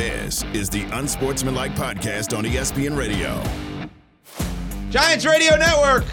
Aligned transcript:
This 0.00 0.44
is 0.54 0.70
the 0.70 0.84
Unsportsmanlike 0.98 1.72
Podcast 1.72 2.34
on 2.34 2.44
ESPN 2.44 2.96
Radio. 2.96 3.38
Giants 4.88 5.26
Radio 5.26 5.58
Network. 5.58 6.06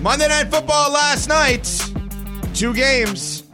Monday 0.00 0.26
Night 0.26 0.50
Football 0.50 0.90
last 0.90 1.28
night. 1.28 1.62
Two 2.54 2.74
games. 2.74 3.44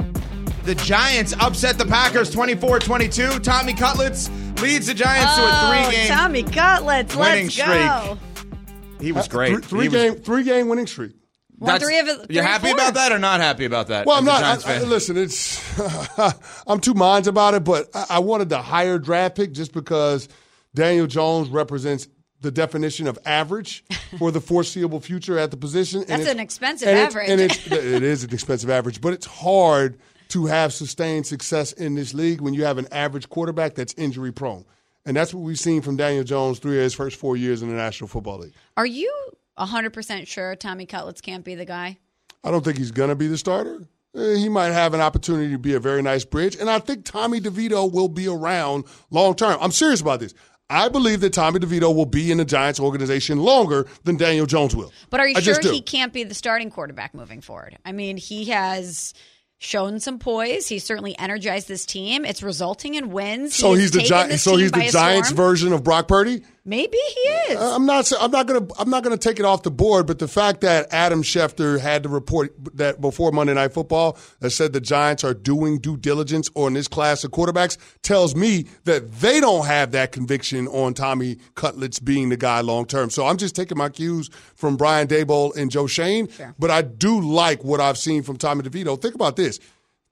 The 0.63 0.75
Giants 0.77 1.35
upset 1.41 1.77
the 1.77 1.85
Packers 1.85 2.31
24 2.31 2.79
22. 2.79 3.39
Tommy 3.41 3.75
Cutlets 3.75 4.31
leads 4.63 4.87
the 4.87 4.95
Giants 4.95 5.33
oh, 5.35 5.37
to 5.37 5.43
a 5.43 5.51
oh, 5.53 5.89
three 5.91 5.95
game 5.95 6.09
Tommy 6.09 6.43
Cutlets, 6.43 7.15
winning 7.15 7.45
let's 7.45 7.53
streak. 7.55 9.03
He 9.03 9.13
was 9.13 9.29
great. 9.29 9.53
Three, 9.53 9.63
three 9.63 9.83
He 9.83 9.89
was- 9.91 10.03
game, 10.15 10.15
three 10.23 10.43
game 10.45 10.69
winning 10.69 10.87
streak. 10.87 11.13
Won 11.59 11.69
That's- 11.69 11.83
three 11.83 11.99
of 12.01 12.09
it. 12.09 12.31
You 12.31 12.43
happy 12.43 12.71
about 12.71 12.95
that 12.95 13.13
or 13.13 13.19
not 13.19 13.41
happy 13.41 13.65
about 13.65 13.89
that? 13.89 14.07
Well, 14.07 14.19
I'm 14.19 14.25
not. 14.25 14.43
I, 14.43 14.53
I, 14.55 14.57
fan? 14.57 14.89
listen, 14.89 15.17
it's 15.17 15.61
I'm 16.67 16.81
two 16.81 16.95
minds 16.95 17.29
about 17.29 17.55
it, 17.55 17.65
but 17.65 17.89
I, 17.95 18.07
I 18.11 18.19
wanted 18.19 18.49
the 18.49 18.61
higher 18.61 18.99
draft 18.99 19.37
pick 19.37 19.53
just 19.53 19.73
because 19.73 20.29
Daniel 20.75 21.07
Jones 21.07 21.49
represents 21.49 22.09
the 22.41 22.51
definition 22.51 23.07
of 23.07 23.19
average 23.25 23.85
for 24.19 24.31
the 24.31 24.41
foreseeable 24.41 25.01
future 25.01 25.39
at 25.39 25.51
the 25.51 25.57
position. 25.57 26.01
and 26.01 26.09
That's 26.09 26.29
an 26.29 26.41
expensive 26.41 26.89
and 26.89 26.99
it's- 26.99 27.13
average. 27.15 27.31
and 27.31 27.41
it's, 27.41 27.67
it 27.71 28.03
is 28.03 28.25
an 28.25 28.33
expensive 28.35 28.69
average, 28.69 29.01
but 29.01 29.13
it's 29.13 29.27
hard 29.27 29.99
to 30.29 30.47
have 30.47 30.73
sustained 30.73 31.27
success 31.27 31.73
in 31.73 31.95
this 31.95 32.13
league 32.15 32.41
when 32.41 32.53
you 32.55 32.65
have 32.65 32.79
an 32.79 32.89
average 32.93 33.29
quarterback 33.29 33.75
that's 33.75 33.95
injury 33.95 34.33
prone. 34.33 34.65
And 35.07 35.17
that's 35.17 35.33
what 35.33 35.43
we've 35.43 35.59
seen 35.61 35.83
from 35.83 35.97
Daniel 35.97 36.25
Jones 36.25 36.59
three 36.59 36.79
of 36.79 36.83
his 36.83 36.95
first 36.95 37.17
four 37.17 37.37
years 37.37 37.63
in 37.63 37.69
the 37.69 37.75
National 37.77 38.09
Football 38.09 38.39
League. 38.41 38.55
Are 38.77 38.87
you 38.87 39.13
100% 39.59 40.27
sure 40.27 40.57
Tommy 40.57 40.87
Cutlets 40.87 41.21
can't 41.21 41.45
be 41.45 41.55
the 41.55 41.65
guy? 41.65 41.99
I 42.43 42.51
don't 42.51 42.65
think 42.65 42.79
he's 42.79 42.91
going 42.91 43.09
to 43.11 43.15
be 43.15 43.27
the 43.27 43.39
starter. 43.39 43.81
Eh, 44.17 44.37
He 44.37 44.49
might 44.49 44.73
have 44.73 44.95
an 44.95 45.01
opportunity 45.01 45.51
to 45.53 45.59
be 45.59 45.75
a 45.75 45.81
very 45.81 46.03
nice 46.03 46.25
bridge. 46.25 46.57
And 46.57 46.69
I 46.69 46.79
think 46.79 47.05
Tommy 47.05 47.41
DeVito 47.41 47.91
will 47.91 48.09
be 48.09 48.29
around 48.29 48.85
long 49.11 49.35
term. 49.35 49.59
I'm 49.61 49.73
serious 49.73 50.01
about 50.01 50.21
this. 50.21 50.35
I 50.71 50.89
believe 50.89 51.21
that 51.21 51.33
Tommy 51.35 51.61
DeVito 51.61 51.95
will 51.95 52.07
be 52.07 52.31
in 52.33 52.39
the 52.39 52.45
Giants 52.45 52.81
organization 52.81 53.39
longer 53.39 53.87
than 54.05 54.17
Daniel 54.17 54.47
Jones 54.47 54.75
will. 54.75 54.93
But 55.11 55.21
are 55.21 55.29
you 55.29 55.35
I 55.37 55.41
sure 55.41 55.61
he 55.61 55.83
can't 55.83 56.13
be 56.13 56.25
the 56.25 56.35
starting 56.35 56.71
quarterback 56.71 57.15
moving 57.15 57.43
forward? 57.43 57.77
I 57.85 57.93
mean, 57.93 58.17
he 58.17 58.47
has 58.47 59.13
shown 59.59 60.01
some 60.01 60.19
poise. 60.19 60.67
He's 60.69 60.83
certainly 60.85 61.17
energized 61.19 61.69
this 61.69 61.85
team. 61.85 62.25
It's 62.25 62.43
resulting 62.43 62.95
in 62.95 63.11
wins. 63.11 63.55
So 63.55 63.75
He 63.75 63.83
he's 63.83 63.91
the 63.91 64.01
Gi- 64.01 64.37
so 64.39 64.57
he's 64.57 64.73
the 64.73 64.89
Giants 64.91 65.29
storm. 65.29 65.37
version 65.37 65.73
of 65.75 65.85
Brock 65.85 66.09
Purdy. 66.09 66.43
Maybe 66.67 66.97
he 66.97 67.21
is. 67.53 67.61
Uh, 67.61 67.77
I'm 67.77 67.85
not. 67.85 68.11
I'm 68.19 68.31
not 68.31 68.47
gonna. 68.47 68.67
I'm 68.79 68.89
not 68.89 69.03
gonna 69.03 69.19
take 69.19 69.39
it 69.39 69.45
off 69.45 69.65
the 69.65 69.71
board. 69.71 70.07
But 70.07 70.19
the 70.19 70.29
fact 70.29 70.63
that 70.63 70.87
Adam 70.93 71.23
Schefter 71.23 71.79
had 71.79 72.03
to 72.05 72.09
report 72.09 72.55
that 72.77 73.03
before 73.03 73.33
Monday 73.33 73.53
Night 73.53 73.75
Football 73.75 74.17
that 74.41 74.49
said 74.51 74.73
the 74.73 74.81
Giants 74.81 75.25
are 75.25 75.35
doing 75.35 75.79
due 75.79 75.99
diligence 75.99 76.49
on 76.55 76.73
this 76.73 76.89
class 76.89 77.23
of 77.23 77.33
quarterbacks 77.33 77.77
tells 78.01 78.35
me 78.35 78.65
that 78.85 79.13
they 79.13 79.41
don't 79.41 79.67
have 79.67 79.91
that 79.91 80.13
conviction 80.13 80.67
on 80.69 80.95
Tommy 80.95 81.37
Cutlets 81.55 82.01
being 82.01 82.31
the 82.31 82.37
guy 82.39 82.63
long 82.63 82.87
term. 82.87 83.11
So 83.11 83.27
I'm 83.27 83.37
just 83.37 83.55
taking 83.55 83.77
my 83.77 83.91
cues 83.91 84.31
from 84.55 84.79
Brian 84.79 85.07
Daboll 85.07 85.55
and 85.55 85.71
Joe 85.71 85.87
Schoen. 85.87 86.31
But 86.59 86.71
I 86.71 86.81
do 86.81 87.21
like 87.21 87.63
what 87.63 87.81
I've 87.81 87.99
seen 87.99 88.23
from 88.23 88.39
Tommy 88.39 88.63
DeVito. 88.63 89.01
Think 89.01 89.15
about 89.15 89.37
this: 89.37 89.61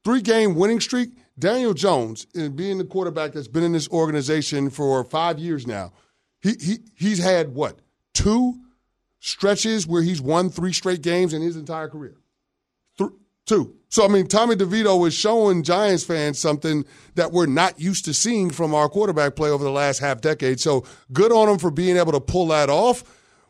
three 0.04 0.20
game 0.20 0.54
winning 0.54 0.80
streak. 0.80 1.12
Daniel 1.38 1.72
Jones, 1.72 2.26
and 2.34 2.54
being 2.54 2.76
the 2.76 2.84
quarterback 2.84 3.32
that's 3.32 3.48
been 3.48 3.62
in 3.62 3.72
this 3.72 3.88
organization 3.88 4.68
for 4.68 5.02
five 5.02 5.38
years 5.38 5.66
now 5.66 5.92
he, 6.42 6.54
he 6.60 6.78
he's 6.94 7.18
had 7.18 7.54
what 7.54 7.78
two 8.12 8.60
stretches 9.20 9.86
where 9.86 10.02
he's 10.02 10.20
won 10.20 10.50
three 10.50 10.72
straight 10.72 11.02
games 11.02 11.32
in 11.32 11.42
his 11.42 11.56
entire 11.56 11.88
career. 11.88 12.16
Two. 13.44 13.74
So 13.88 14.04
I 14.04 14.08
mean, 14.08 14.28
Tommy 14.28 14.54
DeVito 14.54 15.06
is 15.06 15.14
showing 15.14 15.64
Giants 15.64 16.04
fans 16.04 16.38
something 16.38 16.84
that 17.16 17.32
we're 17.32 17.46
not 17.46 17.80
used 17.80 18.04
to 18.04 18.14
seeing 18.14 18.50
from 18.50 18.72
our 18.72 18.88
quarterback 18.88 19.34
play 19.34 19.50
over 19.50 19.64
the 19.64 19.70
last 19.70 19.98
half 19.98 20.20
decade. 20.20 20.60
So 20.60 20.84
good 21.12 21.32
on 21.32 21.48
him 21.48 21.58
for 21.58 21.70
being 21.70 21.96
able 21.96 22.12
to 22.12 22.20
pull 22.20 22.46
that 22.48 22.70
off. 22.70 23.02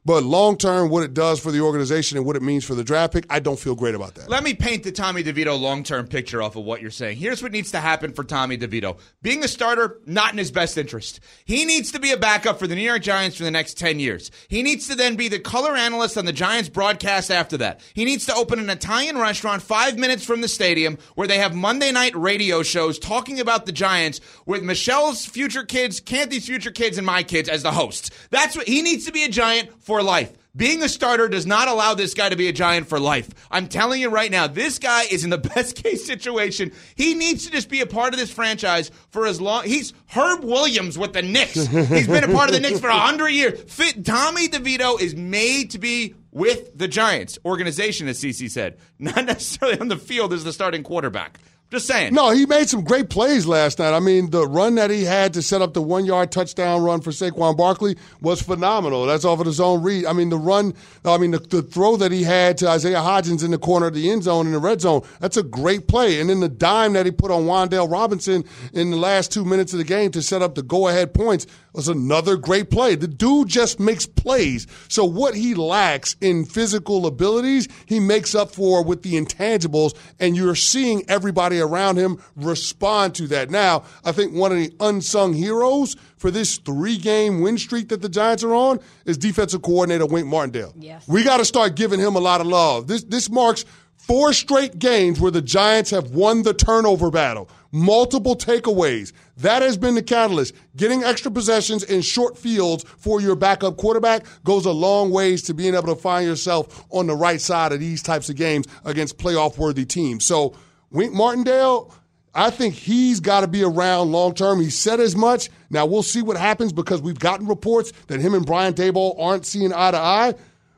But 0.05 0.25
long 0.25 0.57
term, 0.57 0.91
what 0.91 1.05
it 1.05 1.15
does 1.15 1.39
for 1.39 1.53
the 1.53 1.61
organization 1.61 2.17
and 2.17 2.27
what 2.27 2.35
it 2.35 2.43
means 2.43 2.65
for 2.65 2.75
the 2.75 2.83
draft 2.83 3.13
pick, 3.13 3.25
I 3.31 3.39
don't 3.39 3.59
feel 3.59 3.77
great 3.77 3.95
about 3.95 4.17
that. 4.17 4.29
Let 4.29 4.43
me 4.43 4.53
paint 4.53 4.83
the 4.83 4.91
Tommy 4.91 5.23
DeVito 5.23 5.59
long 5.59 5.85
term 5.85 6.09
picture 6.09 6.43
off 6.43 6.57
of 6.57 6.65
what 6.65 6.83
you're 6.83 6.91
saying. 6.91 7.19
Here's 7.19 7.41
what 7.41 7.53
needs 7.53 7.71
to 7.71 7.79
happen 7.79 8.13
for 8.13 8.25
Tommy 8.25 8.59
DeVito. 8.59 8.99
Being 9.23 9.41
the 9.41 9.47
starter, 9.47 10.01
not 10.05 10.33
in 10.33 10.39
his 10.39 10.51
best 10.51 10.77
interest. 10.77 11.21
He 11.45 11.65
needs 11.65 11.93
to 11.93 12.01
be 12.01 12.11
a 12.11 12.17
backup 12.17 12.59
for 12.59 12.67
the 12.67 12.75
New 12.75 12.83
York 12.83 13.03
Giants 13.03 13.37
for 13.37 13.45
the 13.45 13.53
next 13.53 13.79
10 13.79 14.01
years. 14.01 14.33
He 14.49 14.65
needs 14.65 14.89
to 14.89 14.97
then 14.97 15.15
be 15.15 15.29
the 15.29 15.39
color 15.39 15.77
analyst 15.77 16.19
on 16.19 16.25
the 16.25 16.33
Giants 16.33 16.69
broadcast 16.69 17.31
after 17.31 17.57
that. 17.59 17.81
He 17.95 18.05
needs 18.05 18.27
to 18.27 18.35
open 18.35 18.59
an 18.59 18.71
Italian 18.71 19.19
restaurant 19.19 19.63
five 19.63 19.99
minutes 19.99 20.25
from 20.25 20.41
the 20.41 20.49
stadium 20.49 20.99
where 21.15 21.29
they 21.29 21.39
have 21.39 21.55
Monday 21.55 21.93
night 21.93 22.17
radio 22.17 22.65
shows 22.65 22.99
talking 22.99 23.39
about 23.39 23.67
the 23.67 23.73
Giants 23.73 24.21
with 24.47 24.65
Michelle's 24.65 25.25
future 25.25 25.63
kids, 25.63 26.01
Canty's 26.01 26.47
future 26.47 26.73
kids, 26.73 26.99
and 26.99 27.07
my 27.07 27.23
kids 27.23 27.49
as 27.49 27.63
the 27.63 27.71
hosts. 27.71 28.11
That's 28.31 28.57
what 28.57 28.67
he 28.67 28.83
needs 28.83 29.07
to 29.07 29.13
be 29.13 29.23
a 29.23 29.29
Giant 29.29 29.71
for 29.93 30.03
life. 30.03 30.33
Being 30.57 30.83
a 30.83 30.89
starter 30.89 31.29
does 31.29 31.45
not 31.45 31.69
allow 31.69 31.93
this 31.93 32.15
guy 32.15 32.31
to 32.31 32.37
be 32.37 32.49
a 32.49 32.53
giant 32.53 32.87
for 32.87 32.99
life. 32.99 33.29
I'm 33.51 33.69
telling 33.69 34.01
you 34.01 34.09
right 34.09 34.31
now, 34.31 34.47
this 34.47 34.79
guy 34.79 35.03
is 35.05 35.23
in 35.23 35.29
the 35.29 35.37
best 35.55 35.77
case 35.77 36.07
situation. 36.07 36.73
He 36.95 37.15
needs 37.15 37.45
to 37.45 37.53
just 37.53 37.69
be 37.69 37.83
a 37.83 37.87
part 37.87 38.15
of 38.15 38.19
this 38.19 38.31
franchise 38.31 38.91
for 39.11 39.27
as 39.27 39.39
long. 39.39 39.65
He's 39.65 39.93
Herb 40.07 40.45
Williams 40.45 40.97
with 40.97 41.13
the 41.13 41.21
Knicks. 41.21 41.67
He's 41.67 42.07
been 42.07 42.25
a 42.25 42.33
part 42.33 42.49
of 42.49 42.55
the 42.55 42.61
Knicks 42.61 42.81
for 42.81 42.89
a 42.89 42.99
hundred 42.99 43.31
years. 43.31 43.61
Fit, 43.71 44.03
Tommy 44.03 44.49
DeVito 44.49 44.99
is 44.99 45.15
made 45.15 45.73
to 45.73 45.79
be 45.79 46.15
with 46.31 46.77
the 46.77 46.89
Giants 46.89 47.39
organization, 47.45 48.09
as 48.09 48.19
CC 48.19 48.51
said, 48.51 48.79
not 48.99 49.27
necessarily 49.27 49.79
on 49.79 49.89
the 49.89 49.99
field 49.99 50.33
as 50.33 50.43
the 50.43 50.55
starting 50.55 50.83
quarterback. 50.83 51.39
Just 51.73 51.87
saying. 51.87 52.13
No, 52.13 52.29
he 52.29 52.45
made 52.45 52.69
some 52.69 52.85
great 52.85 53.09
plays 53.09 53.47
last 53.47 53.79
night. 53.79 53.97
I 53.97 53.99
mean, 53.99 54.29
the 54.29 54.47
run 54.47 54.75
that 54.75 54.91
he 54.91 55.05
had 55.05 55.33
to 55.33 55.41
set 55.41 55.63
up 55.63 55.73
the 55.73 55.81
one 55.81 56.05
yard 56.05 56.31
touchdown 56.31 56.83
run 56.83 57.01
for 57.01 57.13
Saquon 57.13 57.57
Barkley 57.57 57.97
was 58.21 58.43
phenomenal. 58.43 59.07
That's 59.07 59.25
off 59.25 59.41
of 59.41 59.47
the 59.47 59.53
zone 59.53 59.83
read. 59.83 60.05
I 60.05 60.13
mean, 60.13 60.29
the 60.29 60.37
run, 60.37 60.75
I 61.03 61.17
mean, 61.17 61.31
the, 61.31 61.39
the 61.39 61.63
throw 61.63 61.97
that 61.97 62.13
he 62.13 62.25
had 62.25 62.59
to 62.59 62.69
Isaiah 62.69 62.99
Hodgins 62.99 63.43
in 63.43 63.53
the 63.53 63.59
corner 63.59 63.87
of 63.87 63.95
the 63.95 64.11
end 64.11 64.25
zone 64.25 64.45
in 64.45 64.53
the 64.53 64.59
red 64.59 64.83
zone, 64.83 65.01
that's 65.19 65.39
a 65.39 65.43
great 65.43 65.89
play. 65.89 66.21
And 66.21 66.29
then 66.29 66.41
the 66.41 66.49
dime 66.51 66.93
that 66.93 67.07
he 67.07 67.13
put 67.13 67.31
on 67.31 67.45
Wan'Dale 67.45 67.91
Robinson 67.91 68.45
in 68.75 68.91
the 68.91 68.99
last 68.99 69.33
two 69.33 69.47
minutes 69.47 69.73
of 69.73 69.79
the 69.79 69.85
game 69.85 70.11
to 70.11 70.21
set 70.21 70.43
up 70.43 70.55
the 70.55 70.63
go 70.63 70.89
ahead 70.89 71.15
points 71.15 71.47
was 71.73 71.89
another 71.89 72.37
great 72.37 72.71
play. 72.71 72.97
The 72.97 73.09
dude 73.09 73.49
just 73.49 73.81
makes 73.81 74.05
plays. 74.05 74.67
So 74.89 75.07
what 75.07 75.35
he 75.35 75.55
lacks 75.55 76.17
in 76.21 76.45
physical 76.45 77.07
abilities, 77.07 77.67
he 77.87 77.99
makes 77.99 78.35
up 78.35 78.51
for 78.51 78.85
with 78.85 79.01
the 79.01 79.15
intangibles, 79.15 79.97
and 80.21 80.37
you're 80.37 80.55
seeing 80.55 81.09
everybody 81.09 81.62
around 81.63 81.97
him 81.97 82.23
respond 82.37 83.15
to 83.17 83.27
that. 83.29 83.51
Now, 83.51 83.85
I 84.05 84.13
think 84.13 84.35
one 84.35 84.53
of 84.53 84.59
the 84.59 84.73
unsung 84.81 85.33
heroes 85.33 85.97
for 86.17 86.31
this 86.31 86.59
three 86.59 86.99
game 86.99 87.41
win 87.41 87.59
streak 87.59 87.89
that 87.89 88.03
the 88.03 88.09
Giants 88.09 88.45
are 88.45 88.55
on 88.55 88.81
is 89.07 89.17
defensive 89.19 89.63
coordinator 89.63 90.07
Wink 90.07 90.27
Martindale. 90.27 90.75
Yes. 90.79 91.07
We 91.09 91.25
got 91.25 91.39
to 91.39 91.45
start 91.45 91.75
giving 91.77 92.01
him 92.01 92.17
a 92.17 92.21
lot 92.21 92.41
of 92.41 92.47
love. 92.47 92.87
This 92.87 93.05
this 93.05 93.31
marks 93.31 93.65
four 94.03 94.33
straight 94.33 94.79
games 94.79 95.21
where 95.21 95.31
the 95.31 95.43
Giants 95.43 95.91
have 95.91 96.11
won 96.11 96.43
the 96.43 96.55
turnover 96.55 97.11
battle. 97.11 97.49
Multiple 97.71 98.37
takeaways. 98.37 99.13
That 99.39 99.63
has 99.63 99.79
been 99.79 99.95
the 99.95 100.03
catalyst. 100.03 100.55
Getting 100.77 101.05
extra 101.05 101.31
possessions 101.31 101.83
in 101.85 102.03
short 102.03 102.37
fields 102.37 102.85
for 102.99 103.21
your 103.21 103.35
backup 103.35 103.77
quarterback 103.77 104.25
goes 104.45 104.67
a 104.67 104.73
long 104.73 105.11
ways 105.11 105.43
to 105.45 105.55
being 105.55 105.75
able 105.75 105.95
to 105.95 105.97
find 105.97 106.27
yourself 106.27 106.85
on 106.91 107.07
the 107.07 107.17
right 107.17 107.41
side 107.41 107.73
of 107.73 107.81
these 107.81 108.03
types 108.03 108.29
of 108.29 108.37
games 108.37 108.67
against 108.85 109.19
playoff 109.19 109.57
worthy 109.57 109.85
teams. 109.87 110.25
So, 110.25 110.55
Wink 110.93 111.13
Martindale, 111.13 111.93
I 112.35 112.51
think 112.51 112.75
he's 112.75 113.21
got 113.21 113.41
to 113.41 113.49
be 113.49 113.63
around 113.63 114.13
long 114.13 114.35
term. 114.35 114.61
He 114.61 114.71
said 114.71 115.01
as 115.01 115.17
much. 115.17 115.51
Now 115.71 115.87
we'll 115.87 116.03
see 116.03 116.23
what 116.23 116.37
happens 116.37 116.73
because 116.73 117.03
we've 117.03 117.19
gotten 117.19 117.47
reports 117.47 117.93
that 118.07 118.21
him 118.21 118.35
and 118.35 118.47
Brian 118.47 118.75
Daboll 118.75 119.15
aren't 119.19 119.45
seeing 119.45 119.73
eye 119.73 119.91
to 119.91 119.99
eye. 119.99 120.35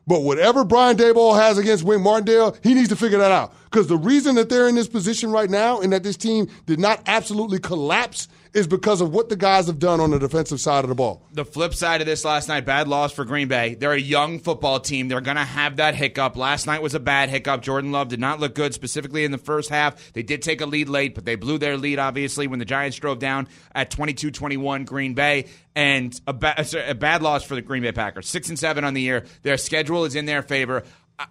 But 0.07 0.21
whatever 0.23 0.65
Brian 0.65 0.97
Daboll 0.97 1.35
has 1.35 1.57
against 1.57 1.83
Wink 1.83 2.03
Martindale, 2.03 2.57
he 2.63 2.75
needs 2.75 2.91
to 2.91 2.97
figure 2.97 3.19
that 3.19 3.33
out 3.33 3.55
Because 3.65 3.87
the 3.87 3.97
reason 3.97 4.35
that 4.35 4.51
they're 4.51 4.69
in 4.69 4.75
this 4.75 4.89
position 4.89 5.31
right 5.31 5.49
now 5.49 5.81
and 5.81 5.93
that 5.93 6.03
this 6.03 6.17
team 6.17 6.49
did 6.67 6.79
not 6.79 7.01
absolutely 7.07 7.59
collapse 7.59 8.29
is 8.55 8.69
because 8.69 9.01
of 9.01 9.13
what 9.13 9.29
the 9.29 9.37
guys 9.37 9.67
have 9.67 9.81
done 9.81 10.01
on 10.01 10.13
the 10.13 10.19
defensive 10.19 10.61
side 10.61 10.85
of 10.85 10.89
the 10.89 10.95
ball. 10.95 11.27
The 11.33 11.45
flip 11.45 11.75
side 11.75 12.01
of 12.01 12.07
this 12.07 12.25
last 12.25 12.49
night, 12.49 12.65
bad 12.65 12.87
loss 12.87 13.13
for 13.13 13.25
Green 13.25 13.49
Bay. 13.49 13.75
They're 13.75 13.93
a 13.93 14.01
young 14.01 14.39
football 14.39 14.79
team. 14.79 15.09
They're 15.09 15.21
going 15.21 15.37
to 15.37 15.45
have 15.45 15.77
that 15.77 15.97
hiccup. 15.97 16.37
Last 16.37 16.67
night 16.67 16.81
was 16.81 16.95
a 16.95 17.01
bad 17.01 17.29
hiccup. 17.29 17.63
Jordan 17.63 17.91
Love 17.91 18.09
did 18.09 18.21
not 18.21 18.39
look 18.39 18.55
good, 18.55 18.73
specifically 18.73 19.25
in 19.25 19.33
the 19.33 19.39
first 19.39 19.71
half. 19.71 20.13
They 20.13 20.23
did 20.23 20.41
take 20.41 20.61
a 20.61 20.67
lead 20.67 20.89
late, 20.89 21.17
but 21.17 21.25
they 21.25 21.35
blew 21.35 21.59
their 21.59 21.77
lead, 21.77 21.99
obviously, 21.99 22.47
when 22.47 22.61
the 22.61 22.65
Giants 22.65 22.97
drove 22.97 23.19
down 23.19 23.49
at 23.75 23.91
22 23.91 24.31
21 24.31 24.85
Green 24.85 25.15
Bay. 25.15 25.47
And 25.75 26.19
a, 26.29 26.33
ba- 26.33 26.65
a 26.87 26.95
bad 26.95 27.23
loss 27.23 27.43
for 27.43 27.57
the 27.57 27.63
Green 27.63 27.83
Bay 27.83 27.91
Packers. 27.91 28.29
Six 28.29 28.49
and 28.49 28.57
seven 28.57 28.85
on 28.85 28.95
the 28.95 29.03
year. 29.03 29.25
Their 29.43 29.57
schedule 29.57 30.05
is 30.05 30.15
in 30.15 30.25
their 30.25 30.43
favor. 30.43 30.85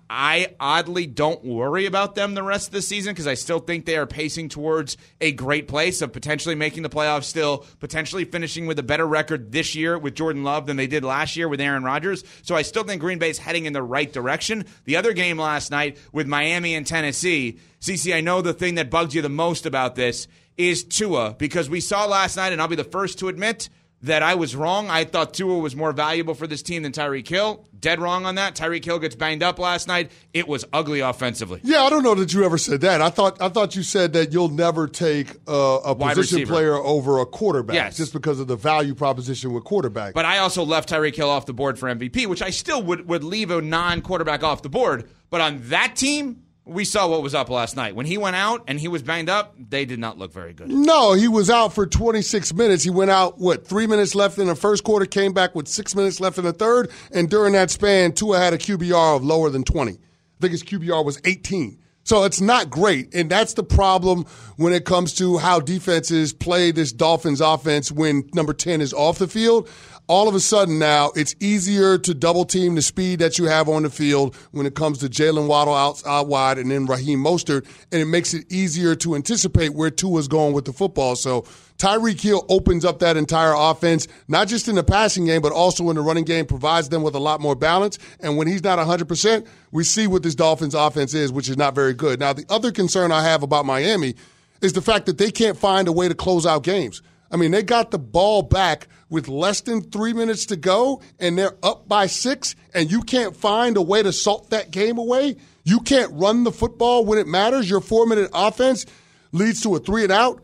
I 0.10 0.56
oddly 0.60 1.08
don't 1.08 1.44
worry 1.44 1.86
about 1.86 2.16
them 2.16 2.36
the 2.36 2.44
rest 2.44 2.68
of 2.68 2.74
the 2.74 2.82
season 2.82 3.14
because 3.14 3.28
I 3.28 3.34
still 3.34 3.60
think 3.60 3.86
they 3.86 3.98
are 3.98 4.06
pacing 4.06 4.48
towards 4.48 4.96
a 5.20 5.34
great 5.34 5.68
place 5.68 6.02
of 6.02 6.14
potentially 6.14 6.56
making 6.56 6.84
the 6.84 6.90
playoffs 6.90 7.26
still, 7.26 7.66
potentially 7.80 8.24
finishing 8.24 8.66
with 8.66 8.80
a 8.80 8.84
better 8.84 9.06
record 9.06 9.52
this 9.52 9.76
year 9.76 9.98
with 9.98 10.16
Jordan 10.16 10.44
Love 10.44 10.68
than 10.68 10.78
they 10.78 10.88
did 10.88 11.04
last 11.04 11.36
year 11.36 11.50
with 11.50 11.60
Aaron 11.60 11.84
Rodgers. 11.84 12.24
So 12.44 12.56
I 12.56 12.62
still 12.62 12.84
think 12.84 13.02
Green 13.02 13.20
Bay's 13.20 13.38
heading 13.38 13.66
in 13.66 13.74
the 13.74 13.84
right 13.84 14.12
direction. 14.12 14.66
The 14.86 14.96
other 14.96 15.12
game 15.12 15.38
last 15.38 15.70
night 15.70 15.98
with 16.14 16.28
Miami 16.28 16.76
and 16.76 16.88
Tennessee, 16.88 17.60
CC, 17.82 18.16
I 18.16 18.22
know 18.22 18.42
the 18.42 18.54
thing 18.54 18.76
that 18.76 18.90
bugs 18.90 19.14
you 19.14 19.22
the 19.22 19.30
most 19.30 19.66
about 19.66 19.96
this 19.96 20.28
is 20.56 20.86
Tua 20.86 21.36
because 21.38 21.70
we 21.70 21.82
saw 21.82 22.06
last 22.06 22.38
night, 22.38 22.54
and 22.54 22.62
I'll 22.62 22.68
be 22.68 22.76
the 22.76 22.84
first 22.86 23.20
to 23.20 23.28
admit– 23.28 23.70
that 24.04 24.22
I 24.22 24.36
was 24.36 24.56
wrong. 24.56 24.90
I 24.90 25.06
thought 25.06 25.34
Tua 25.34 25.58
was 25.60 25.76
more 25.76 25.92
valuable 25.94 26.34
for 26.36 26.46
this 26.46 26.62
team 26.62 26.84
than 26.84 26.92
Tyreek 26.92 27.28
Hill. 27.28 27.66
Dead 27.80 28.00
wrong 28.00 28.26
on 28.26 28.36
that. 28.36 28.56
Tyreek 28.56 28.84
Hill 28.86 29.00
gets 29.00 29.16
banged 29.16 29.42
up 29.44 29.60
last 29.60 29.88
night. 29.88 30.12
It 30.34 30.48
was 30.48 30.64
ugly 30.72 31.00
offensively. 31.00 31.60
Yeah, 31.64 31.84
I 31.84 31.90
don't 31.90 32.04
know 32.04 32.14
that 32.16 32.34
you 32.34 32.44
ever 32.46 32.58
said 32.58 32.82
that. 32.82 33.02
I 33.02 33.10
thought 33.10 33.42
I 33.42 33.50
thought 33.50 33.76
you 33.76 33.84
said 33.84 34.14
that 34.14 34.32
you'll 34.32 34.50
never 34.50 34.88
take 34.88 35.32
uh, 35.48 35.80
a 35.86 35.96
position 35.96 36.38
receiver. 36.38 36.54
player 36.54 36.76
over 36.76 37.20
a 37.20 37.26
quarterback 37.26 37.74
Yes. 37.76 37.98
just 37.98 38.14
because 38.14 38.40
of 38.40 38.48
the 38.48 38.56
value 38.56 38.94
proposition 38.94 39.52
with 39.54 39.64
quarterback. 39.64 40.14
But 40.14 40.26
I 40.26 40.38
also 40.40 40.64
left 40.64 40.90
Tyreek 40.90 41.16
Hill 41.16 41.30
off 41.30 41.46
the 41.46 41.54
board 41.54 41.80
for 41.80 41.88
MVP, 41.94 42.28
which 42.28 42.42
I 42.42 42.52
still 42.52 42.84
would, 42.84 43.08
would 43.08 43.24
leave 43.24 43.52
a 43.52 43.62
non 43.62 44.02
quarterback 44.02 44.44
off 44.44 44.62
the 44.62 44.70
board. 44.70 45.10
But 45.30 45.42
on 45.42 45.62
that 45.70 45.96
team, 45.96 46.43
we 46.66 46.86
saw 46.86 47.08
what 47.08 47.22
was 47.22 47.36
up 47.36 47.50
last 47.50 47.76
night. 47.76 47.96
When 47.96 48.06
he 48.06 48.18
went 48.18 48.36
out 48.36 48.64
and 48.68 48.80
he 48.80 48.88
was 48.88 49.04
banged 49.04 49.30
up, 49.30 49.56
they 49.58 49.86
did 49.86 50.00
not 50.00 50.18
look 50.18 50.32
very 50.32 50.54
good. 50.54 50.70
No, 50.70 51.14
he 51.14 51.28
was 51.28 51.50
out 51.50 51.74
for 51.74 51.86
26 51.86 52.54
minutes. 52.54 52.84
He 52.84 52.90
went 52.90 53.12
out, 53.12 53.38
what, 53.38 53.68
three 53.68 53.88
minutes 53.88 54.16
left 54.16 54.38
in 54.38 54.48
the 54.48 54.56
first 54.56 54.84
quarter, 54.84 55.06
came 55.06 55.34
back 55.34 55.56
with 55.56 55.68
six 55.68 55.96
minutes 55.96 56.20
left 56.20 56.38
in 56.38 56.46
the 56.46 56.54
third, 56.54 56.90
and 57.12 57.30
during 57.30 57.54
that 57.54 57.70
span, 57.70 58.14
Tua 58.14 58.40
had 58.40 58.54
a 58.54 58.58
QBR 58.58 59.18
of 59.18 59.24
lower 59.24 59.50
than 59.50 59.64
20. 59.64 59.92
I 59.92 59.98
think 60.40 60.52
his 60.52 60.64
QBR 60.64 61.04
was 61.04 61.20
18. 61.26 61.80
So 62.06 62.26
it's 62.26 62.42
not 62.42 62.70
great. 62.70 63.14
And 63.16 63.30
that's 63.30 63.54
the 63.54 63.64
problem 63.64 64.26
when 64.58 64.74
it 64.74 64.84
comes 64.84 65.14
to 65.16 65.38
how 65.38 65.60
defenses 65.60 66.34
play 66.34 66.72
this 66.72 66.92
Dolphins 66.92 67.40
offense 67.40 67.92
when 67.92 68.30
number 68.34 68.54
10 68.54 68.82
is 68.82 68.94
off 68.94 69.20
the 69.20 69.28
field. 69.28 69.70
All 70.08 70.28
of 70.28 70.36
a 70.36 70.42
sudden 70.42 70.80
now, 70.80 71.12
it's 71.16 71.34
easier 71.40 71.98
to 71.98 72.14
double 72.14 72.44
team 72.44 72.76
the 72.76 72.82
speed 72.82 73.20
that 73.20 73.38
you 73.38 73.46
have 73.46 73.70
on 73.70 73.84
the 73.84 73.90
field 73.90 74.36
when 74.52 74.66
it 74.66 74.76
comes 74.76 74.98
to 74.98 75.08
Jaylen 75.08 75.48
Waddle 75.48 75.74
out, 75.74 76.06
out 76.06 76.28
wide 76.28 76.58
and 76.58 76.70
then 76.70 76.86
Raheem 76.88 77.24
Mostert, 77.24 77.66
and 77.90 78.02
it 78.02 78.06
makes 78.06 78.34
it 78.34 78.52
easier 78.52 78.96
to 78.96 79.16
anticipate 79.16 79.74
where 79.74 79.90
Tua's 79.90 80.28
going 80.28 80.54
with 80.54 80.66
the 80.66 80.74
football. 80.74 81.16
So 81.16 81.44
Tyreek 81.78 82.20
Hill 82.20 82.46
opens 82.50 82.84
up 82.84 83.00
that 83.00 83.16
entire 83.16 83.54
offense, 83.56 84.10
not 84.28 84.50
just 84.50 84.68
in 84.68 84.76
the 84.76 84.84
passing 84.84 85.24
game, 85.24 85.42
but 85.42 85.54
also 85.54 85.90
in 85.90 85.96
the 85.96 86.02
running 86.02 86.26
game, 86.26 86.46
provides 86.46 86.90
them 86.90 87.02
with 87.02 87.16
a 87.16 87.20
lot 87.20 87.40
more 87.40 87.56
balance. 87.56 87.98
And 88.20 88.36
when 88.36 88.48
he's 88.48 88.64
not 88.64 88.80
100%, 88.80 89.48
we 89.72 89.86
see 89.86 90.08
what 90.08 90.22
this 90.22 90.36
Dolphins 90.36 90.76
offense 90.76 91.14
is, 91.14 91.32
which 91.32 91.48
is 91.48 91.56
not 91.56 91.76
very 91.76 91.94
good. 91.94 92.20
Now, 92.20 92.34
the 92.34 92.46
other 92.50 92.74
concern 92.74 93.14
I 93.14 93.24
have 93.24 93.42
about 93.42 93.66
Miami 93.66 94.16
is 94.62 94.74
the 94.74 94.82
fact 94.82 95.06
that 95.06 95.18
they 95.18 95.32
can't 95.32 95.58
find 95.58 95.88
a 95.88 95.94
way 95.94 96.10
to 96.10 96.16
close 96.16 96.46
out 96.46 96.64
games. 96.64 97.02
I 97.34 97.38
mean, 97.38 97.50
they 97.50 97.64
got 97.64 97.90
the 97.90 97.98
ball 97.98 98.44
back 98.44 98.88
with 99.10 99.28
less 99.28 99.62
than 99.62 99.82
three 99.82 100.14
minutes 100.14 100.46
to 100.48 100.56
go, 100.56 101.02
and 101.20 101.36
they're 101.36 101.58
up 101.64 101.88
by 101.90 102.06
six, 102.06 102.56
and 102.76 102.92
you 102.92 103.02
can't 103.02 103.36
find 103.36 103.76
a 103.76 103.82
way 103.82 104.04
to 104.04 104.14
salt 104.14 104.52
that 104.52 104.70
game 104.70 105.00
away. 105.00 105.38
You 105.64 105.80
can't 105.80 106.12
run 106.14 106.44
the 106.44 106.52
football 106.52 107.06
when 107.06 107.18
it 107.18 107.26
matters. 107.26 107.68
Your 107.68 107.82
four 107.82 108.06
minute 108.06 108.30
offense 108.36 108.86
leads 109.32 109.62
to 109.62 109.76
a 109.76 109.80
three 109.80 110.04
and 110.04 110.12
out. 110.12 110.44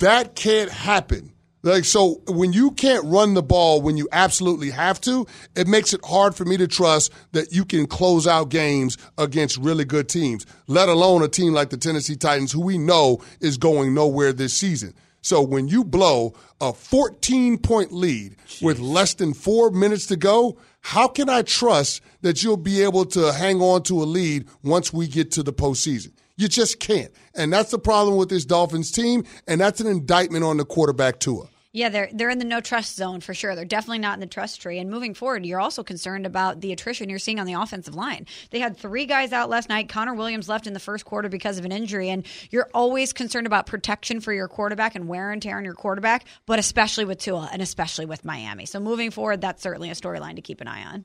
That 0.00 0.34
can't 0.34 0.70
happen. 0.70 1.30
Like 1.62 1.84
so, 1.84 2.20
when 2.26 2.52
you 2.52 2.72
can't 2.72 3.04
run 3.06 3.34
the 3.34 3.42
ball 3.42 3.80
when 3.80 3.96
you 3.96 4.08
absolutely 4.12 4.70
have 4.70 5.00
to, 5.02 5.26
it 5.54 5.66
makes 5.66 5.94
it 5.94 6.04
hard 6.04 6.34
for 6.34 6.44
me 6.44 6.56
to 6.58 6.66
trust 6.66 7.12
that 7.32 7.52
you 7.52 7.64
can 7.64 7.86
close 7.86 8.26
out 8.26 8.50
games 8.50 8.98
against 9.16 9.56
really 9.56 9.84
good 9.84 10.08
teams. 10.08 10.44
Let 10.66 10.90
alone 10.90 11.22
a 11.22 11.28
team 11.28 11.54
like 11.54 11.70
the 11.70 11.78
Tennessee 11.78 12.16
Titans, 12.16 12.52
who 12.52 12.60
we 12.60 12.76
know 12.76 13.22
is 13.40 13.56
going 13.56 13.94
nowhere 13.94 14.32
this 14.32 14.52
season. 14.52 14.94
So 15.24 15.40
when 15.40 15.68
you 15.68 15.84
blow 15.84 16.34
a 16.60 16.74
14 16.74 17.56
point 17.56 17.92
lead 17.92 18.36
with 18.60 18.78
less 18.78 19.14
than 19.14 19.32
four 19.32 19.70
minutes 19.70 20.04
to 20.06 20.16
go, 20.16 20.58
how 20.82 21.08
can 21.08 21.30
I 21.30 21.40
trust 21.40 22.02
that 22.20 22.42
you'll 22.42 22.58
be 22.58 22.82
able 22.82 23.06
to 23.06 23.32
hang 23.32 23.62
on 23.62 23.84
to 23.84 24.02
a 24.02 24.04
lead 24.04 24.46
once 24.62 24.92
we 24.92 25.08
get 25.08 25.30
to 25.32 25.42
the 25.42 25.52
postseason? 25.52 26.12
You 26.36 26.46
just 26.46 26.78
can't. 26.78 27.10
And 27.34 27.50
that's 27.50 27.70
the 27.70 27.78
problem 27.78 28.18
with 28.18 28.28
this 28.28 28.44
Dolphins 28.44 28.90
team, 28.90 29.24
and 29.48 29.58
that's 29.58 29.80
an 29.80 29.86
indictment 29.86 30.44
on 30.44 30.58
the 30.58 30.66
quarterback 30.66 31.20
Tua. 31.20 31.48
Yeah, 31.74 31.88
they're 31.88 32.08
they're 32.12 32.30
in 32.30 32.38
the 32.38 32.44
no 32.44 32.60
trust 32.60 32.94
zone 32.94 33.20
for 33.20 33.34
sure. 33.34 33.56
They're 33.56 33.64
definitely 33.64 33.98
not 33.98 34.14
in 34.14 34.20
the 34.20 34.28
trust 34.28 34.62
tree. 34.62 34.78
And 34.78 34.88
moving 34.88 35.12
forward, 35.12 35.44
you're 35.44 35.60
also 35.60 35.82
concerned 35.82 36.24
about 36.24 36.60
the 36.60 36.70
attrition 36.70 37.10
you're 37.10 37.18
seeing 37.18 37.40
on 37.40 37.46
the 37.46 37.54
offensive 37.54 37.96
line. 37.96 38.26
They 38.50 38.60
had 38.60 38.76
three 38.76 39.06
guys 39.06 39.32
out 39.32 39.50
last 39.50 39.68
night. 39.68 39.88
Connor 39.88 40.14
Williams 40.14 40.48
left 40.48 40.68
in 40.68 40.72
the 40.72 40.78
first 40.78 41.04
quarter 41.04 41.28
because 41.28 41.58
of 41.58 41.64
an 41.64 41.72
injury, 41.72 42.10
and 42.10 42.24
you're 42.50 42.70
always 42.72 43.12
concerned 43.12 43.48
about 43.48 43.66
protection 43.66 44.20
for 44.20 44.32
your 44.32 44.46
quarterback 44.46 44.94
and 44.94 45.08
wear 45.08 45.32
and 45.32 45.42
tear 45.42 45.58
on 45.58 45.64
your 45.64 45.74
quarterback, 45.74 46.26
but 46.46 46.60
especially 46.60 47.06
with 47.06 47.18
Tua 47.18 47.50
and 47.52 47.60
especially 47.60 48.06
with 48.06 48.24
Miami. 48.24 48.66
So 48.66 48.78
moving 48.78 49.10
forward, 49.10 49.40
that's 49.40 49.60
certainly 49.60 49.90
a 49.90 49.94
storyline 49.94 50.36
to 50.36 50.42
keep 50.42 50.60
an 50.60 50.68
eye 50.68 50.84
on. 50.84 51.04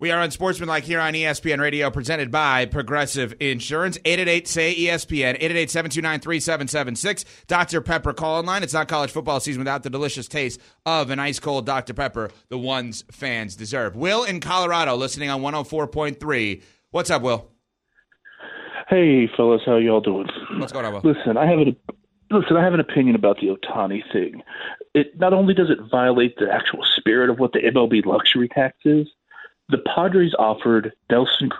We 0.00 0.12
are 0.12 0.20
on 0.20 0.30
Sportsmanlike 0.30 0.84
here 0.84 1.00
on 1.00 1.12
ESPN 1.12 1.58
Radio, 1.58 1.90
presented 1.90 2.30
by 2.30 2.66
Progressive 2.66 3.34
Insurance. 3.40 3.98
888-SAY-ESPN, 3.98 5.40
888-729-3776. 5.40 7.24
Dr. 7.48 7.80
Pepper 7.80 8.12
call 8.12 8.40
line. 8.44 8.62
It's 8.62 8.74
not 8.74 8.86
college 8.86 9.10
football 9.10 9.40
season 9.40 9.58
without 9.58 9.82
the 9.82 9.90
delicious 9.90 10.28
taste 10.28 10.60
of 10.86 11.10
an 11.10 11.18
ice-cold 11.18 11.66
Dr. 11.66 11.94
Pepper, 11.94 12.30
the 12.48 12.56
ones 12.56 13.02
fans 13.10 13.56
deserve. 13.56 13.96
Will 13.96 14.22
in 14.22 14.38
Colorado, 14.38 14.94
listening 14.94 15.30
on 15.30 15.42
104.3. 15.42 16.62
What's 16.92 17.10
up, 17.10 17.22
Will? 17.22 17.50
Hey, 18.88 19.28
fellas, 19.36 19.62
how 19.66 19.78
y'all 19.78 20.00
doing? 20.00 20.28
What's 20.58 20.70
going 20.70 20.84
on, 20.84 20.92
Will? 20.92 21.00
Listen, 21.02 21.36
I 21.36 21.44
have 21.46 21.58
an 21.58 21.76
listen. 22.30 22.56
I 22.56 22.62
have 22.62 22.74
an 22.74 22.78
opinion 22.78 23.16
about 23.16 23.40
the 23.40 23.48
Ohtani 23.48 24.04
thing. 24.12 24.42
It 24.94 25.18
not 25.18 25.32
only 25.32 25.54
does 25.54 25.70
it 25.70 25.78
violate 25.90 26.36
the 26.36 26.48
actual 26.52 26.84
spirit 26.84 27.30
of 27.30 27.40
what 27.40 27.50
the 27.52 27.58
MLB 27.58 28.06
luxury 28.06 28.48
tax 28.48 28.76
is. 28.84 29.08
The 29.70 29.78
Padres 29.94 30.34
offered 30.38 30.92
Nelson, 31.10 31.50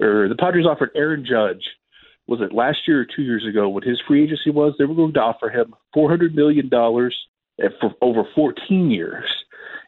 or 0.00 0.28
the 0.28 0.36
Padres 0.36 0.66
offered 0.66 0.90
Aaron 0.94 1.24
Judge. 1.24 1.68
Was 2.26 2.40
it 2.40 2.54
last 2.54 2.86
year 2.86 3.00
or 3.00 3.04
two 3.04 3.22
years 3.22 3.44
ago 3.44 3.68
when 3.68 3.82
his 3.82 4.00
free 4.00 4.22
agency 4.22 4.50
was? 4.50 4.74
They 4.78 4.84
were 4.84 4.94
going 4.94 5.12
to 5.14 5.20
offer 5.20 5.50
him 5.50 5.74
four 5.92 6.08
hundred 6.08 6.34
million 6.34 6.68
dollars 6.68 7.16
for 7.80 7.94
over 8.00 8.24
fourteen 8.34 8.90
years, 8.90 9.28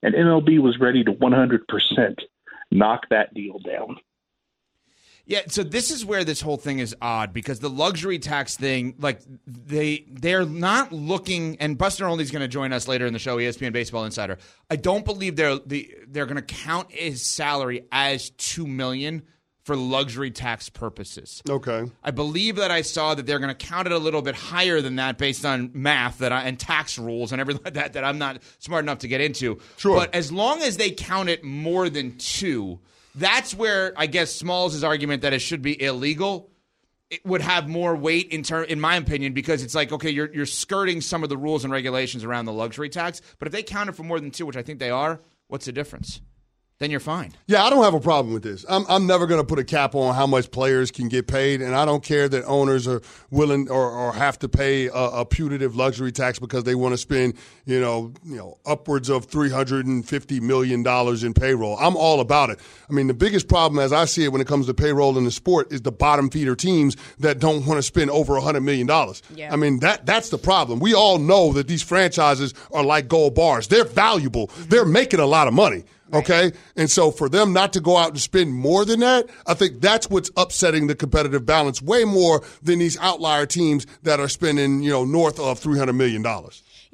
and 0.02 0.14
MLB 0.14 0.58
was 0.58 0.80
ready 0.80 1.04
to 1.04 1.12
one 1.12 1.32
hundred 1.32 1.66
percent 1.68 2.20
knock 2.70 3.08
that 3.10 3.32
deal 3.32 3.58
down. 3.60 3.96
Yeah, 5.24 5.42
so 5.46 5.62
this 5.62 5.90
is 5.90 6.04
where 6.04 6.24
this 6.24 6.40
whole 6.40 6.56
thing 6.56 6.80
is 6.80 6.96
odd 7.00 7.32
because 7.32 7.60
the 7.60 7.70
luxury 7.70 8.18
tax 8.18 8.56
thing, 8.56 8.96
like 8.98 9.20
they 9.46 10.04
they're 10.08 10.44
not 10.44 10.92
looking. 10.92 11.56
And 11.60 11.78
Buster 11.78 12.06
Olney's 12.06 12.30
going 12.30 12.42
to 12.42 12.48
join 12.48 12.72
us 12.72 12.88
later 12.88 13.06
in 13.06 13.12
the 13.12 13.18
show, 13.18 13.36
ESPN 13.36 13.72
Baseball 13.72 14.04
Insider. 14.04 14.38
I 14.68 14.76
don't 14.76 15.04
believe 15.04 15.36
they're 15.36 15.58
the, 15.58 15.94
they're 16.08 16.26
going 16.26 16.36
to 16.36 16.42
count 16.42 16.90
his 16.90 17.22
salary 17.24 17.86
as 17.92 18.30
two 18.30 18.66
million 18.66 19.22
for 19.64 19.76
luxury 19.76 20.30
tax 20.30 20.68
purposes. 20.68 21.40
Okay. 21.48 21.84
I 22.02 22.10
believe 22.10 22.56
that 22.56 22.70
I 22.70 22.82
saw 22.82 23.14
that 23.14 23.26
they're 23.26 23.38
going 23.38 23.54
to 23.54 23.66
count 23.66 23.86
it 23.86 23.92
a 23.92 23.98
little 23.98 24.22
bit 24.22 24.34
higher 24.34 24.80
than 24.80 24.96
that 24.96 25.18
based 25.18 25.44
on 25.44 25.70
math 25.72 26.18
that 26.18 26.32
I, 26.32 26.42
and 26.42 26.58
tax 26.58 26.98
rules 26.98 27.32
and 27.32 27.40
everything 27.40 27.62
like 27.64 27.74
that 27.74 27.92
that 27.92 28.04
I'm 28.04 28.18
not 28.18 28.42
smart 28.58 28.84
enough 28.84 28.98
to 29.00 29.08
get 29.08 29.20
into. 29.20 29.60
Sure. 29.76 29.96
But 29.96 30.14
as 30.14 30.32
long 30.32 30.62
as 30.62 30.76
they 30.76 30.90
count 30.90 31.28
it 31.28 31.44
more 31.44 31.88
than 31.88 32.16
two, 32.18 32.80
that's 33.14 33.54
where 33.54 33.92
I 33.96 34.06
guess 34.06 34.32
Smalls' 34.32 34.82
argument 34.82 35.22
that 35.22 35.32
it 35.32 35.40
should 35.40 35.62
be 35.62 35.80
illegal 35.80 36.50
it 37.12 37.26
would 37.26 37.42
have 37.42 37.68
more 37.68 37.94
weight 37.94 38.30
in 38.30 38.42
ter- 38.42 38.62
in 38.62 38.80
my 38.80 38.96
opinion 38.96 39.34
because 39.34 39.62
it's 39.62 39.74
like 39.74 39.92
okay 39.92 40.08
you're 40.10 40.32
you're 40.32 40.46
skirting 40.46 41.02
some 41.02 41.22
of 41.22 41.28
the 41.28 41.36
rules 41.36 41.62
and 41.62 41.72
regulations 41.72 42.24
around 42.24 42.46
the 42.46 42.52
luxury 42.52 42.88
tax 42.88 43.20
but 43.38 43.46
if 43.46 43.52
they 43.52 43.62
count 43.62 43.90
it 43.90 43.92
for 43.92 44.02
more 44.02 44.18
than 44.18 44.30
two 44.30 44.46
which 44.46 44.56
I 44.56 44.62
think 44.62 44.78
they 44.78 44.90
are 44.90 45.20
what's 45.48 45.66
the 45.66 45.72
difference 45.72 46.22
then 46.82 46.90
you're 46.90 46.98
fine. 46.98 47.32
Yeah, 47.46 47.62
I 47.64 47.70
don't 47.70 47.84
have 47.84 47.94
a 47.94 48.00
problem 48.00 48.34
with 48.34 48.42
this. 48.42 48.66
I'm, 48.68 48.84
I'm 48.88 49.06
never 49.06 49.28
going 49.28 49.40
to 49.40 49.46
put 49.46 49.60
a 49.60 49.64
cap 49.64 49.94
on 49.94 50.16
how 50.16 50.26
much 50.26 50.50
players 50.50 50.90
can 50.90 51.08
get 51.08 51.28
paid, 51.28 51.62
and 51.62 51.76
I 51.76 51.84
don't 51.84 52.02
care 52.02 52.28
that 52.28 52.44
owners 52.44 52.88
are 52.88 53.00
willing 53.30 53.70
or, 53.70 53.88
or 53.88 54.12
have 54.12 54.36
to 54.40 54.48
pay 54.48 54.88
a, 54.88 54.92
a 54.92 55.24
punitive 55.24 55.76
luxury 55.76 56.10
tax 56.10 56.40
because 56.40 56.64
they 56.64 56.74
want 56.74 56.92
to 56.92 56.98
spend, 56.98 57.34
you 57.66 57.80
know, 57.80 58.12
you 58.24 58.34
know, 58.34 58.58
upwards 58.66 59.10
of 59.10 59.26
350 59.26 60.40
million 60.40 60.82
dollars 60.82 61.22
in 61.22 61.34
payroll. 61.34 61.76
I'm 61.78 61.96
all 61.96 62.18
about 62.18 62.50
it. 62.50 62.58
I 62.90 62.92
mean, 62.92 63.06
the 63.06 63.14
biggest 63.14 63.46
problem, 63.46 63.78
as 63.78 63.92
I 63.92 64.04
see 64.06 64.24
it, 64.24 64.32
when 64.32 64.40
it 64.40 64.48
comes 64.48 64.66
to 64.66 64.74
payroll 64.74 65.16
in 65.16 65.24
the 65.24 65.30
sport, 65.30 65.72
is 65.72 65.82
the 65.82 65.92
bottom 65.92 66.30
feeder 66.30 66.56
teams 66.56 66.96
that 67.20 67.38
don't 67.38 67.64
want 67.64 67.78
to 67.78 67.82
spend 67.82 68.10
over 68.10 68.34
100 68.34 68.60
million 68.60 68.88
dollars. 68.88 69.22
Yeah. 69.32 69.52
I 69.52 69.56
mean, 69.56 69.78
that 69.80 70.04
that's 70.04 70.30
the 70.30 70.38
problem. 70.38 70.80
We 70.80 70.94
all 70.94 71.20
know 71.20 71.52
that 71.52 71.68
these 71.68 71.82
franchises 71.82 72.54
are 72.72 72.82
like 72.82 73.06
gold 73.06 73.36
bars. 73.36 73.68
They're 73.68 73.84
valuable. 73.84 74.48
Mm-hmm. 74.48 74.68
They're 74.68 74.84
making 74.84 75.20
a 75.20 75.26
lot 75.26 75.46
of 75.46 75.54
money. 75.54 75.84
Okay. 76.12 76.52
And 76.76 76.90
so 76.90 77.10
for 77.10 77.28
them 77.28 77.52
not 77.52 77.72
to 77.72 77.80
go 77.80 77.96
out 77.96 78.10
and 78.10 78.20
spend 78.20 78.52
more 78.52 78.84
than 78.84 79.00
that, 79.00 79.30
I 79.46 79.54
think 79.54 79.80
that's 79.80 80.10
what's 80.10 80.30
upsetting 80.36 80.86
the 80.86 80.94
competitive 80.94 81.46
balance 81.46 81.80
way 81.80 82.04
more 82.04 82.42
than 82.62 82.78
these 82.78 82.98
outlier 82.98 83.46
teams 83.46 83.86
that 84.02 84.20
are 84.20 84.28
spending, 84.28 84.82
you 84.82 84.90
know, 84.90 85.04
north 85.04 85.40
of 85.40 85.60
$300 85.60 85.94
million. 85.96 86.22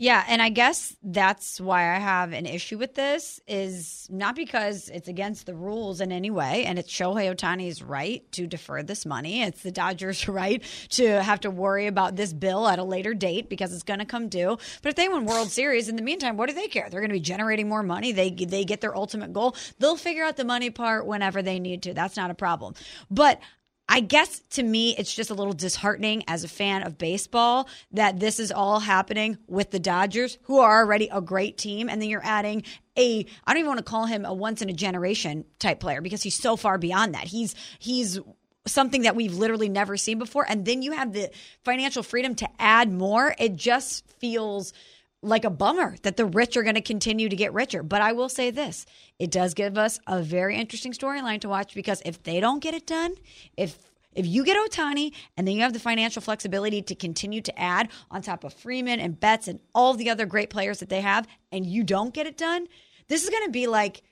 Yeah, 0.01 0.25
and 0.29 0.41
I 0.41 0.49
guess 0.49 0.95
that's 1.03 1.61
why 1.61 1.93
I 1.93 1.99
have 1.99 2.33
an 2.33 2.47
issue 2.47 2.79
with 2.79 2.95
this 2.95 3.41
is 3.49 4.07
not 4.09 4.37
because 4.37 4.89
it's 4.91 5.09
against 5.09 5.47
the 5.47 5.57
rules 5.57 6.01
in 6.01 6.13
any 6.13 6.31
way, 6.31 6.67
and 6.67 6.79
it's 6.79 6.89
Shohei 6.89 7.35
Ohtani's 7.35 7.83
right 7.83 8.23
to 8.31 8.47
defer 8.47 8.85
this 8.85 9.05
money. 9.05 9.43
It's 9.43 9.65
the 9.65 9.73
Dodgers' 9.73 10.29
right 10.29 10.63
to 10.91 11.21
have 11.21 11.41
to 11.41 11.51
worry 11.51 11.89
about 11.89 12.15
this 12.15 12.33
bill 12.33 12.69
at 12.69 12.79
a 12.79 12.85
later 12.85 13.13
date 13.13 13.49
because 13.49 13.75
it's 13.75 13.83
going 13.83 13.99
to 13.99 14.05
come 14.05 14.29
due. 14.29 14.57
But 14.83 14.91
if 14.91 14.95
they 14.95 15.09
win 15.09 15.25
World 15.25 15.51
Series 15.51 15.89
in 15.89 15.97
the 15.97 16.03
meantime, 16.03 16.37
what 16.37 16.49
do 16.49 16.55
they 16.55 16.69
care? 16.69 16.89
They're 16.89 17.01
going 17.01 17.11
to 17.11 17.15
be 17.15 17.21
generating 17.21 17.69
more 17.69 17.83
money. 17.83 18.13
They 18.13 18.31
they 18.31 18.65
get 18.65 18.81
their 18.81 18.97
ultimate 18.97 19.33
goal. 19.33 19.57
They'll 19.81 19.97
figure 19.97 20.23
out 20.23 20.37
the 20.37 20.45
money 20.45 20.71
part 20.71 21.07
whenever 21.07 21.43
they 21.43 21.59
need 21.59 21.83
to. 21.83 21.93
That's 21.93 22.17
not 22.17 22.31
a 22.31 22.35
problem. 22.35 22.75
But 23.11 23.41
I 23.89 24.01
guess 24.01 24.41
to 24.51 24.63
me, 24.63 24.95
it's 24.99 25.15
just 25.15 25.31
a 25.31 25.35
little 25.35 25.55
disheartening 25.55 26.25
as 26.29 26.45
a 26.45 26.49
fan 26.49 26.83
of 26.83 26.99
baseball 26.99 27.69
that 27.93 28.21
this 28.21 28.39
is 28.39 28.53
all 28.53 28.81
happening 28.81 29.39
with 29.47 29.71
the 29.71 29.79
Dodgers, 29.79 30.39
who 30.43 30.59
are 30.59 30.81
already 30.81 31.09
a 31.11 31.21
great 31.21 31.57
team. 31.57 31.89
And 31.89 32.01
then 32.01 32.09
you're 32.11 32.25
adding 32.25 32.65
a, 32.99 33.25
I 33.47 33.53
don't 33.53 33.61
even 33.61 33.69
want 33.69 33.79
to 33.79 33.85
call 33.85 34.07
him 34.07 34.25
a 34.25 34.35
once 34.35 34.61
in 34.61 34.69
a 34.69 34.75
generation 34.75 35.47
type 35.59 35.81
player 35.81 36.03
because 36.03 36.23
he's 36.23 36.37
so 36.37 36.57
far 36.57 36.77
beyond 36.77 37.15
that. 37.15 37.25
He's, 37.25 37.55
he's, 37.79 38.21
Something 38.67 39.03
that 39.03 39.17
we've 39.17 39.33
literally 39.33 39.71
never 39.71 39.97
seen 39.97 40.19
before. 40.19 40.45
And 40.47 40.67
then 40.67 40.83
you 40.83 40.93
have 40.93 41.15
the 41.15 41.31
financial 41.65 42.03
freedom 42.03 42.35
to 42.35 42.49
add 42.59 42.93
more. 42.93 43.35
It 43.39 43.57
just 43.57 44.05
feels 44.19 44.75
like 45.23 45.45
a 45.45 45.51
bummer 45.51 45.97
that 46.03 46.17
the 46.17 46.25
rich 46.25 46.57
are 46.57 46.63
going 46.63 46.75
to 46.75 46.81
continue 46.81 47.29
to 47.29 47.37
get 47.37 47.53
richer. 47.53 47.83
But 47.83 48.03
I 48.03 48.13
will 48.13 48.29
say 48.29 48.51
this 48.51 48.87
it 49.19 49.31
does 49.31 49.55
give 49.55 49.77
us 49.77 49.99
a 50.07 50.23
very 50.23 50.57
interesting 50.57 50.93
storyline 50.93 51.41
to 51.41 51.49
watch 51.49 51.75
because 51.75 52.03
if 52.05 52.23
they 52.23 52.41
don't 52.41 52.63
get 52.63 52.75
it 52.75 52.87
done, 52.87 53.15
if 53.57 53.79
if 54.15 54.27
you 54.27 54.45
get 54.45 54.57
Ohtani 54.57 55.13
and 55.37 55.47
then 55.47 55.55
you 55.55 55.63
have 55.63 55.73
the 55.73 55.79
financial 55.79 56.23
flexibility 56.23 56.83
to 56.83 56.95
continue 56.95 57.41
to 57.43 57.59
add 57.59 57.89
on 58.11 58.23
top 58.23 58.43
of 58.43 58.53
Freeman 58.53 59.01
and 59.01 59.19
Betts 59.19 59.49
and 59.49 59.61
all 59.75 59.95
the 59.95 60.11
other 60.11 60.27
great 60.27 60.51
players 60.51 60.81
that 60.81 60.89
they 60.89 61.03
have, 61.03 61.27
and 61.53 61.67
you 61.67 61.85
don't 61.85 62.15
get 62.15 62.27
it 62.27 62.37
done, 62.37 62.67
this 63.09 63.23
is 63.23 63.31
going 63.31 63.45
to 63.45 63.51
be 63.51 63.67
like 63.67 64.03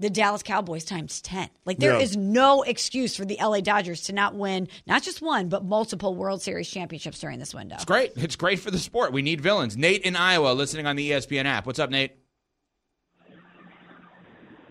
the 0.00 0.10
Dallas 0.10 0.42
Cowboys 0.42 0.84
times 0.84 1.20
10. 1.22 1.48
Like 1.64 1.78
there 1.78 1.94
Yeah. 1.94 2.00
is 2.00 2.16
no 2.16 2.62
excuse 2.62 3.16
for 3.16 3.24
the 3.24 3.36
LA 3.40 3.60
Dodgers 3.60 4.02
to 4.02 4.12
not 4.12 4.34
win 4.34 4.68
not 4.86 5.02
just 5.02 5.20
one, 5.20 5.48
but 5.48 5.64
multiple 5.64 6.14
World 6.14 6.40
Series 6.42 6.68
championships 6.70 7.18
during 7.18 7.38
this 7.38 7.54
window. 7.54 7.74
It's 7.76 7.84
great. 7.84 8.12
It's 8.16 8.36
great 8.36 8.60
for 8.60 8.70
the 8.70 8.78
sport. 8.78 9.12
We 9.12 9.22
need 9.22 9.40
villains. 9.40 9.76
Nate 9.76 10.02
in 10.02 10.14
Iowa, 10.16 10.52
listening 10.52 10.86
on 10.86 10.96
the 10.96 11.10
ESPN 11.10 11.44
app. 11.46 11.66
What's 11.66 11.78
up, 11.78 11.90
Nate? 11.90 12.12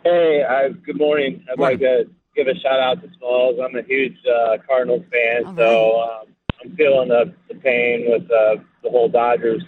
Hey, 0.03 0.43
uh, 0.43 0.69
good 0.85 0.97
morning. 0.97 1.43
I'd 1.51 1.57
Morning. 1.57 1.79
like 1.79 2.07
to 2.07 2.09
give 2.35 2.47
a 2.47 2.55
shout 2.59 2.79
out 2.79 3.01
to 3.01 3.09
Smalls. 3.17 3.57
I'm 3.61 3.75
a 3.75 3.81
huge 3.83 4.15
uh, 4.25 4.57
Cardinals 4.65 5.03
fan, 5.11 5.45
All 5.45 5.55
so 5.55 6.01
um, 6.01 6.35
I'm 6.63 6.75
feeling 6.77 7.09
the, 7.09 7.33
the 7.49 7.55
pain 7.55 8.05
with 8.09 8.23
uh, 8.31 8.55
the 8.83 8.89
whole 8.89 9.09
Dodgers 9.09 9.63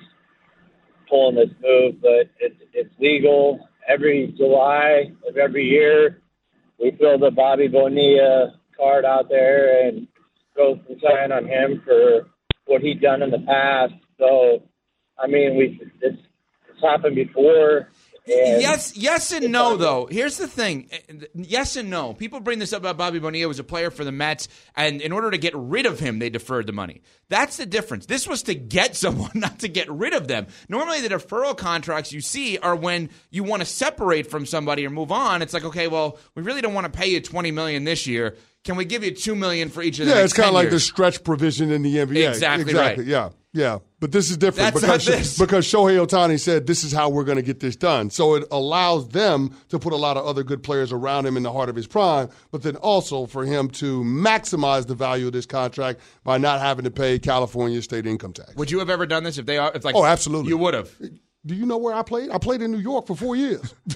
pulling 1.09 1.35
this 1.35 1.49
move. 1.61 1.95
But 2.01 2.29
it's 2.39 2.55
it's 2.73 2.93
legal. 2.99 3.67
Every 3.89 4.33
July 4.37 5.11
of 5.27 5.35
every 5.35 5.65
year, 5.65 6.21
we 6.79 6.91
fill 6.91 7.17
the 7.17 7.31
Bobby 7.31 7.67
Bonilla 7.67 8.53
card 8.77 9.03
out 9.03 9.29
there 9.29 9.87
and 9.87 10.07
go 10.55 10.79
some 10.87 10.97
sign 11.01 11.31
on 11.31 11.45
him 11.47 11.81
for 11.83 12.27
what 12.65 12.81
he'd 12.81 13.01
done 13.01 13.23
in 13.23 13.31
the 13.31 13.39
past. 13.39 13.93
So, 14.19 14.61
I 15.17 15.27
mean, 15.27 15.57
we 15.57 15.81
it's, 16.01 16.21
it's 16.71 16.81
happened 16.81 17.15
before. 17.15 17.89
And 18.31 18.61
Yes, 18.61 18.95
yes 18.95 19.31
and 19.31 19.51
no. 19.51 19.77
Though 19.77 20.07
here's 20.09 20.37
the 20.37 20.47
thing: 20.47 20.89
yes 21.33 21.75
and 21.75 21.89
no. 21.89 22.13
People 22.13 22.39
bring 22.39 22.59
this 22.59 22.73
up 22.73 22.81
about 22.81 22.97
Bobby 22.97 23.19
Bonilla 23.19 23.47
was 23.47 23.59
a 23.59 23.63
player 23.63 23.91
for 23.91 24.03
the 24.03 24.11
Mets, 24.11 24.47
and 24.75 25.01
in 25.01 25.11
order 25.11 25.31
to 25.31 25.37
get 25.37 25.53
rid 25.55 25.85
of 25.85 25.99
him, 25.99 26.19
they 26.19 26.29
deferred 26.29 26.67
the 26.67 26.73
money. 26.73 27.01
That's 27.29 27.57
the 27.57 27.65
difference. 27.65 28.05
This 28.05 28.27
was 28.27 28.43
to 28.43 28.55
get 28.55 28.95
someone, 28.95 29.31
not 29.33 29.59
to 29.59 29.67
get 29.67 29.89
rid 29.91 30.13
of 30.13 30.27
them. 30.27 30.47
Normally, 30.67 31.01
the 31.01 31.09
deferral 31.09 31.55
contracts 31.57 32.11
you 32.11 32.21
see 32.21 32.57
are 32.57 32.75
when 32.75 33.09
you 33.31 33.43
want 33.43 33.61
to 33.61 33.65
separate 33.65 34.29
from 34.29 34.45
somebody 34.45 34.85
or 34.85 34.89
move 34.89 35.11
on. 35.11 35.41
It's 35.41 35.53
like, 35.53 35.65
okay, 35.65 35.87
well, 35.87 36.17
we 36.35 36.43
really 36.43 36.61
don't 36.61 36.73
want 36.73 36.91
to 36.91 36.97
pay 36.97 37.07
you 37.07 37.21
twenty 37.21 37.51
million 37.51 37.83
this 37.83 38.07
year. 38.07 38.35
Can 38.65 38.75
we 38.75 38.83
give 38.85 39.03
you 39.03 39.11
two 39.11 39.35
million 39.35 39.69
for 39.69 39.81
each 39.81 39.99
of 39.99 40.05
the 40.05 40.11
Yeah, 40.13 40.23
it's 40.23 40.33
kind 40.33 40.49
of 40.49 40.53
like 40.53 40.65
years? 40.65 40.73
the 40.73 40.79
stretch 40.81 41.23
provision 41.23 41.71
in 41.71 41.81
the 41.81 41.95
NBA. 41.95 42.27
Exactly 42.29 42.63
exactly. 42.71 43.03
right. 43.05 43.09
Yeah, 43.09 43.29
yeah. 43.53 43.79
But 43.99 44.11
this 44.11 44.31
is 44.31 44.37
different 44.37 44.73
That's 44.73 45.05
because 45.05 45.37
because 45.37 45.65
Shohei 45.65 46.05
Ohtani 46.05 46.39
said 46.39 46.67
this 46.67 46.83
is 46.83 46.91
how 46.93 47.09
we're 47.09 47.23
going 47.23 47.37
to 47.37 47.41
get 47.43 47.59
this 47.59 47.75
done. 47.75 48.09
So 48.09 48.35
it 48.35 48.45
allows 48.51 49.09
them 49.09 49.55
to 49.69 49.79
put 49.79 49.91
a 49.91 49.97
lot 49.97 50.15
of 50.17 50.25
other 50.25 50.43
good 50.43 50.63
players 50.63 50.91
around 50.91 51.25
him 51.25 51.35
in 51.35 51.43
the 51.43 51.51
heart 51.51 51.67
of 51.67 51.75
his 51.75 51.87
prime, 51.87 52.29
but 52.51 52.61
then 52.63 52.75
also 52.77 53.25
for 53.25 53.45
him 53.45 53.69
to 53.71 54.01
maximize 54.03 54.87
the 54.87 54.95
value 54.95 55.27
of 55.27 55.33
this 55.33 55.45
contract 55.45 55.99
by 56.23 56.37
not 56.37 56.61
having 56.61 56.85
to 56.85 56.91
pay 56.91 57.19
California 57.19 57.81
state 57.81 58.05
income 58.05 58.33
tax. 58.33 58.55
Would 58.55 58.71
you 58.71 58.79
have 58.79 58.89
ever 58.89 59.05
done 59.05 59.23
this 59.23 59.37
if 59.37 59.45
they 59.45 59.57
are? 59.57 59.71
If 59.75 59.83
like, 59.83 59.95
Oh, 59.95 60.05
absolutely. 60.05 60.49
you 60.49 60.57
would 60.57 60.73
have. 60.73 60.91
Do 61.45 61.55
you 61.55 61.65
know 61.65 61.77
where 61.77 61.93
I 61.93 62.03
played? 62.03 62.31
I 62.31 62.37
played 62.37 62.61
in 62.61 62.71
New 62.71 62.79
York 62.79 63.07
for 63.07 63.15
four 63.15 63.35
years. 63.35 63.73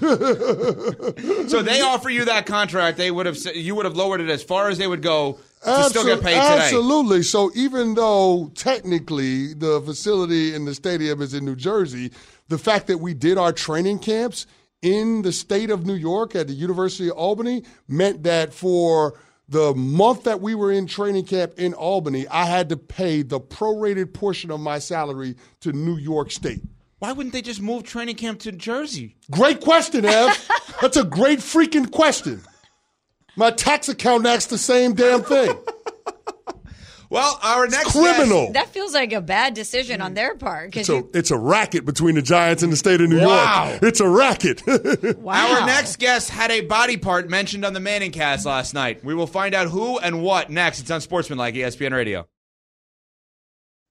So 1.48 1.62
they 1.62 1.82
offer 1.82 2.08
you 2.08 2.24
that 2.24 2.46
contract, 2.46 2.96
they 2.96 3.10
would 3.10 3.26
have 3.26 3.36
you 3.54 3.74
would 3.74 3.84
have 3.84 3.96
lowered 3.96 4.20
it 4.20 4.30
as 4.30 4.42
far 4.42 4.68
as 4.68 4.78
they 4.78 4.86
would 4.86 5.02
go 5.02 5.38
to 5.64 5.84
still 5.84 6.04
get 6.04 6.22
paid 6.22 6.34
today. 6.34 6.64
Absolutely. 6.64 7.22
So 7.22 7.50
even 7.54 7.94
though 7.94 8.50
technically 8.54 9.54
the 9.54 9.80
facility 9.82 10.54
in 10.54 10.64
the 10.64 10.74
stadium 10.74 11.20
is 11.20 11.34
in 11.34 11.44
New 11.44 11.54
Jersey, 11.56 12.10
the 12.48 12.58
fact 12.58 12.86
that 12.88 12.98
we 12.98 13.14
did 13.14 13.38
our 13.38 13.52
training 13.52 13.98
camps 13.98 14.46
in 14.82 15.22
the 15.22 15.32
state 15.32 15.70
of 15.70 15.86
New 15.86 15.94
York 15.94 16.34
at 16.34 16.46
the 16.48 16.54
University 16.54 17.08
of 17.08 17.16
Albany 17.16 17.62
meant 17.88 18.22
that 18.24 18.52
for 18.52 19.18
the 19.48 19.74
month 19.74 20.24
that 20.24 20.40
we 20.40 20.54
were 20.54 20.72
in 20.72 20.86
training 20.86 21.24
camp 21.26 21.52
in 21.58 21.74
Albany, 21.74 22.26
I 22.28 22.46
had 22.46 22.70
to 22.70 22.76
pay 22.76 23.22
the 23.22 23.40
prorated 23.40 24.12
portion 24.14 24.50
of 24.50 24.60
my 24.60 24.78
salary 24.78 25.36
to 25.60 25.72
New 25.72 25.96
York 25.96 26.30
State. 26.30 26.62
Why 27.04 27.12
wouldn't 27.12 27.34
they 27.34 27.42
just 27.42 27.60
move 27.60 27.82
training 27.82 28.14
camp 28.16 28.40
to 28.40 28.50
Jersey? 28.52 29.16
Great 29.30 29.60
question, 29.60 30.06
Ev. 30.06 30.48
That's 30.80 30.96
a 30.96 31.04
great 31.04 31.40
freaking 31.40 31.90
question. 31.90 32.40
My 33.36 33.50
tax 33.50 33.90
account 33.90 34.24
asks 34.24 34.46
the 34.46 34.56
same 34.56 34.94
damn 34.94 35.22
thing. 35.22 35.54
Well, 37.10 37.38
our 37.42 37.66
next 37.66 37.92
Criminal. 37.92 38.52
That 38.52 38.70
feels 38.70 38.94
like 38.94 39.12
a 39.12 39.20
bad 39.20 39.52
decision 39.52 40.00
on 40.00 40.14
their 40.14 40.34
part 40.34 40.70
because 40.70 40.88
It's 40.88 41.14
a, 41.14 41.18
it's 41.18 41.30
a 41.30 41.36
racket 41.36 41.84
between 41.84 42.14
the 42.14 42.22
Giants 42.22 42.62
and 42.62 42.72
the 42.72 42.76
state 42.78 43.02
of 43.02 43.10
New 43.10 43.20
Wow. 43.20 43.68
York. 43.68 43.82
It's 43.82 44.00
a 44.00 44.08
racket. 44.08 44.62
wow. 45.18 45.60
Our 45.60 45.66
next 45.66 45.98
guest 45.98 46.30
had 46.30 46.50
a 46.50 46.62
body 46.62 46.96
part 46.96 47.28
mentioned 47.28 47.66
on 47.66 47.74
the 47.74 47.80
Manning 47.80 48.12
cast 48.12 48.46
last 48.46 48.72
night. 48.72 49.04
We 49.04 49.14
will 49.14 49.26
find 49.26 49.54
out 49.54 49.68
who 49.68 49.98
and 49.98 50.22
what 50.22 50.48
next. 50.48 50.80
It's 50.80 50.90
on 50.90 51.02
Sportsmanlike 51.02 51.54
ESPN 51.54 51.92
Radio. 51.92 52.26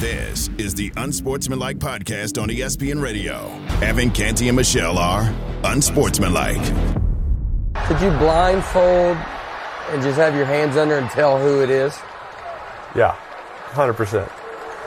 This 0.00 0.48
is 0.58 0.76
the 0.76 0.92
Unsportsmanlike 0.96 1.78
podcast 1.78 2.40
on 2.40 2.50
ESPN 2.50 3.02
Radio. 3.02 3.50
Evan 3.82 4.12
Canty 4.12 4.46
and 4.46 4.56
Michelle 4.56 4.96
are 4.96 5.34
Unsportsmanlike. 5.64 6.62
Could 7.88 8.00
you 8.00 8.10
blindfold 8.18 9.16
and 9.16 10.00
just 10.00 10.16
have 10.16 10.36
your 10.36 10.44
hands 10.44 10.76
under 10.76 10.96
and 10.98 11.10
tell 11.10 11.40
who 11.40 11.64
it 11.64 11.70
is? 11.70 11.98
Yeah, 12.94 13.10
hundred 13.72 13.94
percent. 13.94 14.30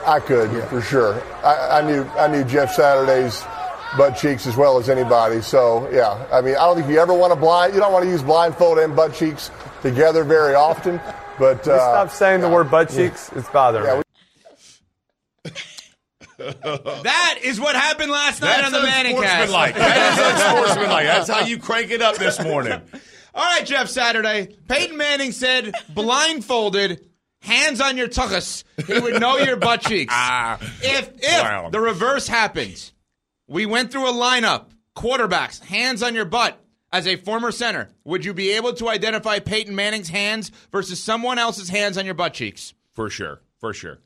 I 0.08 0.22
could 0.22 0.50
yeah. 0.54 0.66
for 0.68 0.82
sure. 0.82 1.22
I, 1.44 1.80
I, 1.80 1.82
knew 1.82 2.04
I 2.18 2.30
knew 2.30 2.46
Jeff 2.46 2.72
Saturday's 2.74 3.44
butt 3.98 4.16
cheeks 4.16 4.48
as 4.48 4.56
well 4.56 4.78
as 4.78 4.88
anybody. 4.88 5.42
So 5.42 5.90
yeah, 5.92 6.26
I 6.32 6.40
mean 6.40 6.56
I 6.56 6.60
don't 6.60 6.78
think 6.78 6.88
you 6.88 7.00
ever 7.00 7.14
want 7.14 7.34
to 7.34 7.38
blind. 7.38 7.74
You 7.74 7.82
don't 7.82 7.92
want 7.92 8.06
to 8.06 8.10
use 8.10 8.24
blindfold 8.24 8.80
and 8.80 8.96
butt 8.96 9.14
cheeks 9.14 9.52
together 9.82 10.24
very 10.24 10.56
often. 10.56 11.02
But 11.38 11.68
uh, 11.68 11.80
stop 11.80 12.12
saying 12.12 12.40
yeah. 12.40 12.48
the 12.48 12.56
word 12.56 12.72
butt 12.72 12.88
cheeks. 12.88 13.30
Yeah. 13.34 13.40
It's 13.40 13.50
bothering 13.50 13.98
me. 13.98 14.04
that 16.64 17.40
is 17.44 17.60
what 17.60 17.76
happened 17.76 18.12
last 18.12 18.42
night 18.42 18.64
on 18.64 18.72
the 18.72 18.82
Manning 18.82 19.16
cast. 19.16 19.52
That 19.52 20.14
is 20.14 20.20
unsportsmanlike. 20.20 21.06
That's 21.06 21.30
how 21.30 21.46
you 21.46 21.58
crank 21.60 21.92
it 21.92 22.02
up 22.02 22.16
this 22.16 22.42
morning. 22.42 22.82
All 23.34 23.44
right, 23.44 23.66
Jeff 23.66 23.88
Saturday. 23.88 24.56
Peyton 24.68 24.98
Manning 24.98 25.32
said, 25.32 25.74
blindfolded, 25.94 27.08
hands 27.42 27.82
on 27.82 27.98
your 27.98 28.08
tuchus, 28.08 28.64
he 28.86 29.00
would 29.00 29.20
know 29.20 29.38
your 29.38 29.56
butt 29.56 29.82
cheeks. 29.88 30.14
Ah, 30.16 30.58
if 30.82 31.12
if 31.18 31.42
wow. 31.44 31.70
the 31.70 31.80
reverse 31.80 32.28
happened, 32.28 32.92
we 33.48 33.66
went 33.66 33.92
through 33.92 34.10
a 34.10 34.14
lineup, 34.14 34.68
quarterbacks, 34.96 35.64
hands 35.64 36.04
on 36.04 36.16
your 36.16 36.26
butt. 36.26 36.58
As 36.94 37.08
a 37.08 37.16
former 37.16 37.54
center, 37.54 37.88
would 38.04 38.26
you 38.26 38.34
be 38.34 38.52
able 38.52 38.74
to 38.74 38.90
identify 38.90 39.40
Peyton 39.40 39.74
Manning's 39.74 40.10
hands 40.10 40.52
versus 40.74 41.02
someone 41.02 41.40
else's 41.40 41.70
hands 41.70 41.98
on 41.98 42.06
your 42.06 42.16
butt 42.16 42.34
cheeks? 42.34 42.74
For 42.94 43.10
sure. 43.10 43.42
For 43.60 43.74
sure. 43.74 44.00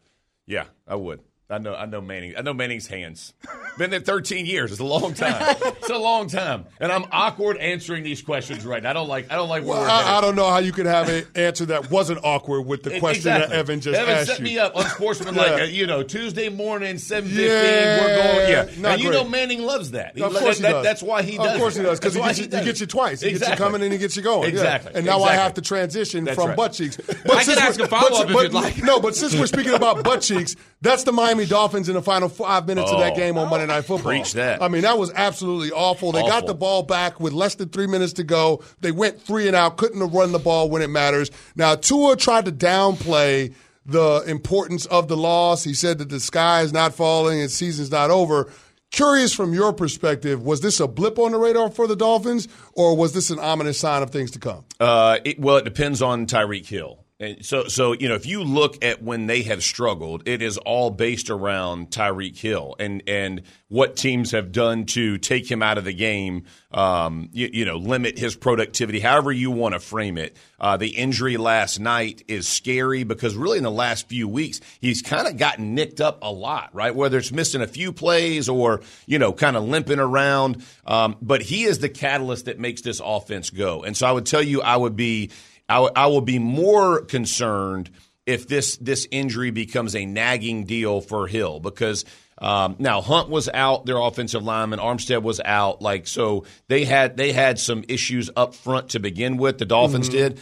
Yeah, 0.45 0.65
I 0.87 0.93
would. 0.93 1.21
I 1.47 1.59
know, 1.59 1.75
I 1.75 1.85
know 1.85 2.01
Manning. 2.01 2.33
I 2.35 2.41
know 2.41 2.55
Manning's 2.55 2.87
hands. 2.87 3.35
Been 3.77 3.91
there 3.91 3.99
13 3.99 4.47
years. 4.47 4.71
It's 4.71 4.79
a 4.79 4.83
long 4.83 5.13
time. 5.13 5.55
it's 5.61 5.91
a 5.91 5.97
long 5.97 6.27
time, 6.27 6.65
and 6.79 6.91
I'm 6.91 7.05
awkward 7.11 7.57
answering 7.57 8.03
these 8.03 8.23
questions 8.23 8.65
right 8.65 8.81
now. 8.81 8.89
I 8.89 8.93
don't 8.93 9.07
like. 9.07 9.31
I 9.31 9.35
don't 9.35 9.49
like. 9.49 9.63
Well, 9.63 9.83
I, 9.83 10.17
I, 10.17 10.21
don't 10.21 10.35
know 10.35 10.49
how 10.49 10.57
you 10.57 10.71
could 10.71 10.87
have 10.87 11.07
an 11.07 11.25
answer 11.35 11.67
that 11.67 11.91
wasn't 11.91 12.21
awkward 12.23 12.61
with 12.61 12.81
the 12.81 12.99
question 12.99 13.31
exactly. 13.33 13.49
that 13.49 13.59
Evan 13.59 13.81
just 13.81 13.95
asked. 13.95 14.07
Evan 14.07 14.17
asked 14.17 14.27
set 14.29 14.39
you. 14.39 14.45
me 14.45 14.57
up, 14.57 14.75
unsportsmanlike. 14.75 15.57
yeah. 15.57 15.63
you 15.65 15.85
know, 15.85 16.01
Tuesday 16.01 16.49
morning, 16.49 16.95
7:15. 16.95 17.35
Yeah, 17.35 18.01
we're 18.01 18.23
going. 18.23 18.49
Yeah, 18.49 18.91
and 18.91 19.01
you 19.01 19.09
great. 19.09 19.23
know 19.23 19.29
Manning 19.29 19.61
loves 19.61 19.91
that. 19.91 20.15
He, 20.15 20.23
of 20.23 20.33
course 20.33 20.57
that, 20.59 20.67
he 20.67 20.73
does. 20.73 20.83
That's 20.83 21.03
why 21.03 21.21
he 21.21 21.37
does. 21.37 21.53
Of 21.53 21.59
course 21.59 21.75
it. 21.75 21.81
he 21.81 21.85
does 21.85 21.99
because 21.99 22.15
he, 22.15 22.43
he, 22.43 22.57
he, 22.57 22.65
gets 22.65 22.79
you 22.79 22.87
twice. 22.87 23.21
He 23.21 23.29
exactly. 23.29 23.51
gets 23.51 23.59
you 23.59 23.65
coming 23.65 23.83
and 23.83 23.93
he 23.93 23.99
gets 23.99 24.15
you 24.15 24.23
going. 24.23 24.49
Exactly. 24.49 24.93
Yeah. 24.93 24.97
And 24.97 25.05
now 25.05 25.17
exactly. 25.17 25.37
I 25.37 25.43
have 25.43 25.53
to 25.55 25.61
transition 25.61 26.23
that's 26.23 26.35
from 26.35 26.47
right. 26.47 26.57
butt 26.57 26.73
cheeks. 26.73 26.97
But 26.97 27.35
I 27.35 27.43
can 27.43 27.59
ask 27.59 27.79
a 27.79 27.87
follow 27.87 28.21
up 28.21 28.29
if 28.29 28.35
you'd 28.35 28.53
like. 28.53 28.81
No, 28.81 28.99
but 28.99 29.15
since 29.15 29.35
we're 29.35 29.47
speaking 29.47 29.73
about 29.73 30.03
butt 30.03 30.21
cheeks, 30.21 30.55
that's 30.81 31.03
the 31.03 31.11
Miami 31.35 31.49
Dolphins 31.49 31.89
in 31.89 31.95
the 31.95 32.01
final 32.01 32.29
five 32.29 32.65
minutes 32.67 32.91
of 32.91 32.99
that 32.99 33.13
Oh. 33.13 33.15
game 33.15 33.37
on 33.37 33.49
Monday 33.49 33.65
Night 33.67 33.81
Football. 33.85 34.11
Preach 34.11 34.33
that. 34.33 34.61
I 34.61 34.67
mean, 34.67 34.81
that 34.83 34.97
was 34.97 35.11
absolutely 35.13 35.71
awful. 35.71 36.11
They 36.11 36.21
got 36.21 36.45
the 36.47 36.53
ball 36.53 36.83
back 36.83 37.19
with 37.19 37.33
less 37.33 37.55
than 37.55 37.69
three 37.69 37.87
minutes 37.87 38.13
to 38.13 38.23
go. 38.23 38.61
They 38.81 38.91
went 38.91 39.21
three 39.21 39.47
and 39.47 39.55
out, 39.55 39.77
couldn't 39.77 39.99
have 40.01 40.13
run 40.13 40.31
the 40.31 40.39
ball 40.39 40.69
when 40.69 40.81
it 40.81 40.89
matters. 40.89 41.29
Now, 41.55 41.75
Tua 41.75 42.15
tried 42.15 42.45
to 42.45 42.51
downplay 42.51 43.53
the 43.85 44.23
importance 44.27 44.85
of 44.87 45.07
the 45.07 45.17
loss. 45.17 45.63
He 45.63 45.73
said 45.73 45.99
that 45.99 46.09
the 46.09 46.19
sky 46.19 46.61
is 46.61 46.73
not 46.73 46.93
falling 46.95 47.39
and 47.41 47.51
season's 47.51 47.91
not 47.91 48.09
over. 48.11 48.49
Curious 48.91 49.33
from 49.33 49.53
your 49.53 49.73
perspective, 49.73 50.41
was 50.43 50.61
this 50.61 50.79
a 50.79 50.87
blip 50.87 51.19
on 51.19 51.33
the 51.33 51.37
radar 51.37 51.69
for 51.69 51.85
the 51.85 51.95
Dolphins, 51.97 52.47
or 52.73 52.95
was 52.95 53.13
this 53.13 53.29
an 53.29 53.39
ominous 53.39 53.77
sign 53.77 54.01
of 54.01 54.09
things 54.09 54.31
to 54.31 54.39
come? 54.39 54.63
Uh, 54.79 55.17
it, 55.25 55.39
well, 55.39 55.57
it 55.57 55.65
depends 55.65 56.01
on 56.01 56.25
Tyreek 56.27 56.65
Hill. 56.65 56.99
And 57.17 57.45
so, 57.45 57.69
so 57.69 57.93
you 57.93 58.09
know, 58.09 58.15
if 58.15 58.25
you 58.25 58.43
look 58.43 58.83
at 58.83 59.01
when 59.01 59.27
they 59.27 59.43
have 59.43 59.63
struggled, 59.63 60.27
it 60.27 60.41
is 60.41 60.57
all 60.57 60.89
based 60.89 61.29
around 61.29 61.89
Tyreek 61.89 62.37
Hill 62.37 62.75
and 62.77 63.01
and 63.07 63.43
what 63.69 63.95
teams 63.95 64.31
have 64.31 64.51
done 64.51 64.85
to 64.85 65.17
take 65.17 65.49
him 65.49 65.63
out 65.63 65.77
of 65.77 65.85
the 65.85 65.93
game. 65.93 66.43
Um, 66.71 67.29
you, 67.31 67.49
you 67.53 67.63
know, 67.63 67.77
limit 67.77 68.19
his 68.19 68.35
productivity, 68.35 68.99
however 68.99 69.31
you 69.31 69.49
want 69.49 69.75
to 69.75 69.79
frame 69.79 70.17
it. 70.17 70.35
Uh, 70.59 70.75
the 70.75 70.89
injury 70.89 71.37
last 71.37 71.79
night 71.79 72.21
is 72.27 72.49
scary 72.49 73.05
because 73.05 73.33
really 73.35 73.59
in 73.59 73.63
the 73.63 73.71
last 73.71 74.09
few 74.09 74.27
weeks 74.27 74.59
he's 74.81 75.01
kind 75.01 75.25
of 75.25 75.37
gotten 75.37 75.73
nicked 75.73 76.01
up 76.01 76.19
a 76.21 76.29
lot, 76.29 76.75
right? 76.75 76.93
Whether 76.93 77.17
it's 77.17 77.31
missing 77.31 77.61
a 77.61 77.67
few 77.67 77.93
plays 77.93 78.49
or 78.49 78.81
you 79.05 79.19
know, 79.19 79.31
kind 79.31 79.55
of 79.55 79.63
limping 79.63 79.99
around. 79.99 80.65
Um, 80.85 81.15
but 81.21 81.41
he 81.41 81.63
is 81.63 81.79
the 81.79 81.87
catalyst 81.87 82.45
that 82.45 82.59
makes 82.59 82.81
this 82.81 83.01
offense 83.01 83.51
go. 83.51 83.83
And 83.83 83.95
so 83.95 84.05
I 84.05 84.11
would 84.11 84.25
tell 84.25 84.43
you, 84.43 84.61
I 84.61 84.75
would 84.75 84.97
be. 84.97 85.31
I, 85.69 85.75
w- 85.75 85.93
I 85.95 86.07
will 86.07 86.21
be 86.21 86.39
more 86.39 87.01
concerned 87.01 87.89
if 88.25 88.47
this 88.47 88.77
this 88.77 89.07
injury 89.11 89.51
becomes 89.51 89.95
a 89.95 90.05
nagging 90.05 90.65
deal 90.65 91.01
for 91.01 91.27
Hill 91.27 91.59
because 91.59 92.05
um, 92.37 92.75
now 92.79 93.01
Hunt 93.01 93.29
was 93.29 93.47
out, 93.53 93.85
their 93.85 93.97
offensive 93.97 94.43
lineman, 94.43 94.79
Armstead 94.79 95.21
was 95.21 95.39
out, 95.43 95.81
like 95.81 96.07
so 96.07 96.45
they 96.67 96.85
had 96.85 97.17
they 97.17 97.31
had 97.31 97.59
some 97.59 97.83
issues 97.87 98.29
up 98.35 98.55
front 98.55 98.89
to 98.89 98.99
begin 98.99 99.37
with. 99.37 99.57
The 99.57 99.65
Dolphins 99.65 100.09
Mm-hmm. 100.09 100.17
did. 100.17 100.39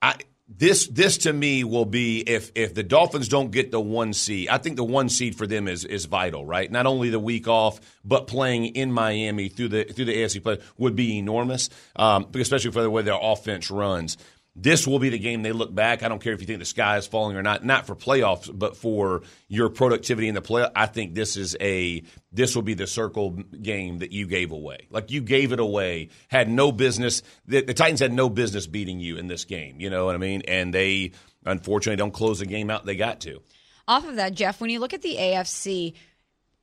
I 0.00 0.16
this 0.48 0.86
this 0.88 1.18
to 1.18 1.32
me 1.32 1.64
will 1.64 1.84
be 1.86 2.20
if 2.20 2.50
if 2.54 2.74
the 2.74 2.82
Dolphins 2.82 3.28
don't 3.28 3.50
get 3.52 3.70
the 3.70 3.80
one 3.80 4.12
seed, 4.12 4.48
I 4.48 4.58
think 4.58 4.76
the 4.76 4.84
one 4.84 5.08
seed 5.08 5.34
for 5.36 5.46
them 5.46 5.68
is 5.68 5.84
is 5.84 6.06
vital, 6.06 6.44
right? 6.44 6.70
Not 6.70 6.86
only 6.86 7.08
the 7.10 7.20
week 7.20 7.46
off, 7.48 7.80
but 8.04 8.26
playing 8.26 8.66
in 8.66 8.90
Miami 8.92 9.48
through 9.48 9.68
the 9.68 9.84
through 9.84 10.06
the 10.06 10.16
AFC 10.16 10.42
play 10.42 10.58
would 10.76 10.96
be 10.96 11.18
enormous, 11.18 11.70
um, 11.96 12.26
especially 12.34 12.70
for 12.72 12.82
the 12.82 12.90
way 12.90 13.02
their 13.02 13.18
offense 13.20 13.70
runs. 13.70 14.16
This 14.54 14.86
will 14.86 14.98
be 14.98 15.08
the 15.08 15.18
game 15.18 15.42
they 15.42 15.52
look 15.52 15.74
back. 15.74 16.02
I 16.02 16.08
don't 16.08 16.20
care 16.20 16.34
if 16.34 16.40
you 16.42 16.46
think 16.46 16.58
the 16.58 16.66
sky 16.66 16.98
is 16.98 17.06
falling 17.06 17.36
or 17.36 17.42
not, 17.42 17.64
not 17.64 17.86
for 17.86 17.96
playoffs, 17.96 18.50
but 18.52 18.76
for 18.76 19.22
your 19.48 19.70
productivity 19.70 20.28
in 20.28 20.34
the 20.34 20.42
play. 20.42 20.68
I 20.76 20.84
think 20.86 21.14
this 21.14 21.38
is 21.38 21.56
a 21.58 22.02
this 22.32 22.54
will 22.54 22.62
be 22.62 22.74
the 22.74 22.86
circle 22.86 23.30
game 23.30 24.00
that 24.00 24.12
you 24.12 24.26
gave 24.26 24.52
away. 24.52 24.88
Like 24.90 25.10
you 25.10 25.22
gave 25.22 25.52
it 25.52 25.60
away, 25.60 26.10
had 26.28 26.50
no 26.50 26.70
business. 26.70 27.22
The, 27.46 27.62
the 27.62 27.72
Titans 27.72 28.00
had 28.00 28.12
no 28.12 28.28
business 28.28 28.66
beating 28.66 29.00
you 29.00 29.16
in 29.16 29.26
this 29.26 29.46
game. 29.46 29.80
You 29.80 29.88
know 29.88 30.04
what 30.04 30.14
I 30.14 30.18
mean? 30.18 30.42
And 30.46 30.74
they 30.74 31.12
unfortunately 31.46 31.96
don't 31.96 32.12
close 32.12 32.40
the 32.40 32.46
game 32.46 32.68
out. 32.68 32.84
They 32.84 32.96
got 32.96 33.20
to. 33.20 33.40
Off 33.88 34.06
of 34.06 34.16
that, 34.16 34.34
Jeff, 34.34 34.60
when 34.60 34.70
you 34.70 34.80
look 34.80 34.92
at 34.92 35.02
the 35.02 35.16
AFC 35.16 35.94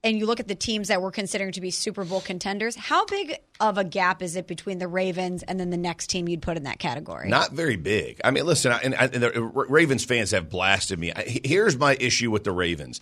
and 0.03 0.17
you 0.17 0.25
look 0.25 0.39
at 0.39 0.47
the 0.47 0.55
teams 0.55 0.87
that 0.87 1.01
we're 1.01 1.11
considering 1.11 1.51
to 1.53 1.61
be 1.61 1.71
Super 1.71 2.05
Bowl 2.05 2.21
contenders, 2.21 2.75
how 2.75 3.05
big 3.05 3.35
of 3.59 3.77
a 3.77 3.83
gap 3.83 4.21
is 4.21 4.35
it 4.35 4.47
between 4.47 4.77
the 4.77 4.87
Ravens 4.87 5.43
and 5.43 5.59
then 5.59 5.69
the 5.69 5.77
next 5.77 6.07
team 6.07 6.29
you'd 6.29 6.41
put 6.41 6.55
in 6.55 6.63
that 6.63 6.79
category? 6.79 7.27
Not 7.27 7.51
very 7.51 7.75
big. 7.75 8.21
I 8.23 8.31
mean, 8.31 8.45
listen, 8.45 8.71
I, 8.71 8.79
and, 8.79 8.95
I, 8.95 9.05
and 9.05 9.23
the 9.23 9.37
uh, 9.37 9.41
Ravens 9.41 10.05
fans 10.05 10.31
have 10.31 10.49
blasted 10.49 10.99
me. 10.99 11.11
I, 11.13 11.41
here's 11.43 11.77
my 11.77 11.97
issue 11.99 12.31
with 12.31 12.45
the 12.45 12.51
Ravens. 12.51 13.01